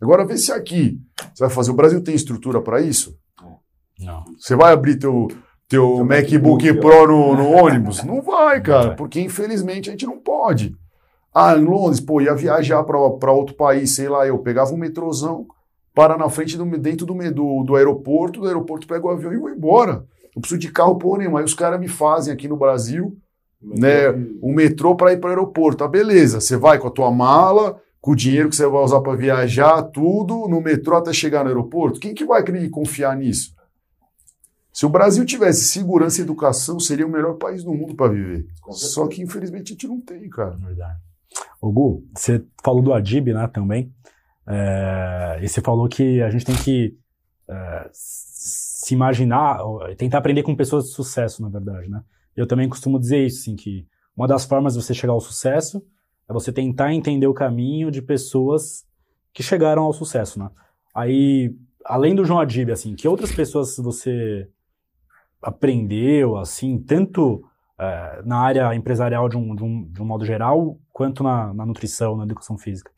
Agora 0.00 0.26
vê 0.26 0.36
se 0.36 0.52
aqui 0.52 0.98
você 1.34 1.44
vai 1.44 1.50
fazer. 1.50 1.70
O 1.70 1.74
Brasil 1.74 2.02
tem 2.02 2.14
estrutura 2.14 2.60
para 2.60 2.80
isso? 2.80 3.16
Não. 3.98 4.24
Você 4.38 4.54
vai 4.54 4.72
abrir 4.72 4.98
teu, 4.98 5.28
teu, 5.68 6.04
MacBook, 6.04 6.66
MacBook 6.66 6.74
Pro 6.80 7.06
no, 7.06 7.36
no 7.36 7.50
ônibus? 7.56 8.02
Não 8.02 8.20
vai, 8.20 8.60
cara, 8.60 8.94
porque 8.94 9.20
infelizmente 9.20 9.88
a 9.88 9.92
gente 9.92 10.06
não 10.06 10.18
pode. 10.18 10.76
Ah, 11.34 11.56
em 11.56 11.64
Londres, 11.64 12.00
pô, 12.00 12.20
ia 12.20 12.34
viajar 12.34 12.82
para 12.84 13.32
outro 13.32 13.54
país, 13.54 13.94
sei 13.94 14.08
lá, 14.08 14.26
eu 14.26 14.38
pegava 14.38 14.72
um 14.72 14.78
metrozão, 14.78 15.46
para 15.94 16.16
na 16.16 16.28
frente, 16.28 16.58
do, 16.58 16.64
dentro 16.78 17.06
do, 17.06 17.14
do, 17.32 17.62
do 17.64 17.76
aeroporto, 17.76 18.40
do 18.40 18.46
aeroporto 18.46 18.86
pego 18.86 19.08
o 19.08 19.10
avião 19.10 19.32
e 19.32 19.38
vou 19.38 19.50
embora. 19.50 20.04
Não 20.34 20.42
preciso 20.42 20.60
de 20.60 20.70
carro 20.70 20.98
porra 20.98 21.20
nenhuma. 21.20 21.38
Aí 21.38 21.44
os 21.44 21.54
caras 21.54 21.80
me 21.80 21.88
fazem 21.88 22.32
aqui 22.32 22.46
no 22.46 22.56
Brasil, 22.56 23.16
né, 23.62 24.10
um 24.42 24.52
metrô 24.54 24.94
para 24.94 25.14
ir 25.14 25.16
para 25.18 25.28
o 25.28 25.30
aeroporto. 25.30 25.82
Ah, 25.82 25.88
beleza, 25.88 26.40
você 26.40 26.54
vai 26.54 26.78
com 26.78 26.86
a 26.86 26.90
tua 26.90 27.10
mala, 27.10 27.80
com 28.06 28.12
o 28.12 28.16
dinheiro 28.16 28.48
que 28.48 28.54
você 28.54 28.64
vai 28.68 28.84
usar 28.84 29.00
para 29.00 29.16
viajar, 29.16 29.82
tudo, 29.82 30.46
no 30.46 30.60
metrô 30.60 30.96
até 30.96 31.12
chegar 31.12 31.42
no 31.42 31.48
aeroporto? 31.48 31.98
Quem 31.98 32.14
que 32.14 32.24
vai 32.24 32.40
querer 32.40 32.70
confiar 32.70 33.16
nisso? 33.16 33.52
Se 34.72 34.86
o 34.86 34.88
Brasil 34.88 35.26
tivesse 35.26 35.64
segurança 35.64 36.20
e 36.20 36.22
educação, 36.22 36.78
seria 36.78 37.04
o 37.04 37.10
melhor 37.10 37.34
país 37.34 37.64
do 37.64 37.74
mundo 37.74 37.96
para 37.96 38.12
viver. 38.12 38.46
Só 38.70 39.08
que, 39.08 39.20
infelizmente, 39.20 39.64
a 39.64 39.72
gente 39.72 39.88
não 39.88 40.00
tem, 40.00 40.30
cara. 40.30 40.50
Verdade. 40.52 41.00
Ô, 41.60 41.72
Gu, 41.72 42.04
você 42.14 42.44
falou 42.62 42.80
do 42.80 42.94
Adib, 42.94 43.32
né, 43.32 43.44
também. 43.48 43.92
É, 44.46 45.40
e 45.42 45.48
você 45.48 45.60
falou 45.60 45.88
que 45.88 46.22
a 46.22 46.30
gente 46.30 46.44
tem 46.44 46.54
que 46.54 46.96
é, 47.50 47.90
se 47.92 48.94
imaginar, 48.94 49.58
tentar 49.98 50.18
aprender 50.18 50.44
com 50.44 50.54
pessoas 50.54 50.84
de 50.84 50.90
sucesso, 50.92 51.42
na 51.42 51.48
verdade, 51.48 51.88
né? 51.88 52.04
Eu 52.36 52.46
também 52.46 52.68
costumo 52.68 53.00
dizer 53.00 53.26
isso, 53.26 53.40
assim, 53.40 53.56
que 53.56 53.84
uma 54.16 54.28
das 54.28 54.44
formas 54.44 54.74
de 54.74 54.82
você 54.84 54.94
chegar 54.94 55.12
ao 55.12 55.20
sucesso 55.20 55.82
é 56.28 56.32
você 56.32 56.52
tentar 56.52 56.92
entender 56.92 57.26
o 57.26 57.34
caminho 57.34 57.90
de 57.90 58.02
pessoas 58.02 58.84
que 59.32 59.42
chegaram 59.42 59.82
ao 59.82 59.92
sucesso, 59.92 60.38
né? 60.38 60.50
Aí, 60.94 61.54
além 61.84 62.14
do 62.14 62.24
João 62.24 62.40
Adib, 62.40 62.70
assim, 62.70 62.94
que 62.94 63.06
outras 63.06 63.32
pessoas 63.32 63.76
você 63.76 64.48
aprendeu, 65.42 66.36
assim, 66.36 66.78
tanto 66.78 67.44
é, 67.78 68.22
na 68.24 68.38
área 68.38 68.74
empresarial 68.74 69.28
de 69.28 69.36
um, 69.36 69.54
de, 69.54 69.62
um, 69.62 69.82
de 69.84 70.02
um 70.02 70.06
modo 70.06 70.24
geral, 70.24 70.78
quanto 70.92 71.22
na, 71.22 71.52
na 71.52 71.66
nutrição, 71.66 72.16
na 72.16 72.24
educação 72.24 72.56
física? 72.56 72.90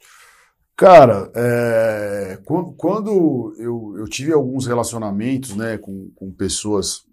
Cara, 0.77 1.29
é, 1.35 2.39
quando, 2.45 3.53
eu, 3.59 3.97
eu, 3.99 4.05
tive 4.05 4.33
alguns 4.33 4.65
relacionamentos, 4.65 5.57
né, 5.57 5.77
com, 5.77 6.09
com 6.15 6.31
pessoas, 6.31 7.05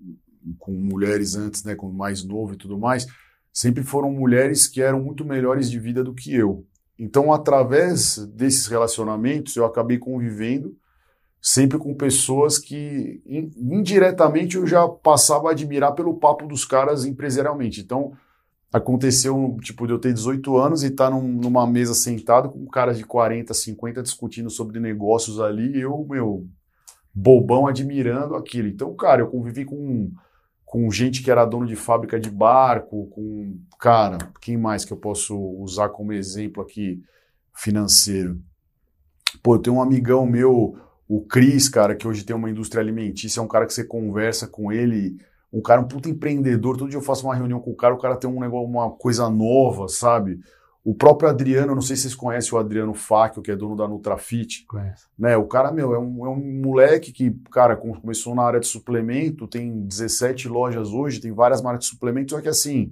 com 0.60 0.72
mulheres 0.72 1.36
antes, 1.36 1.64
né, 1.64 1.74
com 1.74 1.92
mais 1.92 2.24
novo 2.24 2.54
e 2.54 2.58
tudo 2.58 2.78
mais, 2.78 3.08
sempre 3.56 3.84
foram 3.84 4.12
mulheres 4.12 4.68
que 4.68 4.82
eram 4.82 5.02
muito 5.02 5.24
melhores 5.24 5.72
de 5.72 5.80
vida 5.80 6.04
do 6.04 6.14
que 6.14 6.36
eu. 6.36 6.66
Então, 7.00 7.32
através 7.32 8.18
desses 8.18 8.68
relacionamentos, 8.68 9.56
eu 9.56 9.66
acabei 9.66 9.98
convivendo 9.98 10.76
sempre 11.42 11.78
com 11.78 11.94
pessoas 11.94 12.60
que 12.60 13.22
indiretamente 13.26 14.58
eu 14.58 14.68
já 14.68 14.86
passava 14.88 15.48
a 15.48 15.52
admirar 15.52 15.94
pelo 15.94 16.16
papo 16.16 16.46
dos 16.46 16.66
caras 16.66 17.06
empresarialmente. 17.06 17.80
Então, 17.80 18.12
aconteceu, 18.74 19.58
tipo, 19.62 19.88
de 19.88 19.94
eu 19.94 20.00
ter 20.00 20.14
18 20.14 20.58
anos 20.58 20.84
e 20.84 20.88
estar 20.88 21.06
tá 21.06 21.12
num, 21.12 21.26
numa 21.26 21.66
mesa 21.66 21.94
sentado 21.94 22.50
com 22.50 22.66
caras 22.66 22.98
de 22.98 23.06
40, 23.06 23.54
50 23.54 24.04
discutindo 24.04 24.50
sobre 24.50 24.82
negócios 24.82 25.40
ali, 25.40 25.80
eu, 25.80 26.06
meu, 26.10 26.46
bobão 27.14 27.68
admirando 27.68 28.36
aquilo. 28.36 28.68
Então, 28.68 28.94
cara, 28.96 29.22
eu 29.22 29.28
convivi 29.28 29.64
com 29.64 30.12
com 30.66 30.90
gente 30.90 31.22
que 31.22 31.30
era 31.30 31.46
dono 31.46 31.66
de 31.66 31.76
fábrica 31.76 32.20
de 32.20 32.30
barco, 32.30 33.08
com, 33.08 33.58
cara, 33.80 34.18
quem 34.42 34.58
mais 34.58 34.84
que 34.84 34.92
eu 34.92 34.98
posso 34.98 35.38
usar 35.38 35.90
como 35.90 36.12
exemplo 36.12 36.62
aqui 36.62 37.02
financeiro? 37.54 38.42
Pô, 39.44 39.56
eu 39.56 39.60
tenho 39.60 39.76
um 39.76 39.82
amigão 39.82 40.26
meu, 40.26 40.78
o 41.08 41.22
Cris, 41.22 41.70
cara, 41.70 41.96
que 41.96 42.08
hoje 42.08 42.24
tem 42.24 42.36
uma 42.36 42.50
indústria 42.50 42.82
alimentícia, 42.82 43.40
é 43.40 43.44
um 43.44 43.48
cara 43.48 43.66
que 43.66 43.74
você 43.74 43.84
conversa 43.84 44.48
com 44.48 44.72
ele, 44.72 45.18
um 45.54 45.62
cara, 45.62 45.80
um 45.80 45.88
puta 45.88 46.10
empreendedor, 46.10 46.76
todo 46.76 46.90
dia 46.90 46.98
eu 46.98 47.04
faço 47.04 47.26
uma 47.26 47.36
reunião 47.36 47.60
com 47.60 47.72
o 47.72 47.76
cara, 47.76 47.94
o 47.94 48.00
cara 48.00 48.18
tem 48.18 48.30
um 48.30 48.40
negócio, 48.40 48.68
uma 48.68 48.90
coisa 48.92 49.30
nova, 49.30 49.88
sabe? 49.88 50.40
O 50.86 50.94
próprio 50.94 51.28
Adriano, 51.28 51.74
não 51.74 51.82
sei 51.82 51.96
se 51.96 52.04
vocês 52.04 52.14
conhecem 52.14 52.54
o 52.54 52.60
Adriano 52.60 52.94
Fáquio, 52.94 53.42
que 53.42 53.50
é 53.50 53.56
dono 53.56 53.76
da 53.76 53.88
Nutrafit. 53.88 54.66
Conheço. 54.68 55.10
Né, 55.18 55.36
o 55.36 55.46
cara, 55.46 55.72
meu, 55.72 55.96
é 55.96 56.00
um, 56.00 56.26
é 56.28 56.30
um 56.30 56.62
moleque 56.64 57.12
que, 57.12 57.32
cara, 57.52 57.76
começou 57.76 58.36
na 58.36 58.44
área 58.44 58.60
de 58.60 58.68
suplemento, 58.68 59.48
tem 59.48 59.82
17 59.82 60.48
lojas 60.48 60.90
hoje, 60.90 61.20
tem 61.20 61.32
várias 61.32 61.60
marcas 61.60 61.86
de 61.86 61.90
suplemento, 61.90 62.34
só 62.34 62.40
que 62.40 62.48
assim, 62.48 62.92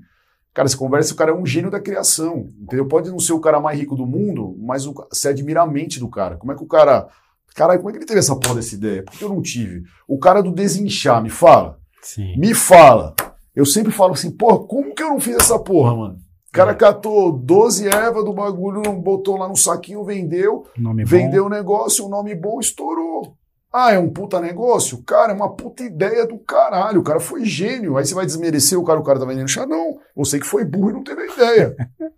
Cara, 0.54 0.68
você 0.68 0.78
conversa, 0.78 1.14
o 1.14 1.18
cara 1.18 1.32
é 1.32 1.34
um 1.34 1.46
gênio 1.46 1.72
da 1.72 1.80
criação, 1.80 2.52
entendeu? 2.62 2.88
Pode 2.88 3.10
não 3.10 3.18
ser 3.18 3.34
o 3.34 3.40
cara 3.40 3.60
mais 3.60 3.80
rico 3.80 3.96
do 3.96 4.06
mundo, 4.06 4.56
mas 4.60 4.86
o, 4.86 4.94
você 5.12 5.30
admira 5.30 5.64
a 5.64 5.66
mente 5.66 6.00
do 6.00 6.08
cara. 6.08 6.38
Como 6.38 6.52
é 6.52 6.56
que 6.56 6.64
o 6.64 6.68
cara... 6.68 7.08
Caralho, 7.56 7.80
como 7.80 7.90
é 7.90 7.94
que 7.94 8.00
ele 8.00 8.06
teve 8.06 8.20
essa 8.20 8.36
porra 8.36 8.56
dessa 8.56 8.76
ideia? 8.76 9.04
Por 9.04 9.14
que 9.14 9.24
eu 9.24 9.30
não 9.30 9.42
tive? 9.42 9.84
O 10.08 10.18
cara 10.18 10.42
do 10.42 10.52
desinchar, 10.52 11.22
me 11.22 11.30
fala. 11.30 11.80
Sim. 12.02 12.38
Me 12.38 12.54
fala. 12.54 13.16
Eu 13.56 13.66
sempre 13.66 13.92
falo 13.92 14.14
assim, 14.14 14.32
porra, 14.32 14.60
como 14.66 14.94
que 14.94 15.04
eu 15.04 15.10
não 15.10 15.20
fiz 15.20 15.36
essa 15.36 15.60
porra, 15.60 15.96
mano? 15.96 16.20
O 16.54 16.56
cara 16.56 16.76
catou 16.76 17.32
12 17.32 17.88
ervas 17.88 18.24
do 18.24 18.32
bagulho, 18.32 18.84
botou 18.94 19.38
lá 19.38 19.48
no 19.48 19.56
saquinho, 19.56 20.04
vendeu, 20.04 20.68
Nome 20.78 21.04
vendeu 21.04 21.48
o 21.48 21.50
negócio, 21.50 22.06
um 22.06 22.10
nome 22.10 22.36
bom, 22.36 22.60
estourou. 22.60 23.36
Ah, 23.74 23.92
é 23.92 23.98
um 23.98 24.08
puta 24.08 24.40
negócio? 24.40 25.02
Cara, 25.02 25.32
é 25.32 25.36
uma 25.36 25.52
puta 25.52 25.82
ideia 25.82 26.28
do 26.28 26.38
caralho. 26.38 27.02
O 27.02 27.04
cara 27.04 27.20
foi 27.20 27.44
gênio. 27.44 27.98
Aí 27.98 28.06
você 28.06 28.14
vai 28.14 28.24
desmerecer 28.24 28.80
o 28.80 28.84
cara, 28.84 29.00
o 29.00 29.04
cara 29.04 29.20
tá 29.20 29.26
vendendo 29.26 29.48
chá? 29.48 29.66
Não. 29.66 29.98
Você 30.16 30.40
que 30.40 30.46
foi 30.46 30.64
burro 30.64 30.92
e 30.92 30.94
não 30.94 31.04
teve 31.04 31.24
a 31.24 31.34
ideia. 31.34 31.76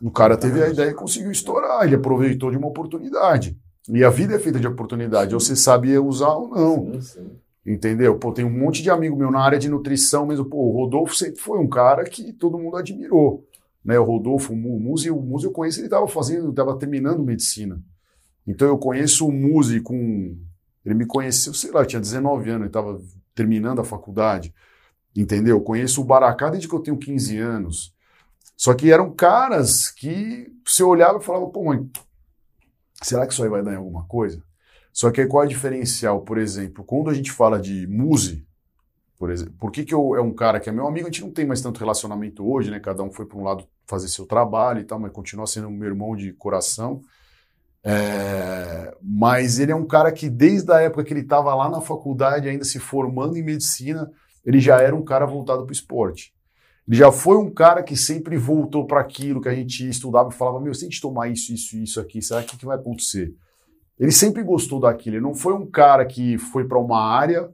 O 0.00 0.12
cara 0.12 0.36
teve 0.36 0.62
a 0.62 0.68
ideia 0.68 0.90
e 0.90 0.94
conseguiu 0.94 1.32
estourar. 1.32 1.84
Ele 1.84 1.96
aproveitou 1.96 2.52
de 2.52 2.56
uma 2.56 2.68
oportunidade. 2.68 3.58
E 3.88 4.04
a 4.04 4.10
vida 4.10 4.36
é 4.36 4.38
feita 4.38 4.60
de 4.60 4.66
oportunidade. 4.68 5.34
Ou 5.34 5.40
você 5.40 5.56
sabia 5.56 6.00
usar 6.00 6.34
ou 6.34 6.46
não. 6.46 6.92
Sim, 6.92 7.00
sim. 7.00 7.30
Entendeu? 7.66 8.16
Pô, 8.16 8.32
tem 8.32 8.44
um 8.44 8.50
monte 8.50 8.80
de 8.80 8.90
amigo 8.90 9.16
meu 9.16 9.30
na 9.30 9.40
área 9.40 9.58
de 9.58 9.68
nutrição 9.68 10.24
mesmo. 10.24 10.44
Pô, 10.44 10.56
o 10.56 10.70
Rodolfo 10.70 11.16
sempre 11.16 11.40
foi 11.40 11.58
um 11.58 11.68
cara 11.68 12.04
que 12.04 12.32
todo 12.32 12.58
mundo 12.58 12.76
admirou. 12.76 13.44
Né? 13.88 13.98
O 13.98 14.04
Rodolfo, 14.04 14.52
o 14.52 14.56
o 14.56 14.78
Muzi 14.78 15.08
eu 15.08 15.50
conheço, 15.50 15.80
ele 15.80 15.86
estava 15.86 16.06
fazendo, 16.06 16.50
estava 16.50 16.78
terminando 16.78 17.24
medicina. 17.24 17.82
Então 18.46 18.68
eu 18.68 18.76
conheço 18.76 19.26
o 19.26 19.32
Muzi 19.32 19.80
com. 19.80 20.36
Ele 20.84 20.94
me 20.94 21.06
conheceu, 21.06 21.54
sei 21.54 21.70
lá, 21.70 21.80
eu 21.80 21.86
tinha 21.86 22.00
19 22.00 22.50
anos, 22.50 22.60
ele 22.60 22.68
estava 22.68 23.00
terminando 23.34 23.80
a 23.80 23.84
faculdade. 23.84 24.54
Entendeu? 25.16 25.56
Eu 25.56 25.62
conheço 25.62 26.02
o 26.02 26.04
Baracá 26.04 26.50
desde 26.50 26.68
que 26.68 26.74
eu 26.74 26.80
tenho 26.80 26.98
15 26.98 27.38
anos. 27.38 27.94
Só 28.58 28.74
que 28.74 28.92
eram 28.92 29.10
caras 29.10 29.88
que 29.90 30.52
você 30.66 30.82
olhava 30.82 31.18
e 31.18 31.24
falava, 31.24 31.46
pô, 31.46 31.64
mãe, 31.64 31.90
será 33.02 33.26
que 33.26 33.32
isso 33.32 33.42
aí 33.42 33.48
vai 33.48 33.62
dar 33.62 33.72
em 33.72 33.76
alguma 33.76 34.04
coisa? 34.04 34.42
Só 34.92 35.10
que 35.10 35.22
aí 35.22 35.26
qual 35.26 35.44
é 35.44 35.46
o 35.46 35.48
diferencial? 35.48 36.20
Por 36.22 36.36
exemplo, 36.36 36.84
quando 36.84 37.08
a 37.08 37.14
gente 37.14 37.32
fala 37.32 37.58
de 37.58 37.86
Muse, 37.86 38.46
por 39.18 39.30
exemplo, 39.30 39.54
por 39.58 39.72
que, 39.72 39.84
que 39.84 39.92
eu, 39.92 40.14
é 40.14 40.20
um 40.20 40.32
cara 40.32 40.60
que 40.60 40.68
é 40.68 40.72
meu 40.72 40.86
amigo? 40.86 41.08
A 41.08 41.10
gente 41.10 41.22
não 41.22 41.32
tem 41.32 41.44
mais 41.44 41.60
tanto 41.60 41.80
relacionamento 41.80 42.48
hoje, 42.48 42.70
né? 42.70 42.78
Cada 42.78 43.02
um 43.02 43.10
foi 43.10 43.26
para 43.26 43.36
um 43.36 43.42
lado 43.42 43.66
fazer 43.84 44.06
seu 44.08 44.24
trabalho 44.24 44.80
e 44.80 44.84
tal, 44.84 45.00
mas 45.00 45.10
continua 45.10 45.46
sendo 45.46 45.70
meu 45.70 45.88
irmão 45.88 46.14
de 46.14 46.32
coração. 46.32 47.00
É, 47.82 48.94
mas 49.02 49.58
ele 49.58 49.72
é 49.72 49.74
um 49.74 49.86
cara 49.86 50.12
que, 50.12 50.30
desde 50.30 50.70
a 50.72 50.80
época 50.80 51.02
que 51.02 51.12
ele 51.12 51.22
estava 51.22 51.52
lá 51.54 51.68
na 51.68 51.80
faculdade, 51.80 52.48
ainda 52.48 52.64
se 52.64 52.78
formando 52.78 53.36
em 53.36 53.42
medicina, 53.42 54.08
ele 54.44 54.60
já 54.60 54.80
era 54.80 54.94
um 54.94 55.04
cara 55.04 55.26
voltado 55.26 55.64
para 55.64 55.70
o 55.70 55.72
esporte. 55.72 56.32
Ele 56.86 56.96
já 56.96 57.10
foi 57.10 57.36
um 57.36 57.50
cara 57.50 57.82
que 57.82 57.96
sempre 57.96 58.36
voltou 58.36 58.86
para 58.86 59.00
aquilo 59.00 59.40
que 59.40 59.48
a 59.48 59.54
gente 59.54 59.88
estudava 59.88 60.30
e 60.30 60.34
falava: 60.34 60.60
Meu, 60.60 60.72
se 60.72 60.84
a 60.84 60.88
gente 60.88 61.00
tomar 61.00 61.28
isso, 61.28 61.52
isso, 61.52 61.76
isso 61.76 62.00
aqui, 62.00 62.22
será 62.22 62.42
que, 62.42 62.56
que 62.56 62.64
vai 62.64 62.76
acontecer? 62.76 63.34
Ele 63.98 64.12
sempre 64.12 64.44
gostou 64.44 64.78
daquilo. 64.78 65.16
Ele 65.16 65.22
não 65.22 65.34
foi 65.34 65.54
um 65.54 65.66
cara 65.66 66.06
que 66.06 66.38
foi 66.38 66.66
para 66.66 66.78
uma 66.78 67.02
área, 67.02 67.50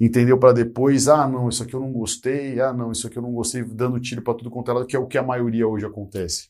entendeu? 0.00 0.38
Para 0.38 0.54
depois, 0.54 1.06
ah, 1.06 1.28
não, 1.28 1.48
isso 1.48 1.62
aqui 1.62 1.74
eu 1.74 1.80
não 1.80 1.92
gostei, 1.92 2.58
ah, 2.60 2.72
não, 2.72 2.90
isso 2.90 3.06
aqui 3.06 3.18
eu 3.18 3.22
não 3.22 3.32
gostei, 3.32 3.62
dando 3.62 4.00
tiro 4.00 4.22
para 4.22 4.34
tudo 4.34 4.50
quanto 4.50 4.70
é 4.70 4.74
lado, 4.74 4.86
que 4.86 4.96
é 4.96 4.98
o 4.98 5.06
que 5.06 5.18
a 5.18 5.22
maioria 5.22 5.68
hoje 5.68 5.84
acontece. 5.84 6.48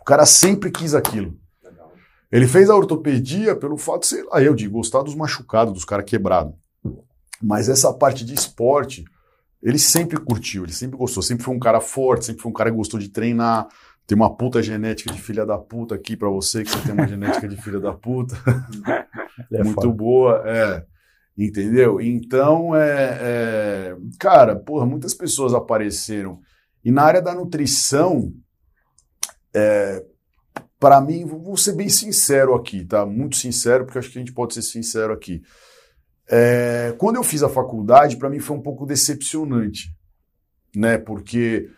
O 0.00 0.04
cara 0.04 0.26
sempre 0.26 0.70
quis 0.70 0.94
aquilo. 0.94 1.38
Ele 2.30 2.48
fez 2.48 2.68
a 2.68 2.74
ortopedia 2.74 3.54
pelo 3.54 3.76
fato, 3.76 4.04
sei 4.04 4.24
lá, 4.24 4.42
eu 4.42 4.54
de 4.54 4.66
gostar 4.66 5.02
dos 5.02 5.14
machucados, 5.14 5.72
dos 5.72 5.84
caras 5.84 6.04
quebrados. 6.04 6.52
Mas 7.40 7.68
essa 7.68 7.92
parte 7.92 8.24
de 8.24 8.34
esporte, 8.34 9.04
ele 9.62 9.78
sempre 9.78 10.18
curtiu, 10.18 10.64
ele 10.64 10.72
sempre 10.72 10.96
gostou, 10.98 11.22
sempre 11.22 11.44
foi 11.44 11.54
um 11.54 11.60
cara 11.60 11.80
forte, 11.80 12.24
sempre 12.24 12.42
foi 12.42 12.50
um 12.50 12.54
cara 12.54 12.70
que 12.70 12.76
gostou 12.76 12.98
de 12.98 13.08
treinar. 13.08 13.68
Tem 14.06 14.16
uma 14.16 14.34
puta 14.34 14.62
genética 14.62 15.12
de 15.12 15.22
filha 15.22 15.46
da 15.46 15.56
puta 15.56 15.94
aqui 15.94 16.16
pra 16.16 16.28
você, 16.28 16.64
que 16.64 16.70
você 16.70 16.80
tem 16.80 16.92
uma 16.92 17.06
genética 17.06 17.48
de 17.48 17.56
filha 17.56 17.78
da 17.78 17.92
puta. 17.92 18.36
É 19.50 19.64
muito 19.64 19.82
foda. 19.82 19.88
boa, 19.88 20.42
é. 20.46 20.84
Entendeu? 21.36 22.00
Então, 22.00 22.76
é, 22.76 23.18
é, 23.20 23.96
cara, 24.20 24.54
porra, 24.54 24.86
muitas 24.86 25.12
pessoas 25.12 25.52
apareceram. 25.52 26.40
E 26.84 26.92
na 26.92 27.02
área 27.02 27.20
da 27.20 27.34
nutrição, 27.34 28.32
é, 29.52 30.04
para 30.78 31.00
mim, 31.00 31.24
vou 31.24 31.56
ser 31.56 31.72
bem 31.74 31.88
sincero 31.88 32.54
aqui, 32.54 32.84
tá? 32.84 33.06
Muito 33.06 33.36
sincero, 33.36 33.84
porque 33.84 33.98
acho 33.98 34.10
que 34.10 34.18
a 34.18 34.20
gente 34.20 34.34
pode 34.34 34.54
ser 34.54 34.62
sincero 34.62 35.12
aqui. 35.12 35.42
É, 36.28 36.94
quando 36.98 37.16
eu 37.16 37.24
fiz 37.24 37.42
a 37.42 37.48
faculdade, 37.48 38.16
para 38.16 38.30
mim 38.30 38.38
foi 38.38 38.56
um 38.56 38.62
pouco 38.62 38.86
decepcionante, 38.86 39.94
né? 40.74 40.98
Porque 40.98 41.68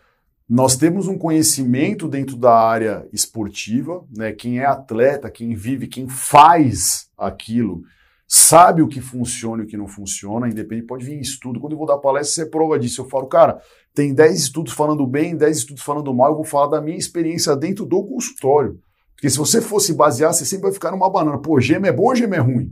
nós 0.47 0.75
temos 0.75 1.07
um 1.07 1.17
conhecimento 1.17 2.07
dentro 2.07 2.37
da 2.37 2.53
área 2.53 3.07
esportiva, 3.11 4.05
né? 4.15 4.31
Quem 4.33 4.59
é 4.59 4.65
atleta, 4.65 5.31
quem 5.31 5.55
vive, 5.55 5.87
quem 5.87 6.07
faz 6.07 7.09
aquilo, 7.17 7.83
sabe 8.27 8.81
o 8.81 8.87
que 8.87 8.99
funciona 8.99 9.63
e 9.63 9.65
o 9.65 9.67
que 9.67 9.77
não 9.77 9.87
funciona, 9.87 10.49
independente, 10.49 10.87
pode 10.87 11.05
vir 11.05 11.19
estudo. 11.19 11.59
Quando 11.59 11.73
eu 11.73 11.77
vou 11.77 11.87
dar 11.87 11.97
palestra, 11.97 12.35
você 12.35 12.41
é 12.47 12.51
prova 12.51 12.77
disso. 12.77 13.01
Eu 13.01 13.09
falo, 13.09 13.27
cara, 13.27 13.61
tem 13.95 14.13
10 14.13 14.37
estudos 14.37 14.73
falando 14.73 15.07
bem, 15.07 15.35
10 15.35 15.57
estudos 15.57 15.83
falando 15.83 16.13
mal, 16.13 16.31
eu 16.31 16.35
vou 16.35 16.43
falar 16.43 16.67
da 16.67 16.81
minha 16.81 16.97
experiência 16.97 17.55
dentro 17.55 17.85
do 17.85 18.03
consultório. 18.03 18.77
Porque 19.15 19.29
se 19.29 19.37
você 19.37 19.61
fosse 19.61 19.93
basear, 19.93 20.33
você 20.33 20.45
sempre 20.45 20.63
vai 20.63 20.73
ficar 20.73 20.91
numa 20.91 21.09
banana. 21.09 21.39
Pô, 21.39 21.59
gema 21.59 21.87
é 21.87 21.91
bom 21.91 22.03
ou 22.03 22.15
gema 22.15 22.35
é 22.35 22.39
ruim? 22.39 22.71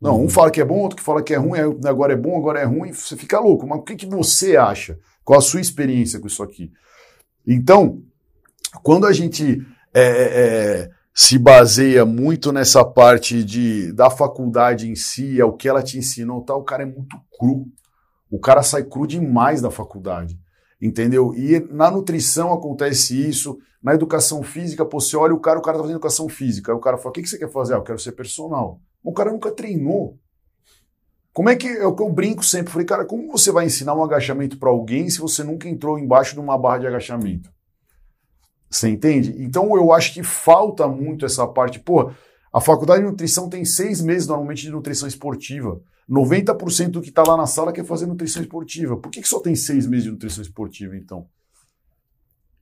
Não, 0.00 0.24
um 0.24 0.28
fala 0.28 0.50
que 0.50 0.60
é 0.60 0.64
bom, 0.64 0.78
outro 0.78 0.96
que 0.96 1.02
fala 1.02 1.22
que 1.22 1.34
é 1.34 1.36
ruim, 1.36 1.60
agora 1.84 2.14
é 2.14 2.16
bom, 2.16 2.36
agora 2.36 2.58
é 2.58 2.64
ruim, 2.64 2.90
você 2.92 3.16
fica 3.16 3.38
louco. 3.38 3.66
Mas 3.66 3.80
o 3.80 3.82
que, 3.82 3.94
que 3.94 4.06
você 4.06 4.56
acha? 4.56 4.98
Qual 5.22 5.38
a 5.38 5.42
sua 5.42 5.60
experiência 5.60 6.18
com 6.18 6.26
isso 6.26 6.42
aqui? 6.42 6.72
Então, 7.46 8.02
quando 8.82 9.06
a 9.06 9.12
gente 9.12 9.60
é, 9.92 10.02
é, 10.02 10.90
se 11.14 11.38
baseia 11.38 12.04
muito 12.04 12.52
nessa 12.52 12.84
parte 12.84 13.42
de, 13.44 13.92
da 13.92 14.10
faculdade 14.10 14.88
em 14.88 14.94
si, 14.94 15.40
é 15.40 15.44
o 15.44 15.52
que 15.52 15.68
ela 15.68 15.82
te 15.82 15.98
ensinou, 15.98 16.42
tal, 16.42 16.60
o 16.60 16.64
cara 16.64 16.82
é 16.82 16.86
muito 16.86 17.16
cru. 17.38 17.66
O 18.30 18.38
cara 18.38 18.62
sai 18.62 18.84
cru 18.84 19.06
demais 19.06 19.60
da 19.60 19.70
faculdade. 19.70 20.38
Entendeu? 20.80 21.34
E 21.34 21.60
na 21.70 21.90
nutrição 21.90 22.52
acontece 22.52 23.28
isso, 23.28 23.58
na 23.82 23.94
educação 23.94 24.42
física, 24.42 24.84
pô, 24.84 25.00
você 25.00 25.16
olha 25.16 25.34
o 25.34 25.40
cara, 25.40 25.58
o 25.58 25.62
cara 25.62 25.76
tá 25.76 25.82
fazendo 25.82 25.96
educação 25.96 26.28
física, 26.28 26.72
aí 26.72 26.78
o 26.78 26.80
cara 26.80 26.96
fala, 26.96 27.10
o 27.10 27.12
que, 27.12 27.22
que 27.22 27.28
você 27.28 27.38
quer 27.38 27.50
fazer? 27.50 27.74
Ah, 27.74 27.78
eu 27.78 27.82
quero 27.82 27.98
ser 27.98 28.12
personal. 28.12 28.80
O 29.02 29.12
cara 29.12 29.32
nunca 29.32 29.50
treinou. 29.50 30.18
Como 31.32 31.48
é 31.48 31.56
que 31.56 31.68
é 31.68 31.86
o 31.86 31.94
que 31.94 32.02
eu 32.02 32.10
brinco 32.10 32.44
sempre? 32.44 32.72
Falei, 32.72 32.86
cara, 32.86 33.04
como 33.04 33.30
você 33.30 33.52
vai 33.52 33.64
ensinar 33.64 33.94
um 33.94 34.02
agachamento 34.02 34.58
para 34.58 34.68
alguém 34.68 35.08
se 35.08 35.20
você 35.20 35.44
nunca 35.44 35.68
entrou 35.68 35.98
embaixo 35.98 36.34
de 36.34 36.40
uma 36.40 36.58
barra 36.58 36.78
de 36.78 36.86
agachamento? 36.86 37.50
Você 38.70 38.88
entende? 38.88 39.34
Então 39.38 39.76
eu 39.76 39.92
acho 39.92 40.14
que 40.14 40.22
falta 40.22 40.86
muito 40.86 41.26
essa 41.26 41.46
parte. 41.46 41.80
Pô, 41.80 42.12
a 42.52 42.60
faculdade 42.60 43.02
de 43.02 43.08
nutrição 43.08 43.48
tem 43.48 43.64
seis 43.64 44.00
meses 44.00 44.28
normalmente 44.28 44.62
de 44.62 44.70
nutrição 44.70 45.08
esportiva. 45.08 45.80
90% 46.08 46.90
do 46.90 47.00
que 47.00 47.08
está 47.08 47.22
lá 47.26 47.36
na 47.36 47.46
sala 47.46 47.72
quer 47.72 47.84
fazer 47.84 48.06
nutrição 48.06 48.42
esportiva. 48.42 48.96
Por 48.96 49.10
que, 49.10 49.20
que 49.20 49.28
só 49.28 49.40
tem 49.40 49.54
seis 49.54 49.86
meses 49.86 50.04
de 50.04 50.10
nutrição 50.12 50.42
esportiva, 50.42 50.96
então? 50.96 51.26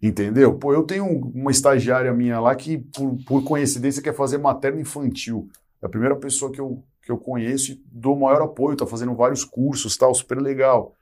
Entendeu? 0.00 0.56
Pô, 0.58 0.72
eu 0.72 0.84
tenho 0.84 1.06
uma 1.06 1.50
estagiária 1.50 2.12
minha 2.12 2.38
lá 2.40 2.54
que, 2.54 2.78
por, 2.78 3.16
por 3.26 3.44
coincidência, 3.44 4.02
quer 4.02 4.14
fazer 4.14 4.38
materno 4.38 4.80
infantil. 4.80 5.48
É 5.82 5.86
a 5.86 5.88
primeira 5.88 6.14
pessoa 6.16 6.52
que 6.52 6.60
eu, 6.60 6.82
que 7.02 7.10
eu 7.10 7.18
conheço 7.18 7.72
e 7.72 7.82
dou 7.90 8.16
maior 8.16 8.42
apoio, 8.42 8.76
tá 8.76 8.86
fazendo 8.86 9.14
vários 9.14 9.44
cursos, 9.44 9.96
tal, 9.96 10.14
super 10.14 10.40
legal. 10.40 10.94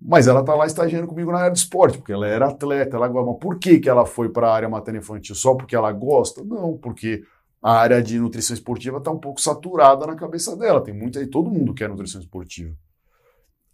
Mas 0.00 0.26
ela 0.26 0.44
tá 0.44 0.54
lá 0.54 0.66
estagiando 0.66 1.06
comigo 1.06 1.32
na 1.32 1.38
área 1.38 1.52
de 1.52 1.58
esporte, 1.58 1.98
porque 1.98 2.12
ela 2.12 2.26
era 2.26 2.48
atleta, 2.48 2.96
ela 2.96 3.08
gosta. 3.08 3.40
Por 3.40 3.58
que, 3.58 3.78
que 3.80 3.88
ela 3.88 4.04
foi 4.04 4.28
para 4.28 4.48
a 4.48 4.54
área 4.54 4.68
materno 4.68 5.00
infantil? 5.00 5.34
Só 5.34 5.54
porque 5.54 5.74
ela 5.74 5.90
gosta? 5.90 6.44
Não, 6.44 6.76
porque 6.76 7.22
a 7.62 7.72
área 7.72 8.02
de 8.02 8.18
nutrição 8.18 8.54
esportiva 8.54 8.98
está 8.98 9.10
um 9.10 9.18
pouco 9.18 9.40
saturada 9.40 10.06
na 10.06 10.14
cabeça 10.14 10.56
dela. 10.56 10.82
Tem 10.82 10.94
muita 10.94 11.18
aí, 11.18 11.26
todo 11.26 11.50
mundo 11.50 11.74
quer 11.74 11.88
nutrição 11.88 12.20
esportiva. 12.20 12.74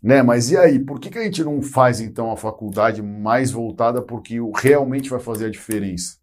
Né? 0.02 0.22
Mas 0.22 0.50
e 0.50 0.56
aí, 0.56 0.78
por 0.78 0.98
que, 0.98 1.10
que 1.10 1.18
a 1.18 1.24
gente 1.24 1.44
não 1.44 1.60
faz 1.60 2.00
então 2.00 2.30
a 2.30 2.36
faculdade 2.36 3.02
mais 3.02 3.50
voltada 3.50 4.00
porque 4.00 4.38
realmente 4.56 5.10
vai 5.10 5.20
fazer 5.20 5.46
a 5.46 5.50
diferença? 5.50 6.16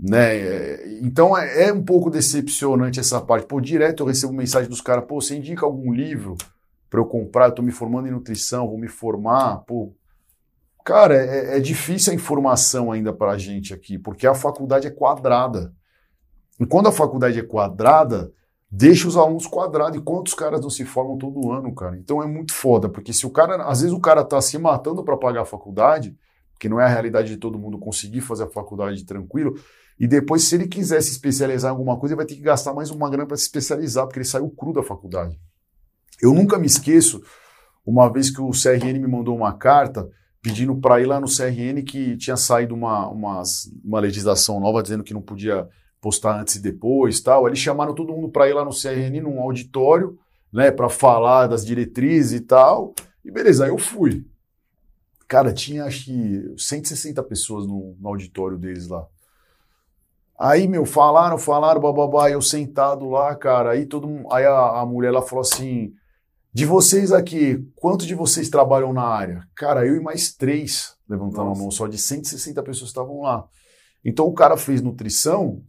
Né? 0.00 1.00
Então 1.00 1.36
é, 1.36 1.68
é 1.68 1.72
um 1.72 1.84
pouco 1.84 2.10
decepcionante 2.10 3.00
essa 3.00 3.20
parte. 3.20 3.46
Pô, 3.46 3.60
direto 3.60 4.02
eu 4.02 4.06
recebo 4.06 4.32
mensagem 4.32 4.68
dos 4.68 4.80
caras, 4.80 5.04
pô, 5.06 5.20
você 5.20 5.36
indica 5.36 5.66
algum 5.66 5.92
livro 5.92 6.36
para 6.88 7.00
eu 7.00 7.06
comprar? 7.06 7.46
Eu 7.46 7.54
tô 7.54 7.62
me 7.62 7.70
formando 7.70 8.08
em 8.08 8.10
nutrição, 8.10 8.68
vou 8.68 8.78
me 8.78 8.88
formar, 8.88 9.58
pô. 9.58 9.94
Cara, 10.84 11.14
é, 11.14 11.56
é 11.56 11.60
difícil 11.60 12.12
a 12.12 12.16
informação 12.16 12.90
ainda 12.90 13.12
para 13.12 13.32
a 13.32 13.38
gente 13.38 13.74
aqui, 13.74 13.98
porque 13.98 14.26
a 14.26 14.34
faculdade 14.34 14.86
é 14.86 14.90
quadrada. 14.90 15.74
E 16.58 16.66
quando 16.66 16.88
a 16.88 16.92
faculdade 16.92 17.38
é 17.38 17.42
quadrada, 17.42 18.32
deixa 18.70 19.06
os 19.06 19.16
alunos 19.16 19.46
quadrados. 19.46 19.98
E 19.98 20.02
quantos 20.02 20.34
caras 20.34 20.60
não 20.60 20.70
se 20.70 20.84
formam 20.84 21.18
todo 21.18 21.52
ano, 21.52 21.74
cara? 21.74 21.96
Então 21.96 22.22
é 22.22 22.26
muito 22.26 22.52
foda, 22.54 22.88
porque 22.88 23.12
se 23.12 23.26
o 23.26 23.30
cara, 23.30 23.64
às 23.64 23.80
vezes 23.80 23.94
o 23.94 24.00
cara 24.00 24.24
tá 24.24 24.40
se 24.40 24.56
matando 24.58 25.04
para 25.04 25.16
pagar 25.16 25.42
a 25.42 25.44
faculdade, 25.44 26.16
que 26.58 26.68
não 26.68 26.80
é 26.80 26.84
a 26.84 26.88
realidade 26.88 27.28
de 27.28 27.36
todo 27.36 27.58
mundo 27.58 27.78
conseguir 27.78 28.20
fazer 28.20 28.44
a 28.44 28.48
faculdade 28.48 29.04
tranquilo, 29.04 29.54
e 29.98 30.06
depois, 30.06 30.44
se 30.44 30.54
ele 30.54 30.68
quiser 30.68 31.02
se 31.02 31.10
especializar 31.10 31.70
em 31.70 31.74
alguma 31.76 31.98
coisa, 31.98 32.14
ele 32.14 32.18
vai 32.18 32.26
ter 32.26 32.36
que 32.36 32.40
gastar 32.40 32.72
mais 32.72 32.90
uma 32.90 33.10
grana 33.10 33.26
para 33.26 33.36
se 33.36 33.42
especializar, 33.42 34.06
porque 34.06 34.20
ele 34.20 34.24
saiu 34.24 34.48
cru 34.48 34.72
da 34.72 34.82
faculdade. 34.82 35.38
Eu 36.20 36.34
nunca 36.34 36.58
me 36.58 36.66
esqueço, 36.66 37.22
uma 37.86 38.12
vez 38.12 38.30
que 38.30 38.40
o 38.40 38.50
CRN 38.50 38.98
me 38.98 39.06
mandou 39.06 39.36
uma 39.36 39.52
carta 39.52 40.08
pedindo 40.42 40.76
para 40.76 41.00
ir 41.00 41.06
lá 41.06 41.20
no 41.20 41.26
CRN 41.26 41.82
que 41.82 42.16
tinha 42.16 42.36
saído 42.36 42.74
uma, 42.74 43.08
uma, 43.08 43.42
uma 43.84 44.00
legislação 44.00 44.60
nova 44.60 44.82
dizendo 44.82 45.04
que 45.04 45.14
não 45.14 45.22
podia 45.22 45.68
postar 46.00 46.40
antes 46.40 46.56
e 46.56 46.62
depois 46.62 47.20
tal. 47.20 47.46
Eles 47.46 47.58
chamaram 47.58 47.94
todo 47.94 48.12
mundo 48.12 48.30
para 48.30 48.48
ir 48.48 48.52
lá 48.52 48.64
no 48.64 48.70
CRN 48.70 49.20
num 49.22 49.40
auditório, 49.40 50.18
né, 50.52 50.70
para 50.70 50.88
falar 50.88 51.46
das 51.46 51.64
diretrizes 51.64 52.40
e 52.40 52.44
tal. 52.44 52.94
E 53.24 53.30
beleza, 53.30 53.64
aí 53.64 53.70
eu 53.70 53.78
fui. 53.78 54.26
Cara, 55.26 55.52
tinha 55.52 55.84
acho 55.84 56.06
que 56.06 56.54
160 56.56 57.22
pessoas 57.24 57.66
no, 57.66 57.96
no 58.00 58.08
auditório 58.08 58.56
deles 58.56 58.88
lá. 58.88 59.06
Aí, 60.38 60.68
meu, 60.68 60.86
falaram, 60.86 61.36
falaram, 61.36 61.80
bababá, 61.80 62.30
eu 62.30 62.40
sentado 62.40 63.08
lá, 63.10 63.34
cara, 63.34 63.72
aí 63.72 63.84
todo 63.84 64.06
mundo, 64.06 64.32
aí 64.32 64.44
a, 64.46 64.80
a 64.80 64.86
mulher 64.86 65.10
lá 65.10 65.20
falou 65.20 65.42
assim, 65.42 65.92
de 66.58 66.66
vocês 66.66 67.12
aqui, 67.12 67.64
quantos 67.76 68.04
de 68.04 68.16
vocês 68.16 68.48
trabalham 68.48 68.92
na 68.92 69.04
área? 69.04 69.46
Cara, 69.54 69.86
eu 69.86 69.94
e 69.94 70.00
mais 70.00 70.32
três 70.32 70.96
levantaram 71.08 71.52
a 71.52 71.54
mão, 71.54 71.70
só 71.70 71.86
de 71.86 71.96
160 71.96 72.60
pessoas 72.64 72.90
estavam 72.90 73.20
lá. 73.20 73.46
Então 74.04 74.26
o 74.26 74.34
cara 74.34 74.56
fez 74.56 74.82
nutrição, 74.82 75.62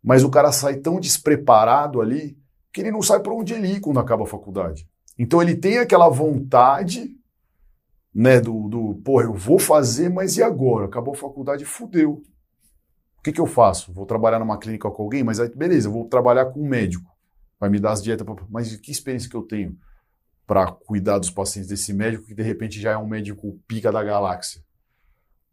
mas 0.00 0.22
o 0.22 0.30
cara 0.30 0.52
sai 0.52 0.76
tão 0.76 1.00
despreparado 1.00 2.00
ali 2.00 2.38
que 2.72 2.80
ele 2.80 2.92
não 2.92 3.02
sabe 3.02 3.24
para 3.24 3.34
onde 3.34 3.54
ele 3.54 3.72
ir 3.72 3.80
quando 3.80 3.98
acaba 3.98 4.22
a 4.22 4.26
faculdade. 4.28 4.88
Então 5.18 5.42
ele 5.42 5.56
tem 5.56 5.78
aquela 5.78 6.08
vontade, 6.08 7.10
né, 8.14 8.40
do, 8.40 8.68
do 8.68 8.94
pô, 9.04 9.20
eu 9.20 9.34
vou 9.34 9.58
fazer, 9.58 10.08
mas 10.10 10.36
e 10.36 10.44
agora? 10.44 10.86
Acabou 10.86 11.14
a 11.14 11.18
faculdade, 11.18 11.64
fudeu. 11.64 12.22
O 13.18 13.22
que, 13.24 13.32
que 13.32 13.40
eu 13.40 13.46
faço? 13.46 13.92
Vou 13.92 14.06
trabalhar 14.06 14.38
numa 14.38 14.58
clínica 14.58 14.88
com 14.92 15.02
alguém, 15.02 15.24
mas 15.24 15.40
aí, 15.40 15.52
beleza, 15.52 15.88
eu 15.88 15.92
vou 15.92 16.04
trabalhar 16.04 16.46
com 16.46 16.60
um 16.60 16.68
médico. 16.68 17.10
Vai 17.58 17.68
me 17.68 17.80
dar 17.80 17.90
as 17.90 18.00
dietas, 18.00 18.24
pra... 18.24 18.36
mas 18.48 18.76
que 18.76 18.92
experiência 18.92 19.28
que 19.28 19.36
eu 19.36 19.42
tenho? 19.42 19.76
Para 20.46 20.70
cuidar 20.70 21.18
dos 21.18 21.30
pacientes 21.30 21.68
desse 21.68 21.92
médico 21.92 22.26
que 22.26 22.34
de 22.34 22.42
repente 22.42 22.80
já 22.80 22.92
é 22.92 22.96
um 22.96 23.06
médico 23.06 23.58
pica 23.66 23.90
da 23.90 24.02
galáxia. 24.02 24.62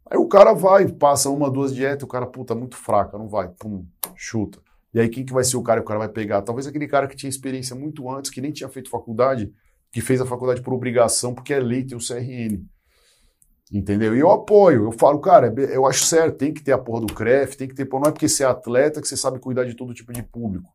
Aí 0.08 0.18
o 0.18 0.28
cara 0.28 0.52
vai, 0.52 0.86
passa 0.86 1.30
uma, 1.30 1.50
duas 1.50 1.74
dietas, 1.74 2.04
o 2.04 2.06
cara, 2.06 2.26
puta, 2.26 2.54
muito 2.54 2.76
fraca, 2.76 3.18
não 3.18 3.28
vai, 3.28 3.48
pum, 3.48 3.84
chuta. 4.14 4.60
E 4.92 5.00
aí 5.00 5.08
quem 5.08 5.24
que 5.24 5.32
vai 5.32 5.42
ser 5.42 5.56
o 5.56 5.62
cara 5.62 5.80
que 5.80 5.84
o 5.84 5.88
cara 5.88 5.98
vai 5.98 6.08
pegar? 6.08 6.42
Talvez 6.42 6.66
aquele 6.66 6.86
cara 6.86 7.08
que 7.08 7.16
tinha 7.16 7.28
experiência 7.28 7.74
muito 7.74 8.08
antes, 8.08 8.30
que 8.30 8.40
nem 8.40 8.52
tinha 8.52 8.68
feito 8.68 8.90
faculdade, 8.90 9.52
que 9.90 10.00
fez 10.00 10.20
a 10.20 10.26
faculdade 10.26 10.62
por 10.62 10.72
obrigação, 10.72 11.34
porque 11.34 11.52
é 11.52 11.58
lei, 11.58 11.84
tem 11.84 11.96
o 11.96 12.00
CRN. 12.00 12.64
Entendeu? 13.72 14.14
E 14.14 14.20
eu 14.20 14.30
apoio, 14.30 14.84
eu 14.84 14.92
falo, 14.92 15.18
cara, 15.18 15.52
é 15.56 15.76
eu 15.76 15.86
acho 15.86 16.04
certo, 16.04 16.36
tem 16.36 16.52
que 16.52 16.62
ter 16.62 16.72
a 16.72 16.78
porra 16.78 17.00
do 17.00 17.12
CREF, 17.12 17.56
tem 17.56 17.66
que 17.66 17.74
ter, 17.74 17.88
não 17.90 18.02
é 18.02 18.12
porque 18.12 18.28
você 18.28 18.44
é 18.44 18.46
atleta 18.46 19.00
que 19.00 19.08
você 19.08 19.16
sabe 19.16 19.40
cuidar 19.40 19.64
de 19.64 19.74
todo 19.74 19.94
tipo 19.94 20.12
de 20.12 20.22
público. 20.22 20.70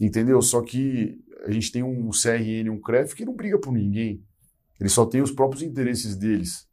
Entendeu? 0.00 0.40
Só 0.42 0.60
que 0.60 1.18
a 1.44 1.50
gente 1.50 1.72
tem 1.72 1.82
um 1.82 2.10
CRN, 2.10 2.70
um 2.70 2.80
CREF 2.80 3.14
que 3.14 3.24
não 3.24 3.34
briga 3.34 3.58
por 3.58 3.72
ninguém. 3.72 4.22
Ele 4.80 4.88
só 4.88 5.04
tem 5.06 5.22
os 5.22 5.30
próprios 5.30 5.62
interesses 5.62 6.16
deles. 6.16 6.66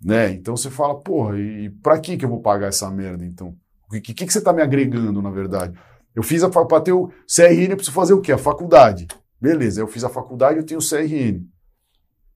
Né? 0.00 0.32
Então 0.32 0.56
você 0.56 0.70
fala, 0.70 1.00
porra, 1.00 1.38
e 1.38 1.70
pra 1.82 1.98
que 1.98 2.16
que 2.16 2.24
eu 2.24 2.28
vou 2.28 2.40
pagar 2.40 2.68
essa 2.68 2.90
merda 2.90 3.24
então? 3.24 3.56
O 3.88 3.92
que, 3.92 4.00
que, 4.00 4.26
que 4.26 4.32
você 4.32 4.40
tá 4.40 4.52
me 4.52 4.62
agregando, 4.62 5.22
na 5.22 5.30
verdade? 5.30 5.78
Eu 6.14 6.22
fiz 6.22 6.42
a 6.42 6.50
para 6.50 6.80
ter 6.80 6.92
o 6.92 7.08
CRN, 7.26 7.70
eu 7.70 7.76
preciso 7.76 7.92
fazer 7.92 8.14
o 8.14 8.20
quê? 8.20 8.32
A 8.32 8.38
faculdade. 8.38 9.06
Beleza, 9.40 9.80
eu 9.80 9.86
fiz 9.86 10.02
a 10.02 10.08
faculdade, 10.08 10.58
eu 10.58 10.64
tenho 10.64 10.80
o 10.80 10.88
CRN. 10.88 11.46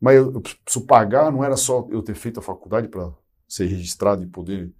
Mas 0.01 0.17
eu, 0.17 0.33
eu 0.33 0.41
preciso 0.41 0.87
pagar, 0.87 1.33
não 1.33 1.45
era 1.45 1.57
só 1.57 1.87
eu 1.91 2.03
ter 2.03 2.15
feito 2.15 2.41
a 2.41 2.43
faculdade 2.43 2.89
para 2.89 3.11
ser 3.49 3.67
registrado 3.67 4.23
e 4.23 4.27
poder 4.27 4.73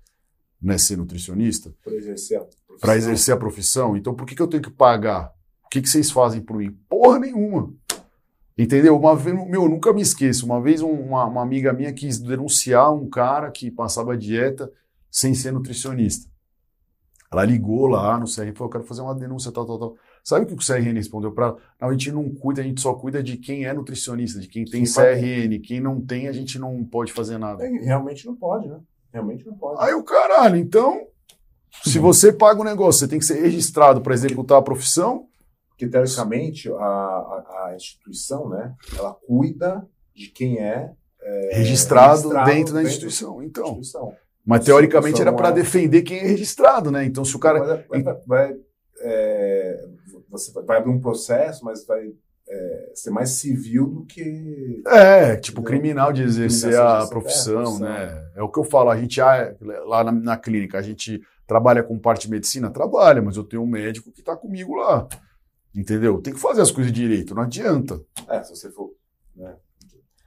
né, 0.61 0.79
ser 0.79 0.97
nutricionista? 0.97 1.75
Para 1.83 1.95
exercer 1.95 2.41
para 2.81 2.97
exercer 2.97 3.35
a 3.35 3.37
profissão. 3.37 3.97
Então, 3.97 4.15
por 4.15 4.27
que, 4.27 4.35
que 4.35 4.43
eu 4.43 4.49
tenho 4.49 4.63
que 4.63 4.71
pagar? 4.71 5.33
O 5.71 5.73
que, 5.73 5.83
que 5.83 5.89
vocês 5.89 6.11
fazem 6.11 6.41
por 6.41 6.57
mim? 6.57 6.77
Porra 6.89 7.21
nenhuma. 7.21 7.73
Entendeu? 8.59 8.99
Uma 8.99 9.15
vez, 9.15 9.37
meu, 9.49 9.63
eu 9.63 9.69
nunca 9.69 9.93
me 9.93 10.03
esqueço. 10.03 10.45
Uma 10.45 10.61
vez 10.61 10.83
uma, 10.83 11.27
uma 11.27 11.43
amiga 11.43 11.73
minha 11.73 11.93
quis 11.93 12.19
denunciar 12.19 12.93
um 12.93 13.09
cara 13.09 13.53
que 13.53 13.71
passava 13.71 14.17
dieta 14.17 14.69
sem 15.09 15.33
ser 15.33 15.53
nutricionista. 15.53 16.29
Ela 17.33 17.45
ligou 17.45 17.87
lá 17.87 18.19
no 18.19 18.27
CRN 18.27 18.51
e 18.51 18.53
falou: 18.53 18.67
Eu 18.67 18.73
quero 18.73 18.85
fazer 18.85 19.03
uma 19.03 19.15
denúncia, 19.15 19.53
tal, 19.53 19.65
tal, 19.65 19.79
tal. 19.79 19.97
Sabe 20.25 20.45
o 20.45 20.49
que 20.49 20.55
o 20.55 20.57
CRN 20.57 20.93
respondeu 20.95 21.31
para 21.31 21.47
ela? 21.47 21.57
Não, 21.81 21.89
a 21.89 21.93
gente 21.93 22.11
não 22.11 22.29
cuida, 22.29 22.63
a 22.63 22.65
gente 22.65 22.81
só 22.81 22.93
cuida 22.93 23.23
de 23.23 23.37
quem 23.37 23.65
é 23.65 23.73
nutricionista, 23.73 24.41
de 24.41 24.49
quem 24.49 24.65
tem 24.65 24.83
quem 24.83 24.93
CRN. 24.93 25.61
Quem 25.61 25.81
não 25.81 26.01
tem, 26.01 26.27
a 26.27 26.33
gente 26.33 26.59
não 26.59 26.85
pode 26.85 27.13
fazer 27.13 27.39
nada. 27.39 27.65
É, 27.65 27.69
realmente 27.69 28.27
não 28.27 28.35
pode, 28.35 28.69
né? 28.69 28.81
Realmente 29.13 29.47
não 29.47 29.55
pode. 29.55 29.81
Aí 29.81 29.95
o 29.95 30.03
caralho, 30.03 30.57
então 30.57 31.07
se 31.85 32.01
você 32.01 32.33
paga 32.33 32.61
um 32.61 32.65
negócio, 32.65 32.99
você 32.99 33.09
tem 33.09 33.21
que 33.21 33.25
ser 33.25 33.41
registrado 33.41 34.01
para 34.01 34.13
executar 34.13 34.59
a 34.59 34.63
profissão. 34.63 35.30
Porque, 35.81 35.89
teoricamente, 35.89 36.71
a, 36.71 36.75
a, 36.75 37.69
a, 37.69 37.75
instituição, 37.75 38.51
né, 38.51 38.75
ela 38.99 39.15
cuida 39.27 39.89
de 40.15 40.29
quem 40.29 40.59
é, 40.59 40.93
é 41.23 41.57
registrado, 41.57 42.29
registrado, 42.29 42.51
dentro 42.51 42.75
da 42.75 42.83
instituição. 42.83 43.43
Então, 43.43 43.65
instituição. 43.65 44.15
Mas, 44.45 44.63
teoricamente, 44.63 45.23
era 45.23 45.33
para 45.33 45.49
é... 45.49 45.53
defender 45.53 46.03
quem 46.03 46.19
é 46.19 46.27
registrado, 46.27 46.91
né? 46.91 47.03
Então, 47.07 47.25
se 47.25 47.35
o 47.35 47.39
cara... 47.39 47.83
Vai, 47.89 48.03
vai, 48.03 48.17
vai 48.27 48.57
é, 49.03 49.89
você 50.29 50.53
vai 50.53 50.77
abrir 50.77 50.91
um 50.91 51.01
processo, 51.01 51.65
mas 51.65 51.87
vai 51.87 52.13
é, 52.47 52.91
ser 52.95 53.11
mais 53.11 53.31
civil 53.31 53.87
do 53.87 54.05
que. 54.05 54.83
É, 54.87 55.37
tipo, 55.37 55.63
criminal 55.63 56.13
de 56.13 56.23
exercer 56.23 56.79
a 56.79 57.07
profissão, 57.07 57.77
é, 57.77 57.81
né? 57.81 58.31
É 58.37 58.43
o 58.43 58.51
que 58.51 58.59
eu 58.59 58.65
falo, 58.65 58.91
a 58.91 58.97
gente 58.99 59.19
lá 59.87 60.05
na, 60.05 60.13
na, 60.13 60.37
clínica, 60.37 60.77
a 60.77 60.83
gente 60.83 61.23
trabalha 61.47 61.83
com 61.83 61.99
parte 61.99 62.27
de 62.27 62.33
medicina? 62.33 62.71
Trabalha, 62.71 63.23
mas 63.23 63.39
eu 63.39 63.45
tenho 63.45 63.63
um 63.63 63.67
médico 63.67 64.13
que 64.13 64.21
está 64.21 64.37
comigo 64.37 64.75
lá. 64.75 65.09
Entendeu? 65.75 66.21
Tem 66.21 66.33
que 66.33 66.41
fazer 66.41 66.63
as 66.63 66.71
coisas 66.71 66.93
direito, 66.93 67.35
não 67.35 67.43
adianta. 67.43 68.01
É, 68.29 68.43
se 68.43 68.55
você 68.55 68.71
for. 68.71 68.93
Né, 69.37 69.55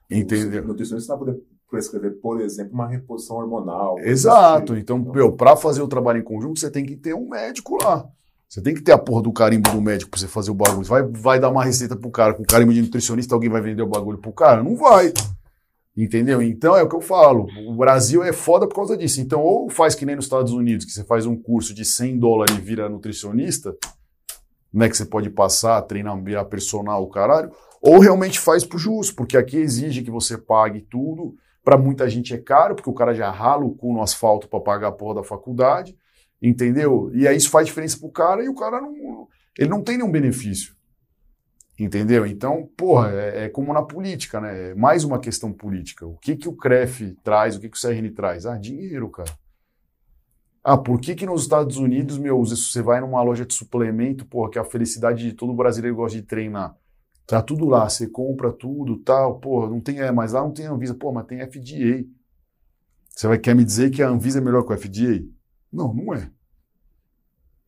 Entendeu? 0.09 0.65
Nutricionista 0.65 1.13
não 1.13 1.19
vai 1.19 1.33
poder 1.33 1.45
prescrever, 1.69 2.19
por 2.21 2.39
exemplo, 2.39 2.73
uma 2.73 2.87
reposição 2.87 3.37
hormonal. 3.37 3.97
Exato. 3.99 4.75
Então, 4.75 4.97
então 4.97 5.31
para 5.35 5.55
fazer 5.55 5.81
o 5.81 5.87
trabalho 5.87 6.19
em 6.19 6.23
conjunto, 6.23 6.59
você 6.59 6.69
tem 6.69 6.85
que 6.85 6.95
ter 6.95 7.15
um 7.15 7.27
médico 7.27 7.77
lá. 7.81 8.07
Você 8.47 8.61
tem 8.61 8.75
que 8.75 8.81
ter 8.81 8.91
a 8.91 8.99
porra 8.99 9.23
do 9.23 9.33
carimbo 9.33 9.71
do 9.71 9.81
médico 9.81 10.11
para 10.11 10.19
você 10.19 10.27
fazer 10.27 10.51
o 10.51 10.53
bagulho. 10.53 10.85
Você 10.85 10.91
vai, 10.91 11.03
vai 11.03 11.39
dar 11.39 11.49
uma 11.49 11.63
receita 11.63 11.95
pro 11.95 12.11
cara 12.11 12.35
com 12.35 12.43
carimbo 12.43 12.71
de 12.71 12.83
nutricionista, 12.83 13.33
alguém 13.33 13.49
vai 13.49 13.61
vender 13.61 13.81
o 13.81 13.87
bagulho 13.87 14.19
pro 14.19 14.31
cara? 14.31 14.61
Não 14.61 14.75
vai. 14.75 15.11
Entendeu? 15.97 16.39
Então 16.39 16.77
é 16.77 16.83
o 16.83 16.87
que 16.87 16.95
eu 16.95 17.01
falo. 17.01 17.47
O 17.67 17.75
Brasil 17.75 18.23
é 18.23 18.31
foda 18.31 18.67
por 18.67 18.75
causa 18.75 18.95
disso. 18.95 19.19
Então, 19.21 19.41
ou 19.41 19.71
faz 19.71 19.95
que 19.95 20.05
nem 20.05 20.15
nos 20.15 20.25
Estados 20.25 20.53
Unidos, 20.53 20.85
que 20.85 20.91
você 20.91 21.03
faz 21.03 21.25
um 21.25 21.35
curso 21.35 21.73
de 21.73 21.83
100 21.83 22.19
dólares 22.19 22.55
e 22.55 22.61
vira 22.61 22.87
nutricionista, 22.87 23.75
né? 24.73 24.89
Que 24.89 24.97
você 24.97 25.05
pode 25.05 25.29
passar, 25.29 25.81
treinar, 25.83 26.21
virar 26.21 26.45
personal, 26.45 27.03
o 27.03 27.09
caralho. 27.09 27.51
Ou 27.81 27.99
realmente 27.99 28.39
faz 28.39 28.63
pro 28.63 28.77
justo, 28.77 29.15
porque 29.15 29.37
aqui 29.37 29.57
exige 29.57 30.01
que 30.01 30.11
você 30.11 30.37
pague 30.37 30.81
tudo. 30.81 31.35
Para 31.63 31.77
muita 31.77 32.09
gente 32.09 32.33
é 32.33 32.37
caro, 32.37 32.75
porque 32.75 32.89
o 32.89 32.93
cara 32.93 33.13
já 33.13 33.29
rala 33.29 33.63
o 33.63 33.75
cu 33.75 33.93
no 33.93 34.01
asfalto 34.01 34.49
para 34.49 34.59
pagar 34.59 34.87
a 34.89 34.91
porra 34.91 35.15
da 35.15 35.23
faculdade. 35.23 35.95
Entendeu? 36.41 37.09
E 37.13 37.27
aí 37.27 37.37
isso 37.37 37.49
faz 37.49 37.67
diferença 37.67 37.97
pro 37.97 38.11
cara 38.11 38.43
e 38.43 38.49
o 38.49 38.55
cara 38.55 38.81
não. 38.81 39.27
Ele 39.57 39.69
não 39.69 39.81
tem 39.81 39.97
nenhum 39.97 40.11
benefício. 40.11 40.75
Entendeu? 41.79 42.25
Então, 42.25 42.69
porra, 42.77 43.11
é, 43.11 43.45
é, 43.45 43.49
como 43.49 43.73
na 43.73 43.81
política, 43.81 44.39
né? 44.39 44.71
É 44.71 44.75
mais 44.75 45.03
uma 45.03 45.19
questão 45.19 45.51
política. 45.51 46.05
O 46.05 46.17
que, 46.17 46.35
que 46.35 46.47
o 46.47 46.55
CREF 46.55 47.15
traz, 47.23 47.55
o 47.55 47.59
que, 47.59 47.69
que 47.69 47.77
o 47.77 47.81
CRN 47.81 48.09
traz? 48.11 48.45
Ah, 48.45 48.57
dinheiro, 48.57 49.09
cara. 49.09 49.31
Ah, 50.63 50.77
por 50.77 51.01
que, 51.01 51.13
que 51.13 51.25
nos 51.25 51.41
Estados 51.41 51.77
Unidos, 51.77 52.17
meu, 52.17 52.39
você 52.39 52.81
vai 52.81 53.01
numa 53.01 53.21
loja 53.21 53.45
de 53.45 53.53
suplemento, 53.53 54.25
porra, 54.25 54.49
que 54.49 54.57
é 54.57 54.61
a 54.61 54.65
felicidade 54.65 55.21
de 55.21 55.33
todo 55.33 55.53
brasileiro 55.53 55.97
gosta 55.97 56.17
de 56.17 56.23
treinar. 56.23 56.75
Tá 57.27 57.41
tudo 57.41 57.65
lá, 57.65 57.89
você 57.89 58.07
compra 58.07 58.51
tudo, 58.51 58.97
tal, 58.99 59.39
porra, 59.39 59.69
não 59.69 59.81
tem, 59.81 59.99
é, 59.99 60.11
mas 60.11 60.31
lá 60.31 60.41
não 60.41 60.51
tem 60.51 60.65
Anvisa, 60.65 60.95
pô, 60.95 61.11
mas 61.11 61.25
tem 61.25 61.39
FDA. 61.39 62.05
Você 63.09 63.27
vai 63.27 63.37
querer 63.37 63.55
me 63.55 63.65
dizer 63.65 63.91
que 63.91 64.01
a 64.01 64.07
Anvisa 64.07 64.39
é 64.39 64.41
melhor 64.41 64.63
que 64.63 64.73
a 64.73 64.77
FDA? 64.77 65.25
Não, 65.71 65.93
não 65.93 66.13
é. 66.13 66.31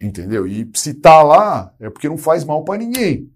Entendeu? 0.01 0.47
E 0.47 0.69
se 0.75 0.93
tá 0.93 1.21
lá, 1.21 1.73
é 1.79 1.89
porque 1.89 2.07
não 2.07 2.17
faz 2.17 2.43
mal 2.43 2.63
para 2.63 2.79
ninguém. 2.79 3.31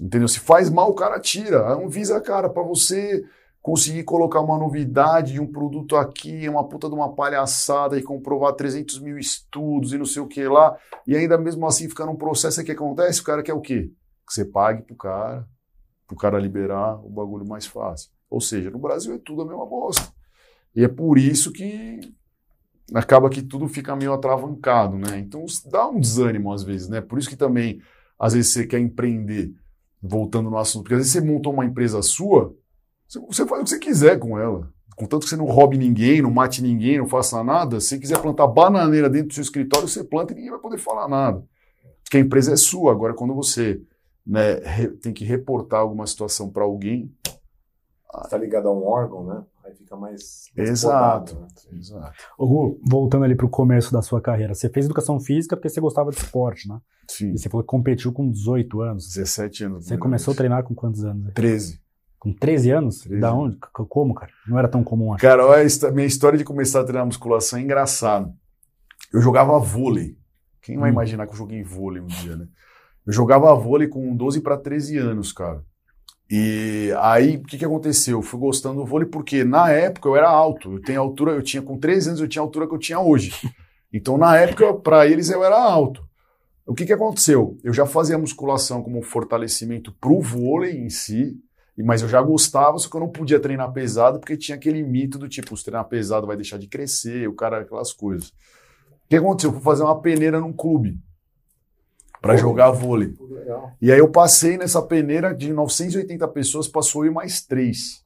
Entendeu? 0.00 0.26
Se 0.28 0.40
faz 0.40 0.68
mal, 0.68 0.90
o 0.90 0.94
cara 0.94 1.20
tira. 1.20 1.60
A 1.60 1.74
Anvisa, 1.74 2.20
cara, 2.20 2.48
para 2.48 2.62
você 2.62 3.24
conseguir 3.64 4.04
colocar 4.04 4.42
uma 4.42 4.58
novidade 4.58 5.32
de 5.32 5.40
um 5.40 5.50
produto 5.50 5.96
aqui, 5.96 6.46
uma 6.50 6.68
puta 6.68 6.86
de 6.86 6.94
uma 6.94 7.14
palhaçada 7.14 7.98
e 7.98 8.02
comprovar 8.02 8.52
300 8.52 8.98
mil 9.00 9.16
estudos 9.16 9.94
e 9.94 9.96
não 9.96 10.04
sei 10.04 10.20
o 10.20 10.28
que 10.28 10.46
lá, 10.46 10.76
e 11.06 11.16
ainda 11.16 11.38
mesmo 11.38 11.66
assim 11.66 11.88
ficar 11.88 12.04
num 12.04 12.14
processo 12.14 12.62
que 12.62 12.72
acontece, 12.72 13.22
o 13.22 13.24
cara 13.24 13.42
quer 13.42 13.54
o 13.54 13.62
quê? 13.62 13.90
Que 14.26 14.34
você 14.34 14.44
pague 14.44 14.82
pro 14.82 14.94
cara, 14.94 15.48
pro 16.06 16.14
cara 16.14 16.38
liberar 16.38 17.02
o 17.02 17.08
bagulho 17.08 17.48
mais 17.48 17.64
fácil. 17.64 18.10
Ou 18.28 18.38
seja, 18.38 18.70
no 18.70 18.78
Brasil 18.78 19.14
é 19.14 19.18
tudo 19.18 19.40
a 19.40 19.46
mesma 19.46 19.64
bosta. 19.64 20.12
E 20.76 20.84
é 20.84 20.88
por 20.88 21.16
isso 21.16 21.50
que 21.50 22.00
acaba 22.92 23.30
que 23.30 23.40
tudo 23.40 23.66
fica 23.66 23.96
meio 23.96 24.12
atravancado, 24.12 24.98
né? 24.98 25.18
Então 25.20 25.42
dá 25.70 25.88
um 25.88 25.98
desânimo 25.98 26.52
às 26.52 26.62
vezes, 26.62 26.90
né? 26.90 27.00
Por 27.00 27.18
isso 27.18 27.30
que 27.30 27.36
também, 27.36 27.80
às 28.18 28.34
vezes, 28.34 28.52
você 28.52 28.66
quer 28.66 28.78
empreender 28.78 29.54
voltando 30.02 30.50
no 30.50 30.58
assunto, 30.58 30.82
porque 30.82 30.96
às 30.96 31.00
vezes 31.00 31.14
você 31.14 31.22
montou 31.22 31.50
uma 31.50 31.64
empresa 31.64 32.02
sua, 32.02 32.54
você 33.08 33.46
faz 33.46 33.60
o 33.60 33.64
que 33.64 33.70
você 33.70 33.78
quiser 33.78 34.18
com 34.18 34.38
ela. 34.38 34.68
Contanto 34.96 35.24
que 35.24 35.30
você 35.30 35.36
não 35.36 35.46
roube 35.46 35.76
ninguém, 35.76 36.22
não 36.22 36.30
mate 36.30 36.62
ninguém, 36.62 36.98
não 36.98 37.06
faça 37.06 37.42
nada, 37.42 37.80
se 37.80 37.88
você 37.88 37.98
quiser 37.98 38.20
plantar 38.20 38.46
bananeira 38.46 39.10
dentro 39.10 39.28
do 39.28 39.34
seu 39.34 39.42
escritório, 39.42 39.88
você 39.88 40.04
planta 40.04 40.32
e 40.32 40.36
ninguém 40.36 40.50
vai 40.50 40.60
poder 40.60 40.78
falar 40.78 41.08
nada. 41.08 41.44
Porque 42.04 42.18
a 42.18 42.20
empresa 42.20 42.52
é 42.52 42.56
sua. 42.56 42.92
Agora, 42.92 43.14
quando 43.14 43.34
você 43.34 43.80
né, 44.24 44.60
tem 45.02 45.12
que 45.12 45.24
reportar 45.24 45.80
alguma 45.80 46.06
situação 46.06 46.48
para 46.50 46.62
alguém, 46.62 47.12
está 48.22 48.38
ligado 48.38 48.68
a 48.68 48.72
um 48.72 48.84
órgão, 48.84 49.24
né? 49.24 49.42
Aí 49.64 49.74
fica 49.74 49.96
mais. 49.96 50.44
mais 50.56 50.70
Exato. 50.70 51.40
né? 51.40 51.46
Exato. 51.72 52.12
Gu, 52.38 52.78
voltando 52.86 53.24
ali 53.24 53.34
pro 53.34 53.48
começo 53.48 53.92
da 53.92 54.02
sua 54.02 54.20
carreira, 54.20 54.54
você 54.54 54.68
fez 54.68 54.86
educação 54.86 55.18
física 55.18 55.56
porque 55.56 55.70
você 55.70 55.80
gostava 55.80 56.10
de 56.10 56.18
esporte, 56.18 56.68
né? 56.68 56.78
Sim. 57.08 57.32
E 57.32 57.38
você 57.38 57.48
falou 57.48 57.64
que 57.64 57.70
competiu 57.70 58.12
com 58.12 58.30
18 58.30 58.80
anos. 58.82 59.08
17 59.08 59.64
anos. 59.64 59.86
Você 59.86 59.98
começou 59.98 60.32
a 60.32 60.36
treinar 60.36 60.64
com 60.64 60.74
quantos 60.74 61.04
anos? 61.04 61.32
13. 61.34 61.80
Com 62.24 62.32
13 62.32 62.70
anos? 62.70 63.00
13. 63.02 63.20
Da 63.20 63.34
onde? 63.34 63.58
Como, 63.88 64.14
cara? 64.14 64.32
Não 64.48 64.58
era 64.58 64.66
tão 64.66 64.82
comum, 64.82 65.12
acho. 65.12 65.20
Cara, 65.20 65.46
olha, 65.46 65.66
minha 65.92 66.06
história 66.06 66.38
de 66.38 66.44
começar 66.44 66.80
a 66.80 66.84
treinar 66.84 67.04
musculação 67.04 67.58
é 67.58 67.62
engraçado. 67.62 68.32
Eu 69.12 69.20
jogava 69.20 69.58
vôlei. 69.58 70.16
Quem 70.62 70.78
vai 70.78 70.88
Hum. 70.88 70.94
imaginar 70.94 71.26
que 71.26 71.34
eu 71.34 71.36
joguei 71.36 71.62
vôlei 71.62 72.00
um 72.00 72.06
dia, 72.06 72.34
né? 72.34 72.46
Eu 73.06 73.12
jogava 73.12 73.54
vôlei 73.54 73.88
com 73.88 74.16
12 74.16 74.40
para 74.40 74.56
13 74.56 74.96
anos, 74.96 75.32
cara. 75.32 75.62
E 76.30 76.90
aí, 76.98 77.36
o 77.36 77.42
que, 77.42 77.58
que 77.58 77.64
aconteceu? 77.66 78.16
Eu 78.16 78.22
fui 78.22 78.40
gostando 78.40 78.76
do 78.80 78.86
vôlei 78.86 79.06
porque 79.06 79.44
na 79.44 79.70
época 79.70 80.08
eu 80.08 80.16
era 80.16 80.30
alto. 80.30 80.72
Eu 80.72 80.80
tenho 80.80 80.98
altura, 81.02 81.32
eu 81.32 81.42
tinha 81.42 81.62
com 81.62 81.76
13 81.78 82.08
anos, 82.08 82.20
eu 82.22 82.26
tinha 82.28 82.40
a 82.40 82.46
altura 82.46 82.66
que 82.66 82.74
eu 82.74 82.78
tinha 82.78 82.98
hoje. 82.98 83.32
Então, 83.92 84.16
na 84.16 84.34
época, 84.38 84.72
para 84.72 85.06
eles 85.06 85.28
eu 85.28 85.44
era 85.44 85.56
alto. 85.62 86.02
O 86.66 86.74
que, 86.74 86.86
que 86.86 86.92
aconteceu? 86.94 87.58
Eu 87.62 87.74
já 87.74 87.84
fazia 87.84 88.16
musculação 88.16 88.82
como 88.82 89.02
fortalecimento 89.02 89.92
pro 90.00 90.18
vôlei 90.22 90.78
em 90.78 90.88
si, 90.88 91.36
mas 91.82 92.02
eu 92.02 92.08
já 92.08 92.22
gostava, 92.22 92.78
só 92.78 92.88
que 92.88 92.96
eu 92.96 93.00
não 93.00 93.08
podia 93.08 93.40
treinar 93.40 93.72
pesado 93.72 94.20
porque 94.20 94.36
tinha 94.36 94.56
aquele 94.56 94.82
mito 94.82 95.18
do 95.18 95.28
tipo, 95.28 95.56
se 95.56 95.64
treinar 95.64 95.84
pesado 95.86 96.26
vai 96.26 96.36
deixar 96.36 96.58
de 96.58 96.68
crescer, 96.68 97.28
o 97.28 97.34
cara, 97.34 97.60
aquelas 97.60 97.92
coisas. 97.92 98.28
O 98.28 99.08
que 99.08 99.16
aconteceu? 99.16 99.50
Eu 99.50 99.54
fui 99.54 99.62
fazer 99.62 99.82
uma 99.82 100.00
peneira 100.00 100.40
num 100.40 100.52
clube 100.52 100.98
para 102.20 102.36
jogar 102.36 102.70
vôlei. 102.70 103.14
E 103.82 103.92
aí 103.92 103.98
eu 103.98 104.08
passei 104.08 104.56
nessa 104.56 104.80
peneira 104.80 105.34
de 105.34 105.52
980 105.52 106.26
pessoas, 106.28 106.68
passou 106.68 107.04
eu 107.04 107.10
e 107.10 107.14
mais 107.14 107.44
três. 107.44 108.04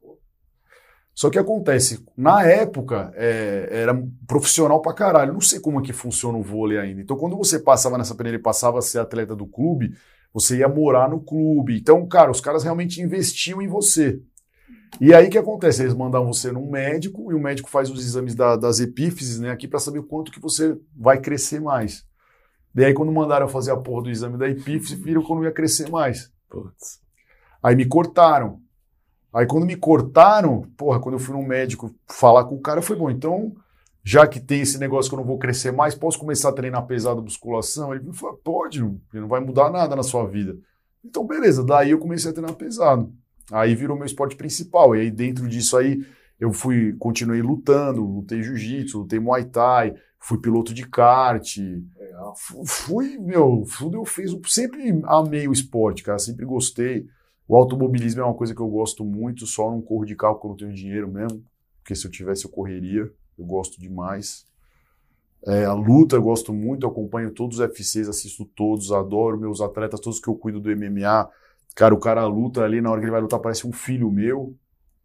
Só 1.14 1.28
que 1.30 1.38
acontece, 1.38 2.04
na 2.16 2.44
época 2.44 3.12
é, 3.16 3.68
era 3.70 4.02
profissional 4.26 4.80
pra 4.80 4.92
caralho. 4.92 5.32
Não 5.32 5.40
sei 5.40 5.58
como 5.58 5.80
é 5.80 5.82
que 5.82 5.92
funciona 5.92 6.38
o 6.38 6.42
vôlei 6.42 6.78
ainda. 6.78 7.00
Então, 7.00 7.16
quando 7.16 7.36
você 7.36 7.58
passava 7.58 7.98
nessa 7.98 8.14
peneira 8.14 8.38
e 8.38 8.42
passava 8.42 8.78
a 8.78 8.82
ser 8.82 9.00
atleta 9.00 9.34
do 9.34 9.44
clube, 9.44 9.94
você 10.33 10.59
ia 10.59 10.68
morar 10.68 11.09
no 11.09 11.20
clube. 11.20 11.79
Então, 11.79 12.07
cara, 12.07 12.31
os 12.31 12.41
caras 12.41 12.62
realmente 12.62 13.01
investiam 13.01 13.61
em 13.62 13.68
você. 13.68 14.20
E 15.01 15.14
aí 15.14 15.29
o 15.29 15.31
que 15.31 15.39
acontece? 15.39 15.83
Eles 15.83 15.95
mandam 15.95 16.26
você 16.26 16.51
num 16.51 16.70
médico 16.70 17.31
e 17.31 17.35
o 17.35 17.41
médico 17.41 17.68
faz 17.68 17.91
os 17.91 18.05
exames 18.05 18.35
da- 18.35 18.57
das 18.57 18.81
epífises, 18.81 19.39
né, 19.39 19.51
aqui 19.51 19.68
pra 19.68 19.79
saber 19.79 19.99
o 19.99 20.05
quanto 20.07 20.33
que 20.33 20.41
você 20.41 20.76
vai 20.97 21.20
crescer 21.20 21.61
mais. 21.61 22.05
E 22.74 22.85
aí, 22.85 22.95
quando 22.95 23.11
mandaram 23.12 23.47
eu 23.47 23.51
fazer 23.51 23.72
a 23.72 23.76
porra 23.76 24.05
do 24.05 24.11
exame 24.11 24.39
da 24.39 24.49
epífise, 24.49 24.95
viram 24.95 25.24
que 25.24 25.31
eu 25.31 25.37
não 25.37 25.45
ia 25.45 25.53
crescer 25.53 25.91
mais. 25.91 26.31
Putz. 26.49 27.01
Aí 27.62 27.74
me 27.74 27.87
cortaram. 27.87 28.61
Aí 29.33 29.47
quando 29.47 29.66
me 29.66 29.76
cortaram, 29.76 30.62
porra, 30.76 31.01
quando 31.01 31.16
eu 31.16 31.18
fui 31.18 31.35
no 31.35 31.47
médico 31.47 31.95
falar 32.09 32.45
com 32.45 32.55
o 32.55 32.61
cara, 32.61 32.81
foi 32.81 32.97
bom. 32.97 33.11
Então, 33.11 33.53
já 34.09 34.26
que 34.26 34.40
tem 34.40 34.62
esse 34.62 34.78
negócio 34.78 35.11
que 35.11 35.14
eu 35.14 35.18
não 35.18 35.26
vou 35.26 35.36
crescer 35.36 35.70
mais, 35.70 35.94
posso 35.94 36.18
começar 36.18 36.48
a 36.48 36.52
treinar 36.52 36.86
pesado 36.86 37.22
musculação? 37.22 37.94
Ele 37.94 38.11
falou, 38.14 38.40
pode, 38.42 38.80
não, 38.80 38.98
não 39.12 39.28
vai 39.28 39.38
mudar 39.38 39.68
nada 39.68 39.94
na 39.94 40.02
sua 40.02 40.26
vida. 40.26 40.56
Então, 41.04 41.26
beleza. 41.26 41.62
Daí 41.62 41.90
eu 41.90 41.98
comecei 41.98 42.30
a 42.30 42.32
treinar 42.32 42.56
pesado. 42.56 43.12
Aí 43.52 43.74
virou 43.74 43.98
meu 43.98 44.06
esporte 44.06 44.34
principal. 44.34 44.96
E 44.96 45.00
aí 45.00 45.11
dentro 45.11 45.46
disso 45.46 45.76
aí, 45.76 46.02
eu 46.40 46.54
fui, 46.54 46.96
continuei 46.98 47.42
lutando, 47.42 48.02
lutei 48.02 48.42
jiu-jitsu, 48.42 49.00
lutei 49.00 49.20
muay 49.20 49.44
thai, 49.44 49.94
fui 50.18 50.38
piloto 50.38 50.72
de 50.72 50.88
kart, 50.88 51.59
fui, 52.64 53.18
meu, 53.18 53.62
tudo 53.76 53.98
eu 53.98 54.06
fiz, 54.06 54.34
sempre 54.46 55.02
amei 55.04 55.46
o 55.46 55.52
esporte, 55.52 56.02
cara, 56.02 56.18
sempre 56.18 56.46
gostei. 56.46 57.04
O 57.46 57.54
automobilismo 57.54 58.22
é 58.22 58.24
uma 58.24 58.34
coisa 58.34 58.54
que 58.54 58.62
eu 58.62 58.68
gosto 58.68 59.04
muito, 59.04 59.44
só 59.46 59.70
não 59.70 59.82
corro 59.82 60.06
de 60.06 60.16
carro 60.16 60.36
porque 60.36 60.46
eu 60.46 60.50
não 60.50 60.56
tenho 60.56 60.72
dinheiro 60.72 61.12
mesmo, 61.12 61.44
porque 61.82 61.94
se 61.94 62.06
eu 62.06 62.11
tivesse 62.11 62.46
eu 62.46 62.50
correria, 62.50 63.12
eu 63.39 63.45
gosto 63.45 63.80
demais. 63.80 64.47
É, 65.47 65.64
a 65.64 65.72
luta 65.72 66.16
eu 66.16 66.22
gosto 66.22 66.53
muito, 66.53 66.84
eu 66.84 66.91
acompanho 66.91 67.30
todos 67.30 67.59
os 67.59 67.70
FCs, 67.70 68.09
assisto 68.09 68.45
todos, 68.45 68.93
adoro 68.93 69.39
meus 69.39 69.61
atletas, 69.61 70.01
todos 70.01 70.20
que 70.20 70.28
eu 70.28 70.34
cuido 70.34 70.61
do 70.61 70.70
MMA. 70.76 71.28
Cara, 71.74 71.95
o 71.95 72.01
cara 72.01 72.26
luta 72.26 72.62
ali, 72.62 72.80
na 72.80 72.91
hora 72.91 73.01
que 73.01 73.05
ele 73.05 73.12
vai 73.12 73.20
lutar, 73.20 73.39
parece 73.39 73.66
um 73.66 73.72
filho 73.72 74.11
meu, 74.11 74.55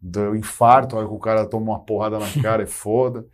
dá 0.00 0.36
infarto, 0.36 0.96
a 0.96 0.98
hora 0.98 1.08
que 1.08 1.14
o 1.14 1.18
cara 1.18 1.46
toma 1.46 1.72
uma 1.72 1.80
porrada 1.80 2.18
na 2.18 2.26
cara, 2.42 2.64
é 2.64 2.66
foda. 2.66 3.26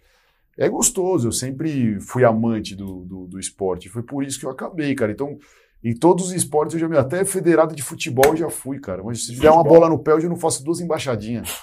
É 0.58 0.68
gostoso, 0.68 1.28
eu 1.28 1.32
sempre 1.32 1.98
fui 2.00 2.22
amante 2.22 2.76
do, 2.76 3.04
do, 3.04 3.26
do 3.26 3.40
esporte, 3.40 3.88
foi 3.88 4.02
por 4.02 4.22
isso 4.22 4.38
que 4.38 4.44
eu 4.44 4.50
acabei, 4.50 4.94
cara. 4.94 5.10
Então, 5.10 5.38
em 5.82 5.94
todos 5.94 6.26
os 6.26 6.32
esportes, 6.32 6.74
eu 6.74 6.80
já 6.80 6.88
me 6.88 6.98
até 6.98 7.24
federado 7.24 7.74
de 7.74 7.82
futebol 7.82 8.32
eu 8.32 8.36
já 8.36 8.50
fui, 8.50 8.78
cara. 8.78 9.02
Mas 9.02 9.24
se 9.24 9.36
der 9.36 9.50
uma 9.50 9.64
bola 9.64 9.88
no 9.88 9.98
pé, 9.98 10.12
eu 10.12 10.20
já 10.20 10.28
não 10.28 10.36
faço 10.36 10.62
duas 10.62 10.80
embaixadinhas. 10.80 11.58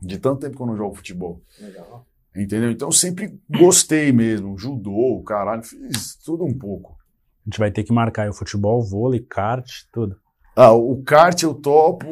De 0.00 0.18
tanto 0.18 0.40
tempo 0.40 0.56
que 0.56 0.62
eu 0.62 0.66
não 0.66 0.76
jogo 0.76 0.96
futebol. 0.96 1.42
Legal. 1.60 2.06
Entendeu? 2.34 2.70
Então 2.70 2.88
eu 2.88 2.92
sempre 2.92 3.38
gostei 3.48 4.10
mesmo. 4.12 4.56
Judô, 4.58 5.22
caralho, 5.26 5.62
fiz 5.62 6.16
tudo 6.24 6.44
um 6.44 6.56
pouco. 6.56 6.96
A 7.44 7.50
gente 7.50 7.58
vai 7.58 7.70
ter 7.70 7.82
que 7.84 7.92
marcar 7.92 8.22
aí 8.22 8.28
o 8.28 8.34
futebol, 8.34 8.82
vôlei, 8.82 9.20
kart, 9.20 9.68
tudo. 9.92 10.16
Ah, 10.54 10.72
o 10.72 11.02
kart 11.02 11.42
eu 11.42 11.54
topo, 11.54 12.06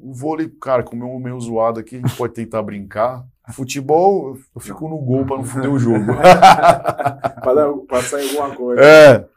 o 0.00 0.12
vôlei, 0.12 0.48
cara, 0.48 0.82
como 0.82 1.04
é 1.04 1.18
meio 1.18 1.40
zoado 1.40 1.80
aqui, 1.80 1.96
a 1.96 2.00
gente 2.00 2.16
pode 2.16 2.34
tentar 2.34 2.62
brincar. 2.62 3.26
Futebol, 3.52 4.36
eu 4.54 4.60
fico 4.60 4.88
no 4.88 4.98
gol 4.98 5.24
pra 5.24 5.36
não 5.38 5.44
foder 5.44 5.70
o 5.72 5.78
jogo. 5.78 6.04
Pra, 7.40 7.54
dar- 7.54 7.72
pra 7.86 8.02
sair 8.02 8.28
alguma 8.36 8.54
coisa. 8.54 8.82
é. 8.82 9.28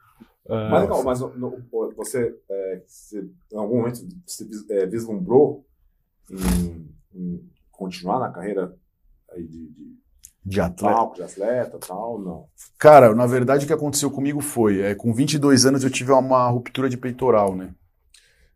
Mas 0.49 0.81
legal, 0.81 1.03
mas 1.03 1.19
no- 1.21 1.37
no- 1.37 1.63
você, 1.95 2.35
é, 2.49 2.81
você, 2.85 3.21
em 3.53 3.57
algum 3.57 3.77
momento, 3.77 3.99
você 4.25 4.43
vis- 4.43 4.69
é, 4.69 4.85
vislumbrou 4.85 5.65
em, 6.29 6.89
em 7.15 7.49
continuar 7.71 8.19
na 8.19 8.29
carreira 8.29 8.75
aí 9.31 9.43
de, 9.47 9.67
de 9.69 9.95
De 10.43 10.59
atleta. 10.59 10.95
palco, 10.95 11.15
de 11.15 11.23
atleta 11.23 11.77
tal? 11.77 12.19
Não. 12.19 12.45
Cara, 12.77 13.13
na 13.13 13.25
verdade 13.27 13.63
o 13.65 13.67
que 13.67 13.73
aconteceu 13.73 14.09
comigo 14.09 14.41
foi, 14.41 14.81
é, 14.81 14.95
com 14.95 15.13
22 15.13 15.65
anos 15.65 15.83
eu 15.83 15.89
tive 15.89 16.11
uma 16.11 16.47
ruptura 16.49 16.89
de 16.89 16.97
peitoral, 16.97 17.55
né? 17.55 17.73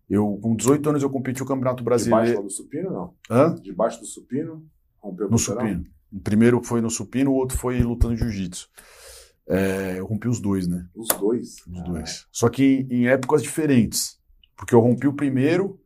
Eu, 0.10 0.38
com 0.42 0.56
18 0.56 0.90
anos 0.90 1.04
eu 1.04 1.10
competi 1.10 1.42
o 1.42 1.46
Campeonato 1.46 1.84
Debaixo 1.84 2.06
Brasileiro. 2.06 2.40
lá 2.40 2.44
do 2.46 2.50
supino, 2.52 2.92
não? 2.92 3.14
Hã? 3.30 3.56
Debaixo 3.56 4.00
do 4.00 4.06
supino, 4.06 4.64
rompeu 5.00 5.28
o 5.28 5.30
No 5.32 5.38
peitoral? 5.38 5.66
supino. 5.68 5.86
O 6.12 6.20
primeiro 6.20 6.64
foi 6.64 6.82
no 6.82 6.90
supino, 6.90 7.32
o 7.32 7.36
outro 7.36 7.58
foi 7.58 7.80
lutando 7.82 8.16
jiu-jitsu. 8.16 8.68
É, 9.48 10.00
eu 10.00 10.06
rompi 10.06 10.28
os 10.28 10.40
dois, 10.40 10.68
né? 10.68 10.88
Os 10.96 11.08
dois. 11.20 11.56
Os 11.68 11.80
Ah, 11.80 11.84
dois. 11.84 12.26
Só 12.32 12.50
que 12.50 12.88
em 12.90 13.08
épocas 13.08 13.44
diferentes. 13.44 14.18
Porque 14.58 14.74
eu 14.74 14.80
rompi 14.80 15.08
o 15.08 15.14
primeiro, 15.14 15.80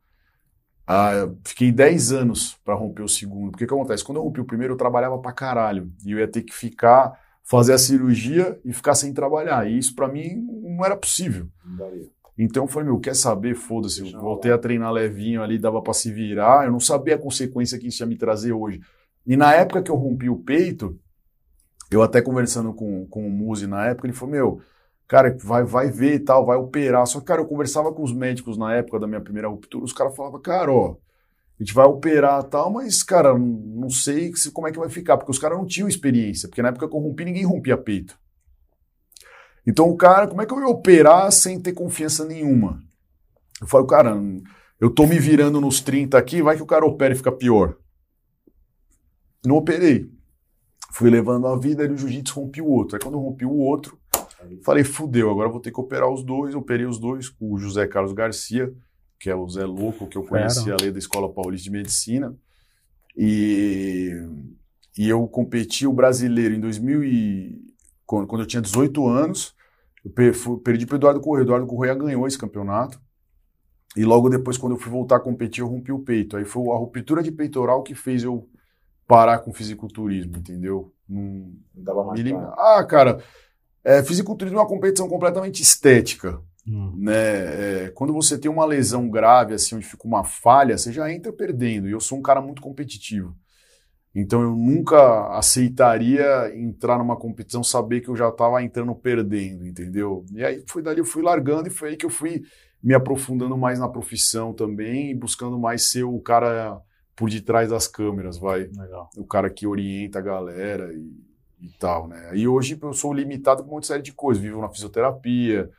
ah, 0.92 1.30
fiquei 1.46 1.72
10 1.72 2.12
anos 2.12 2.58
pra 2.66 2.74
romper 2.74 3.04
o 3.04 3.08
segundo. 3.08 3.52
Porque 3.52 3.64
o 3.64 3.68
que 3.68 3.74
acontece? 3.76 4.04
Quando 4.04 4.18
eu 4.18 4.24
rompi 4.24 4.42
o 4.42 4.46
primeiro, 4.46 4.74
eu 4.74 4.78
trabalhava 4.78 5.20
pra 5.20 5.32
caralho. 5.32 5.92
E 6.04 6.14
eu 6.14 6.18
ia 6.18 6.28
ter 6.28 6.42
que 6.42 6.52
ficar, 6.52 7.14
fazer 7.44 7.74
a 7.74 7.78
cirurgia 7.78 8.60
e 8.66 8.74
ficar 8.74 8.96
sem 8.96 9.14
trabalhar. 9.14 9.70
E 9.70 9.78
isso 9.78 9.94
pra 9.94 10.08
mim 10.08 10.44
não 10.64 10.84
era 10.84 10.98
possível. 10.98 11.48
Não 11.64 11.78
daria. 11.78 12.10
Então 12.36 12.64
eu 12.64 12.68
falei, 12.68 12.90
meu, 12.90 13.00
quer 13.00 13.16
saber? 13.16 13.54
Foda-se. 13.54 14.12
Eu 14.12 14.20
voltei 14.20 14.52
a 14.52 14.58
treinar 14.58 14.92
levinho 14.92 15.44
ali, 15.44 15.60
dava 15.60 15.80
pra 15.80 15.94
se 15.94 16.12
virar. 16.12 16.66
Eu 16.66 16.72
não 16.72 16.80
sabia 16.80 17.14
a 17.14 17.20
consequência 17.20 17.78
que 17.78 17.90
isso 17.90 18.02
ia 18.02 18.08
me 18.08 18.18
trazer 18.18 18.52
hoje. 18.52 18.82
E 19.28 19.38
na 19.38 19.54
época 19.54 19.84
que 19.84 19.92
eu 19.92 19.96
rompi 19.96 20.28
o 20.28 20.38
peito, 20.38 21.00
eu 21.92 22.02
até 22.02 22.20
conversando 22.20 22.74
com, 22.74 23.06
com 23.06 23.28
o 23.28 23.30
Muzi 23.30 23.68
na 23.68 23.86
época, 23.86 24.08
ele 24.08 24.16
falou, 24.16 24.32
meu, 24.34 24.62
cara, 25.10 25.36
vai, 25.44 25.66
vai 25.66 25.92
ver 25.92 26.16
e 26.16 26.20
tal, 26.22 26.46
vai 26.46 26.58
operar. 26.58 27.08
Só 27.08 27.20
que, 27.20 27.26
cara, 27.28 27.42
eu 27.42 27.48
conversava 27.48 27.94
com 27.94 28.04
os 28.04 28.14
médicos 28.14 28.58
na 28.58 28.76
época 28.76 29.00
da 29.00 29.08
minha 29.08 29.22
primeira 29.22 29.50
ruptura, 29.50 29.86
os 29.86 29.94
caras 29.94 30.16
falavam, 30.16 30.42
cara, 30.42 30.72
ó, 30.72 30.98
a 31.60 31.64
gente 31.64 31.74
vai 31.74 31.86
operar 31.86 32.44
e 32.46 32.50
tal, 32.50 32.72
mas, 32.72 33.04
cara, 33.04 33.38
não, 33.38 33.90
sei 33.90 34.34
se- 34.36 34.52
como 34.52 34.68
é 34.68 34.72
que 34.74 34.80
vai 34.80 34.90
ficar, 34.90 35.18
porque 35.18 35.32
os 35.32 35.40
caras 35.40 35.58
não 35.58 35.68
tinham 35.68 35.90
experiência, 35.90 36.50
porque 36.50 36.62
na 36.62 36.70
época 36.70 36.88
que 36.90 36.96
eu 36.96 37.00
rompi, 37.02 37.26
ninguém 37.26 37.46
rompia 37.46 37.78
peito. 37.78 38.18
Então, 39.66 39.90
o 39.90 39.98
cara, 39.98 40.28
como 40.28 40.42
é 40.42 40.46
que 40.46 40.54
eu 40.54 40.60
ia 40.60 40.68
operar 40.68 41.32
sem 41.32 41.60
ter 41.60 41.74
confiança 41.74 42.26
nenhuma? 42.26 42.82
Eu 43.62 43.68
falo, 43.68 43.88
cara, 43.88 44.18
eu 44.80 44.90
tô 44.92 45.08
me 45.08 45.20
virando 45.20 45.62
nos 45.62 45.82
30 45.82 46.18
aqui, 46.18 46.42
vai 46.42 46.58
que 46.58 46.64
o 46.64 46.68
cara 46.68 46.86
opera 46.86 47.14
e 47.14 47.18
fica 47.18 47.32
pior. 47.32 47.78
Não 49.46 49.56
operei. 49.58 50.10
Fui 50.94 51.10
levando 51.12 51.48
a 51.48 51.58
vida 51.58 51.86
e 51.86 51.90
no 51.90 51.98
jiu-jitsu 51.98 52.36
rompi 52.40 52.62
o 52.62 52.68
outro. 52.70 52.98
Aí 52.98 53.02
quando 53.04 53.16
eu 53.16 53.22
rompi 53.22 53.46
o 53.46 53.54
outro, 53.56 53.99
falei, 54.64 54.84
fudeu, 54.84 55.30
agora 55.30 55.50
vou 55.50 55.60
ter 55.60 55.72
que 55.72 55.80
operar 55.80 56.10
os 56.10 56.24
dois. 56.24 56.56
Operei 56.56 56.86
os 56.86 57.00
dois 57.00 57.30
com 57.30 57.54
o 57.54 57.58
José 57.58 57.88
Carlos 57.88 58.14
Garcia, 58.14 58.74
que 59.20 59.30
é 59.30 59.36
o 59.36 59.48
Zé 59.50 59.66
Louco, 59.66 60.08
que 60.08 60.18
eu 60.18 60.24
conheci 60.24 60.64
Fera. 60.66 60.78
ali 60.80 60.92
da 60.92 61.00
Escola 61.00 61.32
Paulista 61.32 61.66
de 61.66 61.72
Medicina. 61.72 62.36
E, 63.18 64.12
e 64.98 65.10
eu 65.10 65.28
competi 65.28 65.86
o 65.86 65.94
brasileiro 65.94 66.54
em 66.56 66.60
2000 66.60 67.04
e, 67.04 67.62
quando, 68.06 68.28
quando 68.28 68.42
eu 68.42 68.48
tinha 68.48 68.62
18 68.62 69.08
anos. 69.08 69.56
Eu 70.04 70.34
fui- 70.34 70.58
perdi 70.60 70.86
para 70.86 70.96
o 70.96 70.98
Eduardo 70.98 71.20
Correia. 71.20 71.44
O 71.44 71.46
Eduardo 71.46 71.68
Correia 71.68 71.96
ganhou 71.96 72.26
esse 72.28 72.38
campeonato. 72.38 73.00
E 73.98 74.06
logo 74.06 74.30
depois, 74.30 74.58
quando 74.58 74.74
eu 74.76 74.80
fui 74.80 74.92
voltar 74.92 75.18
a 75.18 75.20
competir, 75.20 75.62
eu 75.62 75.68
rompi 75.68 75.92
o 75.92 76.00
peito. 76.00 76.38
Aí 76.38 76.46
foi 76.46 76.62
a 76.70 76.78
ruptura 76.78 77.22
de 77.22 77.32
peitoral 77.32 77.84
que 77.84 77.94
fez 77.96 78.24
eu 78.24 78.48
parar 79.08 79.40
com 79.40 79.50
o 79.52 79.54
fisiculturismo, 79.54 80.38
entendeu? 80.38 80.94
Não, 81.08 81.52
não 81.76 81.84
dava 81.84 82.04
mais 82.06 82.22
me. 82.24 82.32
Ah, 82.34 82.86
cara, 82.88 83.22
é, 83.84 84.04
fisiculturismo 84.04 84.60
é 84.60 84.62
uma 84.62 84.68
competição 84.68 85.08
completamente 85.08 85.62
estética. 85.62 86.42
Hum. 86.68 86.94
Né? 86.98 87.14
É, 87.86 87.92
quando 87.96 88.14
você 88.14 88.38
tem 88.38 88.52
uma 88.52 88.66
lesão 88.66 89.10
grave, 89.10 89.54
assim, 89.54 89.76
onde 89.76 89.86
fica 89.86 90.08
uma 90.08 90.24
falha, 90.24 90.78
você 90.78 90.92
já 90.92 91.12
entra 91.12 91.32
perdendo. 91.32 91.88
E 91.88 91.92
eu 91.92 92.00
sou 92.00 92.18
um 92.18 92.22
cara 92.22 92.42
muito 92.42 92.62
competitivo. 92.62 93.36
Então 94.14 94.42
eu 94.42 94.56
nunca 94.56 95.38
aceitaria 95.38 96.52
entrar 96.56 96.98
numa 96.98 97.16
competição 97.16 97.64
saber 97.64 98.02
que 98.02 98.10
eu 98.10 98.16
já 98.16 98.30
estava 98.30 98.62
entrando 98.64 98.94
perdendo, 98.96 99.68
entendeu? 99.68 100.26
E 100.34 100.44
aí 100.44 100.64
foi 100.68 100.82
dali 100.82 101.00
eu 101.00 101.06
fui 101.06 101.22
largando 101.22 101.68
e 101.68 101.72
foi 101.72 101.90
aí 101.90 101.98
que 101.98 102.06
eu 102.06 102.10
fui 102.10 102.42
me 102.82 102.94
aprofundando 102.94 103.56
mais 103.56 103.78
na 103.78 103.88
profissão 103.88 104.52
também 104.54 105.12
e 105.12 105.16
buscando 105.16 105.60
mais 105.60 105.92
ser 105.92 106.04
o 106.04 106.20
cara 106.20 106.82
por 107.16 107.30
detrás 107.30 107.70
das 107.70 107.88
câmeras, 107.88 108.38
vai. 108.38 108.70
Legal. 108.76 109.10
O 109.16 109.26
cara 109.26 109.50
que 109.50 109.68
orienta 109.68 110.20
a 110.20 110.24
galera 110.24 110.92
e, 110.94 111.29
e 111.62 111.70
tal, 111.80 112.08
né? 112.08 112.32
E 112.36 112.48
hoje 112.48 112.78
eu 112.82 112.94
sou 112.94 113.14
limitado 113.14 113.64
por 113.64 113.74
uma 113.74 113.82
série 113.82 114.02
de 114.02 114.14
coisas, 114.14 114.42
vivo 114.42 114.62
na 114.62 114.70
fisioterapia, 114.70 115.70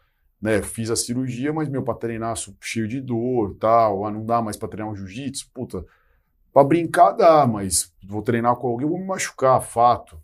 né? 0.41 0.62
Fiz 0.62 0.91
a 0.91 0.97
cirurgia, 0.97 1.53
mas 1.53 1.68
meu 1.68 1.83
para 1.83 1.95
treinar 1.95 2.35
cheio 2.61 2.89
de 2.89 3.01
dor, 3.01 3.57
tal, 3.59 4.05
ah, 4.05 4.11
não 4.11 4.24
dá 4.24 4.43
mais 4.43 4.57
para 4.57 4.68
treinar 4.68 4.93
um 4.93 4.97
jiu-jitsu, 4.97 5.51
puta 5.53 5.85
para 6.53 6.64
brincar 6.64 7.12
dá, 7.12 7.47
mas 7.47 7.93
vou 8.05 8.22
treinar 8.22 8.57
com 8.57 8.68
alguém, 8.68 8.89
vou 8.89 8.99
me 8.99 9.07
machucar, 9.07 9.61
fato. 9.62 10.20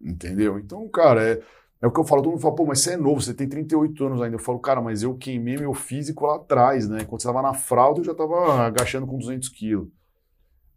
Entendeu? 0.00 0.58
Então, 0.58 0.88
cara, 0.88 1.22
é, 1.22 1.42
é 1.80 1.86
o 1.86 1.90
que 1.90 2.00
eu 2.00 2.04
falo. 2.04 2.22
Todo 2.22 2.32
mundo 2.32 2.40
fala, 2.40 2.54
pô, 2.54 2.66
mas 2.66 2.80
você 2.80 2.94
é 2.94 2.96
novo, 2.96 3.20
você 3.20 3.34
tem 3.34 3.48
38 3.48 4.06
anos 4.06 4.22
ainda. 4.22 4.36
Eu 4.36 4.40
falo, 4.40 4.58
cara, 4.58 4.80
mas 4.80 5.02
eu 5.02 5.14
queimei 5.16 5.56
meu 5.56 5.74
físico 5.74 6.26
lá 6.26 6.36
atrás, 6.36 6.88
né? 6.88 7.04
Quando 7.04 7.20
você 7.20 7.28
tava 7.28 7.42
na 7.42 7.54
fralda, 7.54 8.00
eu 8.00 8.04
já 8.04 8.14
tava 8.14 8.66
agachando 8.66 9.06
com 9.06 9.18
200 9.18 9.48
quilos. 9.50 9.88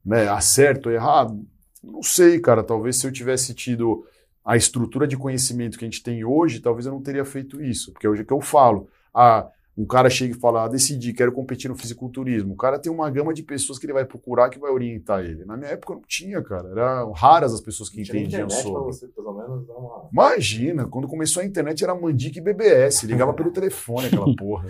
Né? 0.03 0.27
Acerto 0.27 0.89
errado? 0.89 1.45
Não 1.83 2.03
sei, 2.03 2.39
cara. 2.39 2.63
Talvez 2.63 2.99
se 2.99 3.07
eu 3.07 3.11
tivesse 3.11 3.53
tido 3.53 4.05
a 4.49 4.57
estrutura 4.57 5.07
de 5.07 5.15
conhecimento 5.15 5.77
que 5.77 5.85
a 5.85 5.87
gente 5.87 6.01
tem 6.01 6.25
hoje, 6.25 6.59
talvez 6.59 6.87
eu 6.87 6.91
não 6.91 7.03
teria 7.03 7.23
feito 7.23 7.61
isso. 7.61 7.93
Porque 7.93 8.07
hoje 8.07 8.23
é 8.23 8.25
que 8.25 8.33
eu 8.33 8.41
falo. 8.41 8.87
Ah, 9.13 9.47
um 9.77 9.85
cara 9.85 10.09
chega 10.09 10.35
e 10.35 10.39
fala, 10.39 10.65
ah, 10.65 10.67
decidi, 10.67 11.13
quero 11.13 11.31
competir 11.31 11.69
no 11.69 11.75
fisiculturismo. 11.75 12.53
O 12.53 12.57
cara 12.57 12.79
tem 12.79 12.91
uma 12.91 13.07
gama 13.11 13.31
de 13.31 13.43
pessoas 13.43 13.77
que 13.77 13.85
ele 13.85 13.93
vai 13.93 14.05
procurar 14.05 14.49
que 14.49 14.57
vai 14.57 14.71
orientar 14.71 15.23
ele. 15.23 15.45
Na 15.45 15.55
minha 15.55 15.69
época 15.69 15.93
não 15.93 16.01
tinha, 16.01 16.41
cara. 16.41 16.67
Eram 16.67 17.11
raras 17.11 17.53
as 17.53 17.61
pessoas 17.61 17.89
que 17.89 18.01
entendiam 18.01 18.49
sobre. 18.49 18.91
Você, 18.91 19.07
pelo 19.09 19.33
menos, 19.33 19.69
uma... 19.69 20.09
Imagina, 20.11 20.87
quando 20.87 21.07
começou 21.07 21.43
a 21.43 21.45
internet 21.45 21.83
era 21.83 21.93
Mandic 21.93 22.39
e 22.39 22.41
BBS. 22.41 23.03
Ligava 23.03 23.35
pelo 23.35 23.51
telefone 23.51 24.07
aquela 24.07 24.25
porra. 24.35 24.67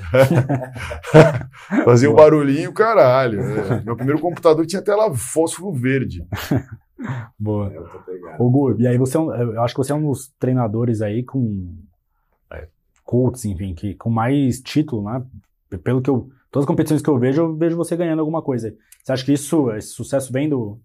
Fazia 1.85 2.11
um 2.11 2.15
barulhinho, 2.15 2.73
caralho. 2.73 3.39
É. 3.39 3.81
Meu 3.81 3.95
primeiro 3.95 4.19
computador 4.19 4.65
tinha 4.65 4.81
tela 4.81 5.15
fósforo 5.15 5.71
verde. 5.71 6.21
Boa. 7.39 7.71
Ô, 8.37 8.49
Gu, 8.49 8.81
e 8.81 8.87
aí 8.87 8.97
você 8.97 9.15
é 9.15 9.19
um, 9.19 9.33
eu 9.33 9.63
acho 9.63 9.73
que 9.73 9.77
você 9.77 9.93
é 9.93 9.95
um 9.95 10.09
dos 10.09 10.27
treinadores 10.37 11.01
aí 11.01 11.23
com 11.23 11.73
coaches, 13.09 13.45
enfim, 13.45 13.73
que 13.73 13.95
com 13.95 14.11
mais 14.11 14.61
título, 14.61 15.03
né? 15.03 15.25
Pelo 15.83 15.99
que 15.99 16.11
eu. 16.11 16.29
Todas 16.51 16.63
as 16.63 16.67
competições 16.67 17.01
que 17.01 17.09
eu 17.09 17.17
vejo, 17.17 17.41
eu 17.41 17.55
vejo 17.55 17.75
você 17.75 17.95
ganhando 17.95 18.19
alguma 18.19 18.41
coisa. 18.41 18.75
Você 19.03 19.11
acha 19.11 19.25
que 19.25 19.33
isso, 19.33 19.71
esse 19.71 19.89
sucesso 19.89 20.31
vem 20.31 20.47
do, 20.47 20.79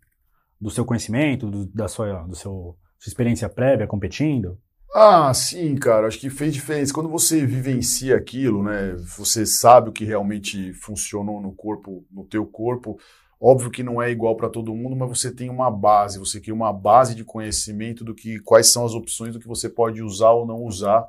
do 0.58 0.70
seu 0.70 0.84
conhecimento, 0.84 1.50
do, 1.50 1.66
da 1.66 1.88
sua, 1.88 2.22
do 2.22 2.34
seu, 2.34 2.76
sua 2.98 3.10
experiência 3.10 3.48
prévia 3.48 3.86
competindo? 3.86 4.58
Ah, 4.94 5.32
sim, 5.34 5.74
cara. 5.74 6.06
Acho 6.06 6.18
que 6.18 6.30
fez 6.30 6.54
diferença. 6.54 6.94
Quando 6.94 7.08
você 7.08 7.44
vivencia 7.44 8.16
aquilo, 8.16 8.62
né? 8.62 8.94
Você 9.18 9.44
sabe 9.44 9.90
o 9.90 9.92
que 9.92 10.04
realmente 10.04 10.72
funcionou 10.74 11.42
no 11.42 11.52
corpo, 11.52 12.06
no 12.10 12.24
teu 12.24 12.46
corpo. 12.46 12.98
Óbvio 13.46 13.70
que 13.70 13.82
não 13.82 14.00
é 14.00 14.10
igual 14.10 14.34
para 14.36 14.48
todo 14.48 14.74
mundo, 14.74 14.96
mas 14.96 15.06
você 15.06 15.30
tem 15.30 15.50
uma 15.50 15.70
base, 15.70 16.18
você 16.18 16.40
cria 16.40 16.54
uma 16.54 16.72
base 16.72 17.14
de 17.14 17.22
conhecimento 17.22 18.02
do 18.02 18.14
que 18.14 18.40
quais 18.40 18.72
são 18.72 18.86
as 18.86 18.94
opções 18.94 19.34
do 19.34 19.38
que 19.38 19.46
você 19.46 19.68
pode 19.68 20.02
usar 20.02 20.30
ou 20.30 20.46
não 20.46 20.62
usar 20.62 21.06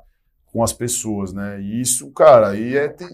com 0.52 0.62
as 0.62 0.70
pessoas, 0.70 1.32
né? 1.32 1.58
E 1.62 1.80
isso, 1.80 2.10
cara, 2.10 2.50
aí 2.50 2.76
é, 2.76 2.88
tem, 2.88 3.08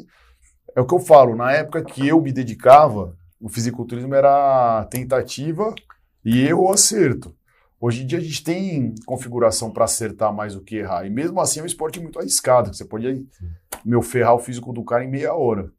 é 0.74 0.80
o 0.80 0.84
que 0.84 0.92
eu 0.92 0.98
falo. 0.98 1.36
Na 1.36 1.52
época 1.52 1.84
que 1.84 2.08
eu 2.08 2.20
me 2.20 2.32
dedicava, 2.32 3.16
o 3.40 3.48
fisiculturismo 3.48 4.12
era 4.12 4.84
tentativa 4.86 5.72
e 6.24 6.40
eu 6.40 6.68
acerto. 6.68 7.32
Hoje 7.80 8.02
em 8.02 8.06
dia 8.06 8.18
a 8.18 8.22
gente 8.22 8.42
tem 8.42 8.92
configuração 9.06 9.70
para 9.70 9.84
acertar 9.84 10.34
mais 10.34 10.54
do 10.54 10.62
que 10.62 10.78
errar. 10.78 11.06
E 11.06 11.10
mesmo 11.10 11.40
assim 11.40 11.60
é 11.60 11.62
um 11.62 11.66
esporte 11.66 12.00
muito 12.00 12.18
arriscado. 12.18 12.74
Você 12.74 12.84
pode, 12.84 13.24
meu, 13.84 14.02
ferrar 14.02 14.34
o 14.34 14.40
físico 14.40 14.72
do 14.72 14.82
cara 14.82 15.04
em 15.04 15.10
meia 15.10 15.32
hora. 15.32 15.70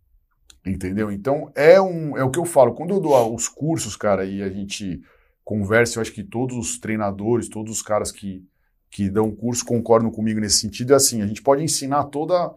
Entendeu? 0.66 1.12
Então 1.12 1.52
é, 1.56 1.82
um, 1.82 2.18
é 2.18 2.24
o 2.24 2.32
que 2.32 2.40
eu 2.40 2.46
falo. 2.46 2.74
Quando 2.74 2.94
eu 2.94 3.00
dou 3.00 3.36
os 3.36 3.50
cursos, 3.50 3.96
cara, 3.96 4.26
e 4.26 4.42
a 4.42 4.50
gente 4.50 5.02
conversa, 5.44 5.98
eu 5.98 6.02
acho 6.02 6.14
que 6.14 6.24
todos 6.24 6.56
os 6.58 6.80
treinadores, 6.80 7.50
todos 7.50 7.72
os 7.72 7.82
caras 7.82 8.12
que 8.12 8.46
que 8.94 9.10
dão 9.10 9.32
curso 9.32 9.66
concordam 9.66 10.12
comigo 10.12 10.40
nesse 10.40 10.60
sentido, 10.60 10.94
é 10.94 10.96
assim, 10.96 11.24
a 11.24 11.26
gente 11.26 11.42
pode 11.42 11.64
ensinar 11.64 12.04
toda 12.06 12.54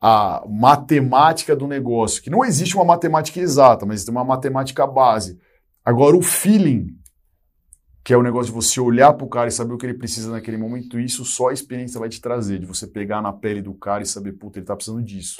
a 0.00 0.44
matemática 0.48 1.56
do 1.56 1.66
negócio, 1.66 2.22
que 2.22 2.30
não 2.30 2.44
existe 2.44 2.76
uma 2.76 2.84
matemática 2.84 3.40
exata, 3.40 3.84
mas 3.84 3.96
existe 3.96 4.10
uma 4.12 4.22
matemática 4.22 4.86
base. 4.86 5.40
Agora, 5.84 6.16
o 6.16 6.22
feeling, 6.22 6.96
que 8.04 8.14
é 8.14 8.16
o 8.16 8.22
negócio 8.22 8.46
de 8.46 8.52
você 8.52 8.80
olhar 8.80 9.12
para 9.14 9.26
o 9.26 9.28
cara 9.28 9.48
e 9.48 9.52
saber 9.52 9.74
o 9.74 9.76
que 9.76 9.84
ele 9.84 9.98
precisa 9.98 10.30
naquele 10.30 10.56
momento, 10.56 11.00
isso 11.00 11.24
só 11.24 11.48
a 11.48 11.52
experiência 11.52 11.98
vai 11.98 12.08
te 12.08 12.20
trazer, 12.20 12.60
de 12.60 12.66
você 12.66 12.86
pegar 12.86 13.20
na 13.20 13.32
pele 13.32 13.60
do 13.60 13.74
cara 13.74 14.04
e 14.04 14.06
saber, 14.06 14.34
puta, 14.34 14.58
ele 14.58 14.64
está 14.64 14.76
precisando 14.76 15.02
disso. 15.02 15.38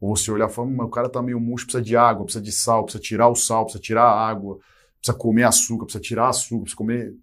Ou 0.00 0.16
você 0.16 0.30
olhar 0.30 0.48
e 0.48 0.52
falar, 0.52 0.68
o 0.84 0.88
cara 0.88 1.06
está 1.08 1.20
meio 1.20 1.40
murcho, 1.40 1.66
precisa 1.66 1.82
de 1.82 1.96
água, 1.96 2.24
precisa 2.24 2.44
de 2.44 2.52
sal, 2.52 2.84
precisa 2.84 3.02
tirar 3.02 3.28
o 3.28 3.34
sal, 3.34 3.64
precisa 3.64 3.82
tirar 3.82 4.04
a 4.04 4.28
água, 4.28 4.58
precisa 5.00 5.18
comer 5.18 5.44
açúcar, 5.44 5.84
precisa 5.84 6.02
tirar 6.02 6.28
açúcar, 6.28 6.62
precisa 6.62 6.76
comer... 6.76 7.14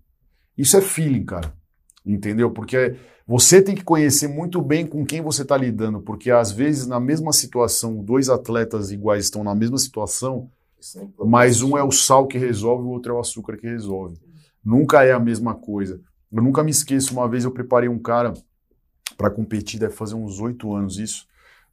Isso 0.57 0.77
é 0.77 0.81
feeling, 0.81 1.25
cara 1.25 1.53
entendeu? 2.05 2.51
Porque 2.51 2.95
você 3.25 3.61
tem 3.61 3.73
que 3.73 3.83
conhecer 3.83 4.27
muito 4.27 4.61
bem 4.61 4.85
com 4.85 5.05
quem 5.05 5.21
você 5.21 5.41
está 5.41 5.57
lidando, 5.57 5.99
porque 6.01 6.29
às 6.29 6.51
vezes 6.51 6.85
na 6.85 6.99
mesma 6.99 7.33
situação, 7.33 8.03
dois 8.03 8.29
atletas 8.29 8.91
iguais 8.91 9.25
estão 9.25 9.43
na 9.43 9.55
mesma 9.55 9.77
situação, 9.77 10.49
mas 11.25 11.63
um 11.63 11.75
é 11.75 11.83
o 11.83 11.91
sal 11.91 12.27
que 12.27 12.37
resolve, 12.37 12.83
o 12.83 12.89
outro 12.89 13.13
é 13.13 13.15
o 13.15 13.19
açúcar 13.19 13.57
que 13.57 13.67
resolve. 13.67 14.19
Nunca 14.63 15.03
é 15.03 15.11
a 15.11 15.19
mesma 15.19 15.55
coisa. 15.55 15.99
Eu 16.31 16.43
nunca 16.43 16.63
me 16.63 16.69
esqueço, 16.69 17.13
uma 17.13 17.27
vez 17.27 17.43
eu 17.43 17.51
preparei 17.51 17.89
um 17.89 17.97
cara 17.97 18.33
para 19.17 19.31
competir, 19.31 19.79
deve 19.79 19.93
fazer 19.93 20.15
uns 20.15 20.39
oito 20.39 20.73
anos 20.73 20.99
isso, 20.99 21.25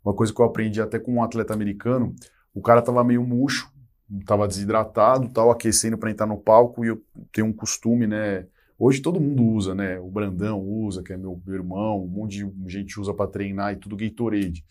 uma 0.05 0.15
coisa 0.15 0.33
que 0.33 0.41
eu 0.41 0.45
aprendi 0.45 0.81
até 0.81 0.99
com 0.99 1.15
um 1.15 1.23
atleta 1.23 1.55
americano, 1.55 2.15
o 2.55 2.61
cara 2.61 2.81
estava 2.81 3.03
meio 3.05 3.25
murcho, 3.25 3.73
estava 4.21 4.47
desidratado, 4.49 5.27
estava 5.27 5.53
aquecendo 5.53 5.97
para 5.97 6.11
entrar 6.11 6.27
no 6.27 6.37
palco 6.37 6.85
e 6.85 6.89
eu 6.89 7.03
tenho 7.33 7.47
um 7.47 7.53
costume, 7.53 8.07
né, 8.07 8.47
Hoje 8.85 9.01
todo 9.01 9.21
mundo 9.21 9.45
usa, 9.45 9.77
né? 9.77 10.01
O 10.01 10.11
Brandão 10.11 10.61
usa, 10.61 11.05
que 11.05 11.13
é 11.13 11.17
meu, 11.17 11.41
irmão, 11.47 12.03
um 12.03 12.09
monte 12.09 12.45
de 12.45 12.73
gente 12.73 12.99
usa 12.99 13.15
para 13.15 13.31
treinar 13.31 13.73
e 13.73 13.77
tudo 13.77 13.97
Gatorade. 13.97 14.65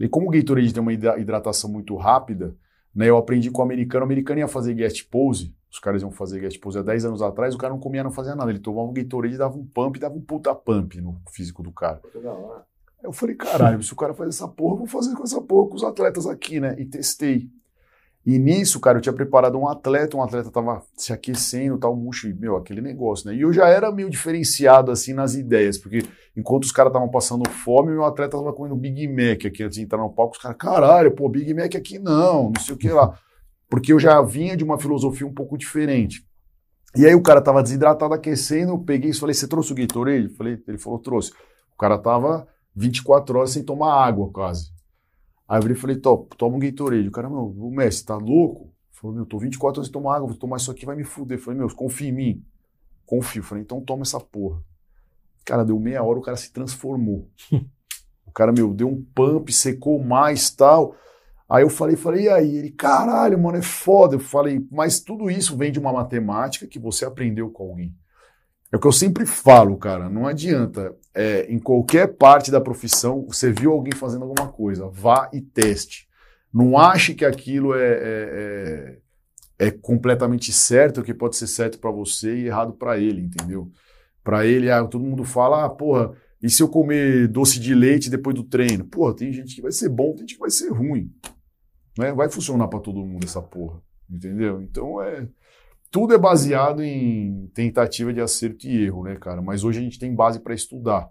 E 0.00 0.08
como 0.08 0.28
o 0.28 0.30
Gatorade 0.30 0.72
tem 0.72 0.80
uma 0.82 0.94
hidratação 0.94 1.70
muito 1.70 1.94
rápida, 1.94 2.56
né? 2.94 3.10
Eu 3.10 3.18
aprendi 3.18 3.50
com 3.50 3.60
o 3.60 3.62
americano, 3.62 4.02
o 4.02 4.06
americano 4.06 4.40
ia 4.40 4.48
fazer 4.48 4.72
guest 4.72 5.06
pose, 5.10 5.54
os 5.70 5.78
caras 5.78 6.00
iam 6.00 6.10
fazer 6.10 6.40
guest 6.40 6.58
pose 6.58 6.78
há 6.78 6.82
10 6.82 7.04
anos 7.04 7.20
atrás, 7.20 7.54
o 7.54 7.58
cara 7.58 7.74
não 7.74 7.78
comia, 7.78 8.02
não 8.02 8.10
fazia 8.10 8.34
nada. 8.34 8.50
Ele 8.50 8.60
tomava 8.60 8.88
um 8.88 8.94
Gatorade, 8.94 9.36
dava 9.36 9.58
um 9.58 9.66
pump, 9.66 9.98
dava 9.98 10.14
um 10.14 10.22
puta 10.22 10.54
pump 10.54 10.98
no 11.02 11.20
físico 11.30 11.62
do 11.62 11.70
cara. 11.70 12.00
Eu 13.04 13.12
falei, 13.12 13.34
caralho, 13.34 13.82
se 13.82 13.92
o 13.92 13.96
cara 13.96 14.14
faz 14.14 14.30
essa 14.30 14.48
porra, 14.48 14.76
vou 14.76 14.86
fazer 14.86 15.14
com 15.14 15.22
essa 15.22 15.40
porra 15.40 15.68
com 15.68 15.76
os 15.76 15.84
atletas 15.84 16.26
aqui, 16.26 16.58
né? 16.58 16.74
E 16.78 16.86
testei. 16.86 17.50
E 18.24 18.38
nisso, 18.38 18.80
cara, 18.80 18.96
eu 18.96 19.02
tinha 19.02 19.12
preparado 19.12 19.58
um 19.58 19.68
atleta, 19.68 20.16
um 20.16 20.22
atleta 20.22 20.50
tava 20.50 20.82
se 20.96 21.12
aquecendo, 21.12 21.76
tal, 21.76 21.94
murcho, 21.94 22.34
meu, 22.34 22.56
aquele 22.56 22.80
negócio, 22.80 23.28
né? 23.28 23.36
E 23.36 23.42
eu 23.42 23.52
já 23.52 23.68
era 23.68 23.92
meio 23.92 24.08
diferenciado, 24.08 24.90
assim, 24.90 25.12
nas 25.12 25.34
ideias, 25.34 25.76
porque 25.76 26.02
enquanto 26.34 26.64
os 26.64 26.72
caras 26.72 26.90
estavam 26.90 27.10
passando 27.10 27.46
fome, 27.50 27.92
meu 27.92 28.04
atleta 28.06 28.38
tava 28.38 28.54
comendo 28.54 28.74
Big 28.74 29.06
Mac 29.06 29.44
aqui 29.44 29.62
antes 29.62 29.76
de 29.76 29.84
entrar 29.84 29.98
no 29.98 30.08
palco, 30.08 30.36
os 30.36 30.42
caras, 30.42 30.56
caralho, 30.56 31.14
pô, 31.14 31.28
Big 31.28 31.52
Mac 31.52 31.74
aqui 31.74 31.98
não, 31.98 32.44
não 32.44 32.62
sei 32.62 32.74
o 32.74 32.78
que 32.78 32.88
lá. 32.88 33.18
Porque 33.68 33.92
eu 33.92 34.00
já 34.00 34.22
vinha 34.22 34.56
de 34.56 34.64
uma 34.64 34.78
filosofia 34.78 35.26
um 35.26 35.34
pouco 35.34 35.58
diferente. 35.58 36.26
E 36.96 37.04
aí 37.04 37.14
o 37.14 37.22
cara 37.22 37.42
tava 37.42 37.62
desidratado, 37.62 38.14
aquecendo, 38.14 38.72
eu 38.72 38.78
peguei 38.78 39.10
e 39.10 39.14
falei, 39.14 39.34
você 39.34 39.46
trouxe 39.46 39.72
o 39.72 39.74
Gatorade? 39.74 40.30
Falei, 40.30 40.58
ele 40.66 40.78
falou, 40.78 40.98
trouxe. 40.98 41.32
O 41.74 41.76
cara 41.76 41.98
tava 41.98 42.48
24 42.74 43.38
horas 43.38 43.50
sem 43.50 43.62
tomar 43.62 44.04
água, 44.04 44.30
quase. 44.30 44.72
Aí 45.48 45.58
eu 45.58 45.62
virei 45.62 45.76
e 45.76 45.80
falei, 45.80 45.96
toma 45.96 46.56
um 46.56 46.58
Gatorade. 46.58 47.08
O 47.08 47.12
cara, 47.12 47.28
meu, 47.28 47.46
o 47.46 47.70
mestre, 47.70 48.06
tá 48.06 48.16
louco? 48.16 48.72
Falou, 48.90 49.14
meu, 49.14 49.26
tô 49.26 49.38
24 49.38 49.80
anos 49.80 49.88
sem 49.88 49.92
tomar 49.92 50.16
água, 50.16 50.28
vou 50.28 50.36
tomar 50.36 50.56
isso 50.56 50.70
aqui, 50.70 50.86
vai 50.86 50.96
me 50.96 51.04
fuder. 51.04 51.38
Eu 51.38 51.42
falei, 51.42 51.58
meu, 51.58 51.68
confia 51.74 52.08
em 52.08 52.12
mim. 52.12 52.44
Confio. 53.04 53.40
Eu 53.40 53.44
falei, 53.44 53.62
então 53.62 53.80
toma 53.80 54.02
essa 54.02 54.18
porra. 54.18 54.62
Cara, 55.44 55.64
deu 55.64 55.78
meia 55.78 56.02
hora, 56.02 56.18
o 56.18 56.22
cara 56.22 56.36
se 56.36 56.50
transformou. 56.52 57.28
o 58.26 58.32
cara, 58.32 58.50
meu, 58.50 58.72
deu 58.72 58.88
um 58.88 59.04
pump, 59.14 59.52
secou 59.52 60.02
mais 60.02 60.50
tal. 60.50 60.96
Aí 61.48 61.62
eu 61.62 61.68
falei, 61.68 61.96
falei, 61.96 62.24
e 62.24 62.28
aí? 62.30 62.56
Ele, 62.56 62.70
caralho, 62.70 63.38
mano, 63.38 63.58
é 63.58 63.62
foda. 63.62 64.16
Eu 64.16 64.20
falei, 64.20 64.66
mas 64.70 65.00
tudo 65.00 65.30
isso 65.30 65.56
vem 65.56 65.70
de 65.70 65.78
uma 65.78 65.92
matemática 65.92 66.66
que 66.66 66.78
você 66.78 67.04
aprendeu 67.04 67.50
com 67.50 67.64
alguém. 67.64 67.94
É 68.74 68.76
o 68.76 68.80
que 68.80 68.88
eu 68.88 68.92
sempre 68.92 69.24
falo, 69.24 69.76
cara. 69.76 70.10
Não 70.10 70.26
adianta. 70.26 70.96
É, 71.14 71.46
em 71.48 71.60
qualquer 71.60 72.08
parte 72.08 72.50
da 72.50 72.60
profissão, 72.60 73.24
você 73.24 73.52
viu 73.52 73.70
alguém 73.70 73.92
fazendo 73.92 74.22
alguma 74.24 74.48
coisa, 74.48 74.88
vá 74.88 75.30
e 75.32 75.40
teste. 75.40 76.08
Não 76.52 76.76
ache 76.76 77.14
que 77.14 77.24
aquilo 77.24 77.72
é, 77.72 77.86
é, 77.86 78.98
é, 79.60 79.66
é 79.68 79.70
completamente 79.70 80.52
certo, 80.52 81.04
que 81.04 81.14
pode 81.14 81.36
ser 81.36 81.46
certo 81.46 81.78
para 81.78 81.92
você 81.92 82.36
e 82.36 82.46
errado 82.46 82.72
para 82.72 82.98
ele, 82.98 83.20
entendeu? 83.20 83.70
Para 84.24 84.44
ele, 84.44 84.68
ah, 84.68 84.84
todo 84.84 85.04
mundo 85.04 85.22
fala, 85.22 85.64
ah, 85.64 85.70
porra, 85.70 86.12
E 86.42 86.50
se 86.50 86.60
eu 86.60 86.68
comer 86.68 87.28
doce 87.28 87.60
de 87.60 87.76
leite 87.76 88.10
depois 88.10 88.34
do 88.34 88.42
treino? 88.42 88.84
Pô, 88.86 89.14
tem 89.14 89.32
gente 89.32 89.54
que 89.54 89.62
vai 89.62 89.70
ser 89.70 89.88
bom, 89.88 90.10
tem 90.14 90.22
gente 90.22 90.34
que 90.34 90.40
vai 90.40 90.50
ser 90.50 90.72
ruim. 90.72 91.12
Né? 91.96 92.12
Vai 92.12 92.28
funcionar 92.28 92.66
para 92.66 92.80
todo 92.80 93.06
mundo 93.06 93.24
essa 93.24 93.40
porra. 93.40 93.80
Entendeu? 94.10 94.60
Então 94.60 95.00
é. 95.00 95.28
Tudo 95.94 96.12
é 96.12 96.18
baseado 96.18 96.82
em 96.82 97.46
tentativa 97.54 98.12
de 98.12 98.20
acerto 98.20 98.66
e 98.66 98.84
erro, 98.84 99.04
né, 99.04 99.14
cara? 99.14 99.40
Mas 99.40 99.62
hoje 99.62 99.78
a 99.78 99.82
gente 99.82 99.96
tem 99.96 100.12
base 100.12 100.40
para 100.40 100.52
estudar. 100.52 101.08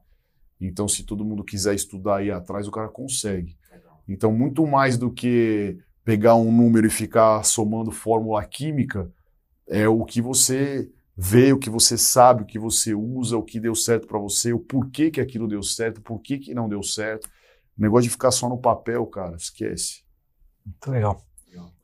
Então, 0.59 0.89
se 0.89 1.05
todo 1.05 1.23
mundo 1.23 1.41
quiser 1.41 1.73
estudar 1.73 2.17
aí 2.17 2.29
atrás, 2.29 2.67
o 2.67 2.71
cara 2.71 2.89
consegue. 2.89 3.57
Então, 4.09 4.33
muito 4.33 4.67
mais 4.67 4.97
do 4.97 5.09
que 5.09 5.77
pegar 6.03 6.35
um 6.35 6.51
número 6.51 6.85
e 6.85 6.89
ficar 6.89 7.45
somando 7.45 7.91
fórmula 7.91 8.43
química, 8.43 9.09
é 9.69 9.87
o 9.87 10.03
que 10.03 10.21
você 10.21 10.91
vê, 11.15 11.53
o 11.53 11.59
que 11.59 11.69
você 11.69 11.97
sabe, 11.97 12.43
o 12.43 12.45
que 12.45 12.59
você 12.59 12.93
usa, 12.93 13.37
o 13.37 13.43
que 13.43 13.61
deu 13.61 13.75
certo 13.75 14.05
para 14.05 14.19
você, 14.19 14.51
o 14.51 14.59
porquê 14.59 15.09
que 15.09 15.21
aquilo 15.21 15.47
deu 15.47 15.63
certo, 15.63 16.01
por 16.01 16.19
que 16.19 16.37
que 16.37 16.53
não 16.53 16.67
deu 16.67 16.83
certo. 16.83 17.29
O 17.79 17.81
negócio 17.81 18.03
de 18.03 18.09
ficar 18.09 18.31
só 18.31 18.49
no 18.49 18.57
papel, 18.57 19.05
cara, 19.05 19.37
esquece. 19.37 20.03
Muito 20.65 20.91
legal. 20.91 21.25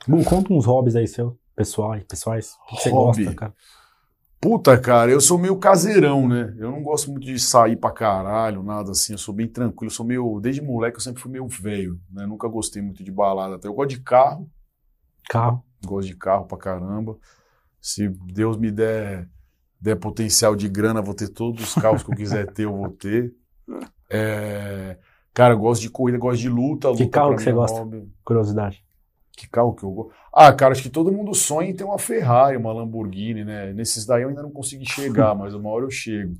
Bom, 0.06 0.22
conta 0.22 0.52
uns 0.52 0.66
hobbies 0.66 0.98
aí 0.98 1.08
seu, 1.08 1.40
pessoal, 1.64 2.00
pessoais. 2.08 2.54
O 2.72 2.76
que 2.76 2.82
você 2.84 2.90
Hobby? 2.90 3.24
gosta, 3.26 3.36
cara? 3.40 3.54
Puta, 4.42 4.78
cara, 4.80 5.12
eu 5.12 5.20
sou 5.20 5.38
meio 5.38 5.58
caseirão, 5.58 6.26
né? 6.26 6.56
Eu 6.58 6.72
não 6.72 6.82
gosto 6.82 7.12
muito 7.12 7.26
de 7.26 7.38
sair 7.38 7.76
pra 7.76 7.92
caralho, 7.92 8.64
nada 8.64 8.92
assim. 8.92 9.12
Eu 9.12 9.18
sou 9.18 9.34
bem 9.36 9.48
tranquilo. 9.48 9.92
Eu 9.92 9.96
sou 9.96 10.06
meio. 10.06 10.40
Desde 10.40 10.62
moleque 10.62 10.96
eu 10.96 11.02
sempre 11.02 11.22
fui 11.22 11.30
meio 11.30 11.46
velho, 11.48 12.00
né? 12.10 12.26
Nunca 12.26 12.48
gostei 12.48 12.82
muito 12.82 13.04
de 13.04 13.12
balada. 13.12 13.56
Até 13.56 13.68
eu 13.68 13.74
gosto 13.74 13.90
de 13.90 14.00
carro, 14.00 14.50
Carro. 15.30 15.62
gosto 15.86 16.08
de 16.08 16.16
carro 16.16 16.46
pra 16.46 16.58
caramba. 16.58 17.18
Se 17.82 18.08
Deus 18.08 18.56
me 18.56 18.72
der, 18.72 19.28
der 19.80 19.98
potencial 19.98 20.56
de 20.56 20.70
grana, 20.70 21.02
vou 21.02 21.14
ter 21.14 21.28
todos 21.28 21.62
os 21.62 21.74
carros 21.76 22.02
que 22.04 22.12
eu 22.12 22.16
quiser 22.16 22.50
ter, 22.54 22.64
eu 22.64 22.76
vou 22.76 22.90
ter. 22.90 23.34
É, 24.10 24.98
Cara, 25.34 25.54
eu 25.54 25.60
gosto 25.60 25.82
de 25.82 25.90
corrida, 25.90 26.18
gosto 26.18 26.40
de 26.40 26.50
luta. 26.50 26.92
Que 26.94 27.04
luta 27.04 27.10
carro 27.10 27.28
pra 27.30 27.38
que 27.38 27.44
você 27.44 27.50
é 27.50 27.54
gosta? 27.54 27.80
hobby. 27.80 28.10
Curiosidade. 28.24 28.84
Que 29.40 29.48
carro 29.48 29.74
que 29.74 29.84
eu 29.84 29.92
gosto? 29.92 30.12
Ah, 30.34 30.52
cara, 30.52 30.74
acho 30.74 30.84
que 30.84 30.90
todo 30.90 31.14
mundo 31.14 31.34
sonha 31.34 31.70
em 31.70 31.74
ter 31.74 31.86
uma 31.86 31.98
Ferrari, 31.98 32.58
uma 32.58 32.74
Lamborghini, 32.74 33.46
né? 33.46 33.72
Nesses 33.72 34.06
daí 34.06 34.24
eu 34.24 34.30
ainda 34.30 34.42
não 34.44 34.52
consegui 34.52 34.86
chegar, 34.86 35.34
mas 35.34 35.54
uma 35.54 35.70
hora 35.70 35.86
eu 35.86 35.90
chego. 35.90 36.36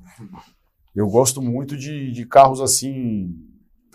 Eu 0.94 1.08
gosto 1.08 1.40
muito 1.40 1.78
de, 1.78 2.12
de 2.12 2.26
carros 2.26 2.60
assim. 2.60 3.34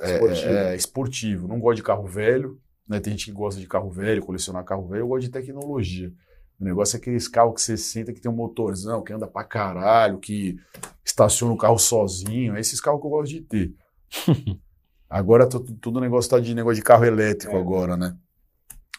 é, 0.01 0.13
Esportivo. 0.15 0.49
é, 0.53 0.75
esportivo. 0.75 1.47
Não 1.47 1.59
gosto 1.59 1.75
de 1.77 1.83
carro 1.83 2.07
velho, 2.07 2.57
né? 2.89 2.99
Tem 2.99 3.11
gente 3.13 3.25
que 3.25 3.31
gosta 3.31 3.61
de 3.61 3.67
carro 3.67 3.91
velho, 3.91 4.25
colecionar 4.25 4.63
carro 4.65 4.87
velho. 4.87 5.01
Eu 5.01 5.07
gosto 5.07 5.25
de 5.25 5.29
tecnologia. 5.31 6.11
O 6.59 6.63
negócio 6.65 6.95
é 6.95 6.99
aqueles 6.99 7.27
carros 7.27 7.53
que 7.55 7.61
você 7.61 7.77
senta 7.77 8.11
que 8.11 8.19
tem 8.19 8.31
um 8.31 8.35
motorzão, 8.35 9.03
que 9.03 9.13
anda 9.13 9.27
pra 9.27 9.43
caralho, 9.43 10.17
que 10.17 10.57
estaciona 11.05 11.53
o 11.53 11.57
carro 11.57 11.77
sozinho. 11.77 12.55
É 12.55 12.59
esses 12.59 12.81
carros 12.81 13.01
que 13.01 13.05
eu 13.05 13.11
gosto 13.11 13.29
de 13.33 13.41
ter. 13.41 13.71
Agora 15.07 15.47
to- 15.47 15.59
todo 15.79 15.97
o 15.97 16.01
negócio 16.01 16.31
tá 16.31 16.39
de 16.39 16.55
negócio 16.55 16.77
de 16.77 16.81
carro 16.81 17.05
elétrico 17.05 17.55
É. 17.55 17.59
agora, 17.59 17.95
né? 17.95 18.15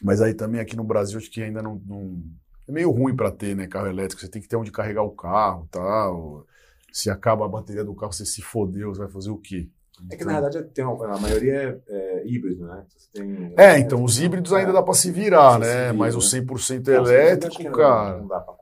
Mas 0.01 0.21
aí 0.21 0.33
também 0.33 0.61
aqui 0.61 0.75
no 0.75 0.83
Brasil 0.83 1.17
acho 1.17 1.29
que 1.31 1.41
ainda 1.41 1.61
não, 1.61 1.81
não- 1.85 2.21
é 2.67 2.71
meio 2.71 2.91
ruim 2.91 3.15
para 3.15 3.31
ter, 3.31 3.55
né, 3.55 3.67
carro 3.67 3.87
elétrico. 3.87 4.21
Você 4.21 4.27
tem 4.29 4.41
que 4.41 4.47
ter 4.47 4.55
onde 4.55 4.71
carregar 4.71 5.03
o 5.03 5.11
carro, 5.11 5.67
tal. 5.71 6.45
Se 6.91 7.09
acaba 7.09 7.45
a 7.45 7.49
bateria 7.49 7.83
do 7.83 7.95
carro, 7.95 8.13
você 8.13 8.25
se 8.25 8.41
fodeu, 8.41 8.93
você 8.93 9.01
vai 9.01 9.09
fazer 9.11 9.29
o 9.29 9.37
quê? 9.37 9.69
É 10.11 10.15
que 10.15 10.23
na 10.23 10.39
verdade 10.39 10.63
tem 10.73 10.85
uma- 10.85 11.15
a 11.15 11.19
maioria 11.19 11.81
é, 11.87 12.19
é 12.21 12.27
híbrido, 12.27 12.67
né? 12.67 12.85
Você 12.95 13.09
tem, 13.13 13.53
É, 13.57 13.79
então 13.79 14.03
os 14.03 14.19
híbridos 14.19 14.53
ainda 14.53 14.71
dá 14.71 14.83
para 14.83 14.93
se 14.93 15.11
virar, 15.11 15.57
né? 15.59 15.65
se 15.65 15.81
vira, 15.81 15.93
Mas 15.93 16.15
o 16.15 16.19
né? 16.19 16.25
100% 16.25 16.87
Não, 16.91 17.03
elétrico, 17.05 17.71
cara. 17.71 18.19
Não 18.19 18.27
dá 18.27 18.39
pra 18.39 18.53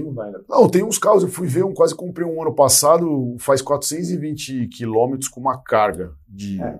confiar. 0.00 0.28
Aqui 0.28 0.48
não 0.48 0.68
tem 0.68 0.82
uns 0.82 0.98
carros, 0.98 1.22
eu 1.22 1.28
fui 1.28 1.46
ver 1.46 1.64
um, 1.64 1.74
quase 1.74 1.94
comprei 1.94 2.26
um 2.26 2.40
ano 2.40 2.54
passado, 2.54 3.36
faz 3.38 3.60
420 3.60 4.68
quilômetros 4.68 5.28
com 5.28 5.40
uma 5.40 5.58
carga 5.62 6.12
de, 6.26 6.62
É, 6.62 6.78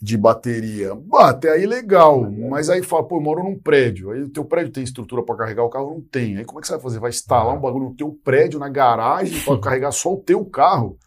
de 0.00 0.16
bateria. 0.16 0.94
Bah, 0.94 1.30
até 1.30 1.50
aí 1.50 1.66
legal, 1.66 2.22
Mas 2.22 2.38
é. 2.38 2.48
mas 2.48 2.70
aí 2.70 2.82
fala, 2.82 3.06
pô, 3.06 3.16
eu 3.16 3.20
moro 3.20 3.44
num 3.44 3.58
prédio, 3.58 4.10
aí 4.10 4.22
o 4.22 4.30
teu 4.30 4.44
prédio 4.44 4.72
tem 4.72 4.82
estrutura 4.82 5.22
para 5.22 5.36
carregar 5.36 5.64
o 5.64 5.70
carro? 5.70 5.94
Não 5.94 6.00
tem. 6.00 6.36
Aí 6.36 6.44
como 6.44 6.58
é 6.58 6.62
que 6.62 6.66
você 6.66 6.74
vai 6.74 6.82
fazer? 6.82 6.98
Vai 6.98 7.10
instalar 7.10 7.54
um 7.54 7.60
bagulho 7.60 7.90
no 7.90 7.94
teu 7.94 8.18
prédio, 8.24 8.58
na 8.58 8.68
garagem, 8.68 9.40
para 9.44 9.58
carregar 9.60 9.92
só 9.92 10.14
o 10.14 10.18
teu 10.18 10.44
carro? 10.44 10.98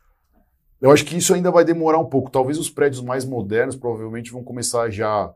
Eu 0.82 0.90
acho 0.90 1.06
que 1.06 1.16
isso 1.16 1.34
ainda 1.34 1.52
vai 1.52 1.64
demorar 1.64 2.00
um 2.00 2.06
pouco. 2.06 2.32
Talvez 2.32 2.58
os 2.58 2.70
prédios 2.70 3.04
mais 3.04 3.24
modernos 3.24 3.76
provavelmente 3.76 4.32
vão 4.32 4.44
começar 4.44 4.90
já 4.90 5.32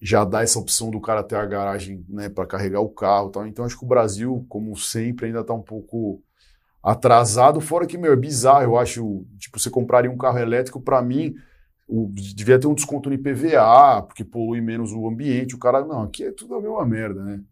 já 0.00 0.24
dar 0.24 0.42
essa 0.42 0.58
opção 0.58 0.90
do 0.90 1.00
cara 1.00 1.22
ter 1.22 1.36
a 1.36 1.46
garagem 1.46 2.04
né, 2.08 2.28
para 2.28 2.46
carregar 2.46 2.80
o 2.80 2.88
carro 2.90 3.30
tal. 3.30 3.46
Então 3.46 3.64
acho 3.64 3.78
que 3.78 3.84
o 3.84 3.88
Brasil, 3.88 4.44
como 4.48 4.76
sempre, 4.76 5.26
ainda 5.26 5.40
está 5.40 5.52
um 5.54 5.62
pouco 5.62 6.22
atrasado. 6.82 7.60
Fora 7.60 7.86
que, 7.86 7.98
meu, 7.98 8.12
é 8.12 8.16
bizarro, 8.16 8.62
eu 8.64 8.78
acho. 8.78 9.24
Tipo, 9.38 9.58
você 9.58 9.70
compraria 9.70 10.10
um 10.10 10.16
carro 10.18 10.38
elétrico, 10.38 10.80
para 10.80 11.02
mim, 11.02 11.34
o- 11.88 12.08
devia 12.12 12.58
ter 12.58 12.66
um 12.66 12.74
desconto 12.74 13.08
no 13.10 13.14
IPVA, 13.14 14.02
porque 14.02 14.24
polui 14.24 14.60
menos 14.60 14.92
o 14.92 15.06
ambiente. 15.08 15.54
O 15.54 15.58
cara, 15.58 15.84
não, 15.84 16.02
aqui 16.02 16.24
é 16.24 16.32
tudo 16.32 16.54
a 16.54 16.60
mesma 16.62 16.86
merda, 16.86 17.22
né? 17.24 17.42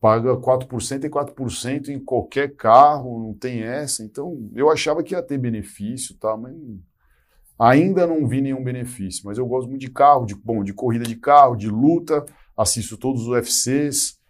Paga 0.00 0.36
4% 0.36 1.06
e 1.06 1.10
4% 1.10 1.90
em 1.92 1.98
qualquer 2.00 2.56
carro, 2.56 3.20
não 3.20 3.34
tem 3.34 3.62
essa. 3.62 4.02
Então, 4.04 4.50
eu 4.54 4.68
achava 4.70 5.02
que 5.02 5.14
ia 5.14 5.22
ter 5.22 5.38
benefício, 5.38 6.16
tá? 6.18 6.36
Mas 6.36 6.54
ainda 7.62 8.06
não 8.08 8.26
vi 8.26 8.40
nenhum 8.40 8.62
benefício. 8.62 9.22
Mas 9.24 9.38
eu 9.38 9.46
gosto 9.46 9.68
muito 9.68 9.80
de 9.80 9.90
carro, 9.90 10.26
de, 10.26 10.34
bom, 10.34 10.64
de 10.64 10.74
corrida 10.74 11.04
de 11.04 11.14
carro, 11.14 11.54
de 11.54 11.68
luta, 11.68 12.24
assisto 12.56 12.96
todos 12.96 13.22
os 13.22 13.28
UFCs. 13.28 14.20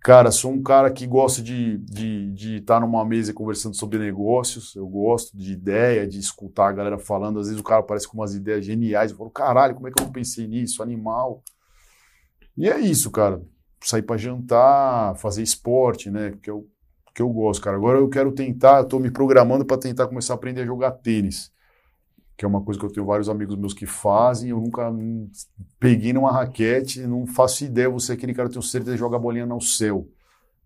Cara, 0.00 0.32
sou 0.32 0.50
um 0.50 0.62
cara 0.62 0.90
que 0.90 1.06
gosta 1.06 1.42
de 1.42 1.74
estar 1.74 1.94
de, 1.94 2.32
de 2.32 2.56
estar 2.56 2.80
numa 2.80 3.04
mesa 3.04 3.32
conversando 3.32 3.76
sobre 3.76 3.98
negócios. 3.98 4.74
Eu 4.74 4.86
gosto 4.88 5.36
de 5.36 5.52
ideia, 5.52 6.08
de 6.08 6.18
escutar 6.18 6.68
a 6.68 6.72
galera 6.72 6.98
falando. 6.98 7.38
Às 7.38 7.46
vezes 7.46 7.60
o 7.60 7.64
cara 7.64 7.80
aparece 7.80 8.08
com 8.08 8.16
umas 8.16 8.34
ideias 8.34 8.64
geniais. 8.64 9.10
Eu 9.10 9.18
falo, 9.18 9.30
caralho, 9.30 9.74
como 9.74 9.86
é 9.86 9.92
que 9.92 10.00
eu 10.02 10.06
não 10.06 10.12
pensei 10.12 10.48
nisso? 10.48 10.82
Animal. 10.82 11.42
E 12.56 12.68
é 12.68 12.80
isso, 12.80 13.10
cara. 13.10 13.40
Sair 13.84 14.02
para 14.02 14.16
jantar, 14.16 15.14
fazer 15.16 15.42
esporte, 15.42 16.10
né? 16.10 16.32
Que 16.42 16.50
eu, 16.50 16.66
que 17.14 17.20
eu 17.22 17.28
gosto, 17.28 17.62
cara. 17.62 17.76
Agora 17.76 17.98
eu 17.98 18.08
quero 18.08 18.32
tentar, 18.32 18.78
eu 18.78 18.88
tô 18.88 18.98
me 18.98 19.10
programando 19.10 19.64
para 19.64 19.78
tentar 19.78 20.08
começar 20.08 20.32
a 20.32 20.36
aprender 20.36 20.62
a 20.62 20.66
jogar 20.66 20.92
tênis. 20.92 21.52
Que 22.42 22.46
é 22.46 22.48
uma 22.48 22.60
coisa 22.60 22.80
que 22.80 22.84
eu 22.84 22.90
tenho 22.90 23.06
vários 23.06 23.28
amigos 23.28 23.54
meus 23.54 23.72
que 23.72 23.86
fazem. 23.86 24.50
Eu 24.50 24.56
nunca 24.56 24.92
peguei 25.78 26.12
numa 26.12 26.32
raquete, 26.32 27.06
não 27.06 27.24
faço 27.24 27.64
ideia. 27.64 27.88
Você 27.88 28.10
é 28.10 28.14
aquele 28.16 28.34
cara 28.34 28.48
que 28.48 28.56
eu 28.56 28.60
tenho 28.60 28.68
certeza 28.68 28.96
que 28.96 28.98
joga 28.98 29.14
a 29.14 29.20
bolinha 29.20 29.46
no 29.46 29.60
céu. 29.60 30.08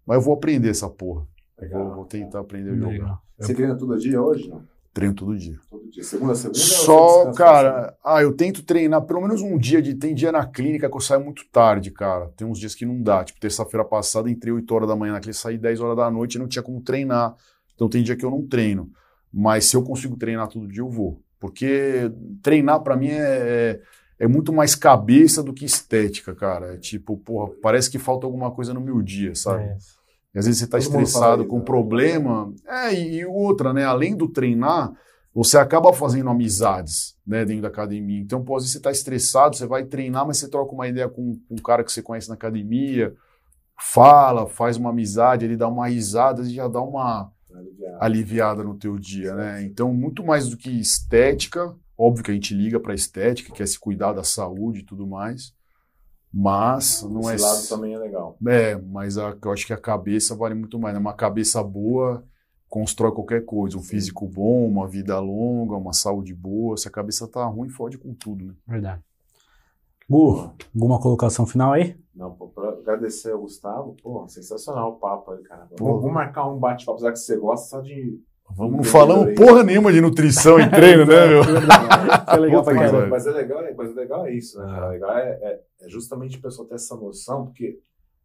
Mas 0.07 0.17
eu 0.17 0.23
vou 0.23 0.33
aprender 0.33 0.71
essa 0.71 0.89
porra. 0.89 1.27
Eu 1.61 1.69
vou, 1.69 1.95
vou 1.97 2.05
tentar 2.07 2.41
aprender 2.41 2.71
a 2.71 2.77
jogar. 2.77 3.21
Você 3.39 3.53
treina 3.53 3.77
todo 3.77 3.95
dia 3.99 4.23
hoje? 4.23 4.49
Não? 4.49 4.63
Treino 4.95 5.15
todo 5.15 5.37
dia. 5.37 5.59
Todo 5.69 5.91
dia. 5.91 6.03
Segunda 6.03 6.35
segunda? 6.35 6.59
Só, 6.59 7.29
assim? 7.29 7.37
cara, 7.37 7.95
ah, 8.03 8.23
eu 8.23 8.33
tento 8.33 8.65
treinar 8.65 9.03
pelo 9.03 9.21
menos 9.21 9.43
um 9.43 9.59
dia 9.59 9.83
de. 9.83 9.95
Tem 9.95 10.15
dia 10.15 10.33
na 10.33 10.47
clínica 10.47 10.89
que 10.89 10.97
eu 10.97 11.01
saio 11.03 11.23
muito 11.23 11.45
tarde, 11.53 11.91
cara. 11.91 12.33
Tem 12.39 12.49
uns 12.49 12.59
dias 12.59 12.75
que 12.75 12.87
não 12.87 13.03
dá. 13.03 13.23
Tipo, 13.23 13.39
terça-feira 13.39 13.85
passada 13.85 14.31
entrei 14.31 14.55
8 14.55 14.75
horas 14.75 14.89
da 14.89 14.97
manhã 14.97 15.13
na 15.13 15.21
clínica, 15.21 15.39
saí 15.39 15.59
10 15.59 15.79
horas 15.81 15.97
da 15.99 16.11
noite 16.11 16.37
e 16.37 16.39
não 16.39 16.49
tinha 16.49 16.63
como 16.63 16.81
treinar. 16.81 17.35
Então 17.75 17.87
tem 17.87 18.03
dia 18.03 18.17
que 18.17 18.25
eu 18.25 18.31
não 18.31 18.47
treino. 18.47 18.91
Mas 19.31 19.67
se 19.67 19.77
eu 19.77 19.83
consigo 19.83 20.17
treinar 20.17 20.49
todo 20.49 20.67
dia, 20.67 20.81
eu 20.81 20.89
vou. 20.89 21.21
Porque 21.47 22.11
treinar 22.43 22.81
pra 22.81 22.97
mim 22.97 23.11
é, 23.11 23.81
é 24.19 24.27
muito 24.27 24.53
mais 24.53 24.75
cabeça 24.75 25.43
do 25.43 25.53
que 25.53 25.65
estética, 25.65 26.35
cara. 26.35 26.75
É 26.75 26.77
tipo, 26.77 27.17
porra, 27.17 27.53
parece 27.63 27.91
que 27.91 27.99
falta 27.99 28.27
alguma 28.27 28.51
coisa 28.51 28.75
no 28.75 28.81
meu 28.81 29.01
dia, 29.01 29.35
sabe? 29.35 29.65
É. 29.65 29.77
E 30.35 30.39
às 30.39 30.45
vezes 30.47 30.59
você 30.59 30.65
está 30.67 30.79
estressado 30.79 31.43
isso, 31.43 31.51
com 31.51 31.59
né? 31.59 31.65
problema. 31.65 32.53
É, 32.67 32.95
e, 32.95 33.21
e 33.21 33.27
outra, 33.27 33.73
né? 33.73 33.85
Além 33.85 34.15
do 34.15 34.29
treinar, 34.29 34.93
você 35.35 35.59
acaba 35.59 35.93
fazendo 35.93 36.31
amizades 36.31 37.17
né, 37.27 37.45
dentro 37.45 37.63
da 37.63 37.69
academia. 37.69 38.21
Então, 38.21 38.43
pô, 38.43 38.57
às 38.57 38.63
vezes 38.63 38.73
você 38.73 38.79
está 38.79 38.91
estressado, 38.91 39.55
você 39.55 39.67
vai 39.67 39.85
treinar, 39.85 40.27
mas 40.27 40.39
você 40.39 40.49
troca 40.49 40.75
uma 40.75 40.89
ideia 40.89 41.09
com, 41.09 41.39
com 41.47 41.55
um 41.55 41.63
cara 41.63 41.85
que 41.85 41.93
você 41.93 42.01
conhece 42.03 42.29
na 42.29 42.35
academia, 42.35 43.15
fala, 43.79 44.47
faz 44.47 44.77
uma 44.79 44.91
amizade, 44.91 45.45
ele 45.45 45.57
dá 45.57 45.69
uma 45.69 45.89
risada 45.89 46.43
e 46.43 46.55
já 46.55 46.67
dá 46.67 46.81
uma 46.81 47.31
Aliviado. 47.59 47.99
aliviada 48.01 48.63
no 48.65 48.77
teu 48.77 48.99
dia, 48.99 49.35
né? 49.35 49.63
Então, 49.65 49.93
muito 49.93 50.25
mais 50.25 50.49
do 50.49 50.57
que 50.57 50.71
estética, 50.71 51.75
óbvio 51.97 52.25
que 52.25 52.31
a 52.31 52.35
gente 52.35 52.55
liga 52.55 52.79
para 52.81 52.95
estética, 52.95 53.53
quer 53.53 53.67
se 53.67 53.79
cuidar 53.79 54.13
da 54.13 54.23
saúde 54.25 54.81
e 54.81 54.85
tudo 54.85 55.07
mais, 55.07 55.55
mas 56.33 57.03
não 57.03 57.21
Esse 57.31 57.37
é 57.37 57.41
lado 57.41 57.67
também 57.69 57.95
é 57.95 57.99
legal. 57.99 58.39
é, 58.47 58.77
mas 58.77 59.17
a- 59.19 59.37
eu 59.43 59.53
acho 59.53 59.67
que 59.67 59.73
a 59.73 59.79
cabeça 59.79 60.35
vale 60.35 60.55
muito 60.55 60.79
mais. 60.79 60.95
né? 60.95 61.01
Uma 61.01 61.15
cabeça 61.15 61.63
boa 61.63 62.25
constrói 62.69 63.13
qualquer 63.13 63.45
coisa. 63.45 63.79
Um 63.79 63.83
físico 63.83 64.27
bom, 64.29 64.69
uma 64.69 64.87
vida 64.89 65.19
longa, 65.21 65.77
uma 65.77 65.93
saúde 65.93 66.35
boa. 66.35 66.77
Se 66.77 66.89
a 66.89 66.91
cabeça 66.91 67.27
tá 67.29 67.45
ruim, 67.47 67.69
fode 67.69 67.97
com 67.97 68.13
tudo, 68.15 68.45
né? 68.47 68.55
Verdade. 68.67 69.03
Gu, 70.09 70.51
alguma 70.75 71.01
colocação 71.01 71.47
final 71.47 71.73
aí? 71.73 71.97
Não, 72.15 72.31
pô, 72.33 72.49
pra 72.49 72.69
agradecer 72.71 73.33
ao 73.33 73.41
Gustavo, 73.41 73.97
pô, 74.03 74.27
sensacional 74.29 74.91
o 74.91 74.97
papo 74.97 75.33
aí, 75.33 75.43
cara. 75.43 75.67
Pô. 75.77 75.99
Vamos, 75.99 76.13
marcar 76.13 76.47
um 76.49 76.59
bate-papo, 76.59 77.01
já 77.01 77.11
que 77.13 77.19
você 77.19 77.37
gosta 77.37 77.69
só 77.69 77.81
de. 77.81 78.21
Vamos, 78.57 78.77
não 78.77 78.85
falamos 78.85 79.35
porra 79.35 79.65
nenhuma 79.65 79.93
de 79.93 80.01
nutrição 80.01 80.61
e 80.61 80.71
treino, 80.71 81.05
né, 81.05 81.27
meu? 81.27 81.43
Foi 81.45 82.39
legal 82.41 82.63
Puta. 82.63 83.07
Mas 83.09 83.27
é 83.27 83.31
legal, 83.33 83.61
é- 83.63 83.75
mas 83.75 83.91
é 83.91 83.95
legal 83.95 84.27
é 84.27 84.33
isso, 84.33 84.59
né? 84.61 84.67
cara? 84.67 84.89
legal 84.91 85.19
é, 85.19 85.31
é- 85.43 85.61
é 85.83 85.89
justamente 85.89 86.39
a 86.39 86.41
pessoa 86.41 86.67
ter 86.69 86.77
essa 86.77 86.95
noção, 86.97 87.47
porque, 87.47 87.79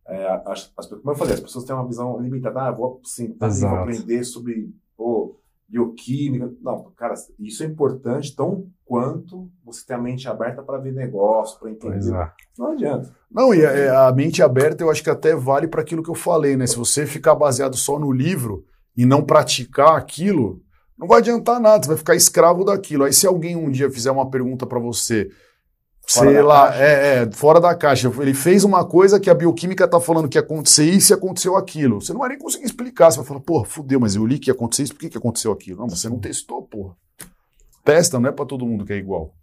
é, 0.08 0.28
as, 0.46 0.72
as- 0.78 0.86
como 0.88 1.12
eu 1.12 1.16
falei, 1.16 1.34
as 1.34 1.40
pessoas 1.40 1.66
têm 1.66 1.76
uma 1.76 1.88
visão 1.88 2.20
limitada. 2.22 2.62
Ah, 2.62 2.72
vou 2.72 3.02
sentar 3.04 3.50
e 3.50 3.60
vou 3.62 3.70
aprender 3.80 4.24
sobre 4.24 4.72
pô, 4.96 5.40
bioquímica. 5.68 6.54
Não, 6.62 6.92
cara, 6.96 7.16
isso 7.40 7.64
é 7.64 7.66
importante 7.66 8.36
tão 8.36 8.68
quanto 8.92 9.50
você 9.64 9.86
ter 9.86 9.94
a 9.94 9.98
mente 9.98 10.28
aberta 10.28 10.62
para 10.62 10.78
ver 10.78 10.92
negócio, 10.92 11.58
para 11.58 11.72
entender. 11.72 12.14
é. 12.14 12.30
Não 12.60 12.74
adianta. 12.74 13.16
Não, 13.32 13.54
e 13.54 13.66
a, 13.66 14.10
a 14.10 14.12
mente 14.12 14.44
aberta 14.44 14.84
eu 14.84 14.92
acho 14.92 15.02
que 15.02 15.10
até 15.10 15.34
vale 15.34 15.66
para 15.66 15.80
aquilo 15.80 16.04
que 16.04 16.10
eu 16.10 16.16
falei, 16.16 16.58
né? 16.58 16.68
Se 16.68 16.76
você 16.76 17.06
ficar 17.06 17.34
baseado 17.34 17.78
só 17.78 17.98
no 17.98 18.12
livro 18.12 18.66
e 18.98 19.06
não 19.06 19.24
praticar 19.24 19.96
aquilo, 19.96 20.62
não 21.00 21.08
vai 21.08 21.20
adiantar 21.20 21.58
nada, 21.62 21.82
você 21.82 21.88
vai 21.88 21.98
ficar 21.98 22.16
escravo 22.16 22.66
daquilo. 22.66 23.06
Aí 23.06 23.14
se 23.14 23.26
alguém 23.26 23.56
um 23.56 23.72
dia 23.72 23.90
fizer 23.90 24.12
uma 24.12 24.30
pergunta 24.30 24.68
para 24.68 24.78
você, 24.78 25.30
Fora 26.06 26.30
sei 26.30 26.42
lá, 26.42 26.68
caixa. 26.68 26.84
é, 26.84 27.24
é, 27.24 27.32
fora 27.32 27.62
da 27.62 27.74
caixa, 27.74 28.12
ele 28.20 28.34
fez 28.34 28.66
uma 28.66 28.84
coisa 28.84 29.22
que 29.22 29.30
a 29.30 29.34
bioquímica 29.34 29.88
tá 29.88 30.02
falando 30.02 30.28
que 30.28 30.38
ia 30.38 30.42
acontecer 30.42 30.84
isso 30.84 31.14
e 31.14 31.16
aconteceu 31.16 31.56
aquilo. 31.56 32.02
Você 32.02 32.12
não 32.12 32.20
vai 32.20 32.28
nem 32.28 32.38
conseguir 32.38 32.66
explicar, 32.66 33.10
você 33.10 33.20
vai 33.20 33.26
falar, 33.26 33.40
porra, 33.40 33.64
fudeu, 33.64 34.02
mas 34.02 34.18
eu 34.18 34.26
li 34.26 34.38
que 34.38 34.50
ia 34.50 34.54
acontecer 34.54 34.84
isso, 34.84 34.94
por 34.94 35.00
que, 35.00 35.10
que 35.12 35.18
aconteceu 35.18 35.54
aquilo? 35.54 35.80
Não, 35.80 35.88
mas 35.88 35.98
você 35.98 36.10
não 36.10 36.20
testou, 36.20 36.64
porra. 36.64 36.94
Testa, 37.84 38.20
não 38.20 38.30
é 38.30 38.32
para 38.32 38.46
todo 38.46 38.66
mundo 38.66 38.86
que 38.86 38.94
é 38.94 38.98
igual. 38.98 39.34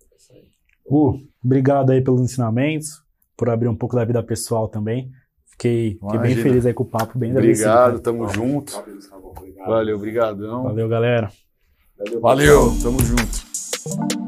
Gu, 0.88 1.20
obrigado 1.44 1.90
aí 1.90 2.00
pelos 2.00 2.20
ensinamentos, 2.20 3.02
por 3.36 3.50
abrir 3.50 3.68
um 3.68 3.76
pouco 3.76 3.94
da 3.94 4.04
vida 4.04 4.22
pessoal 4.22 4.68
também. 4.68 5.10
Fiquei, 5.46 5.98
fiquei 6.00 6.18
bem 6.20 6.36
feliz 6.36 6.64
aí 6.64 6.72
com 6.72 6.84
o 6.84 6.86
papo, 6.86 7.18
bem 7.18 7.32
Obrigado, 7.32 8.00
tamo 8.00 8.28
junto. 8.28 8.76
Obrigado. 8.76 9.68
Valeu, 9.68 9.96
obrigadão. 9.96 10.62
Valeu, 10.62 10.88
galera. 10.88 11.30
Valeu. 11.98 12.20
Valeu, 12.20 12.78
tamo 12.80 13.00
junto. 13.00 14.27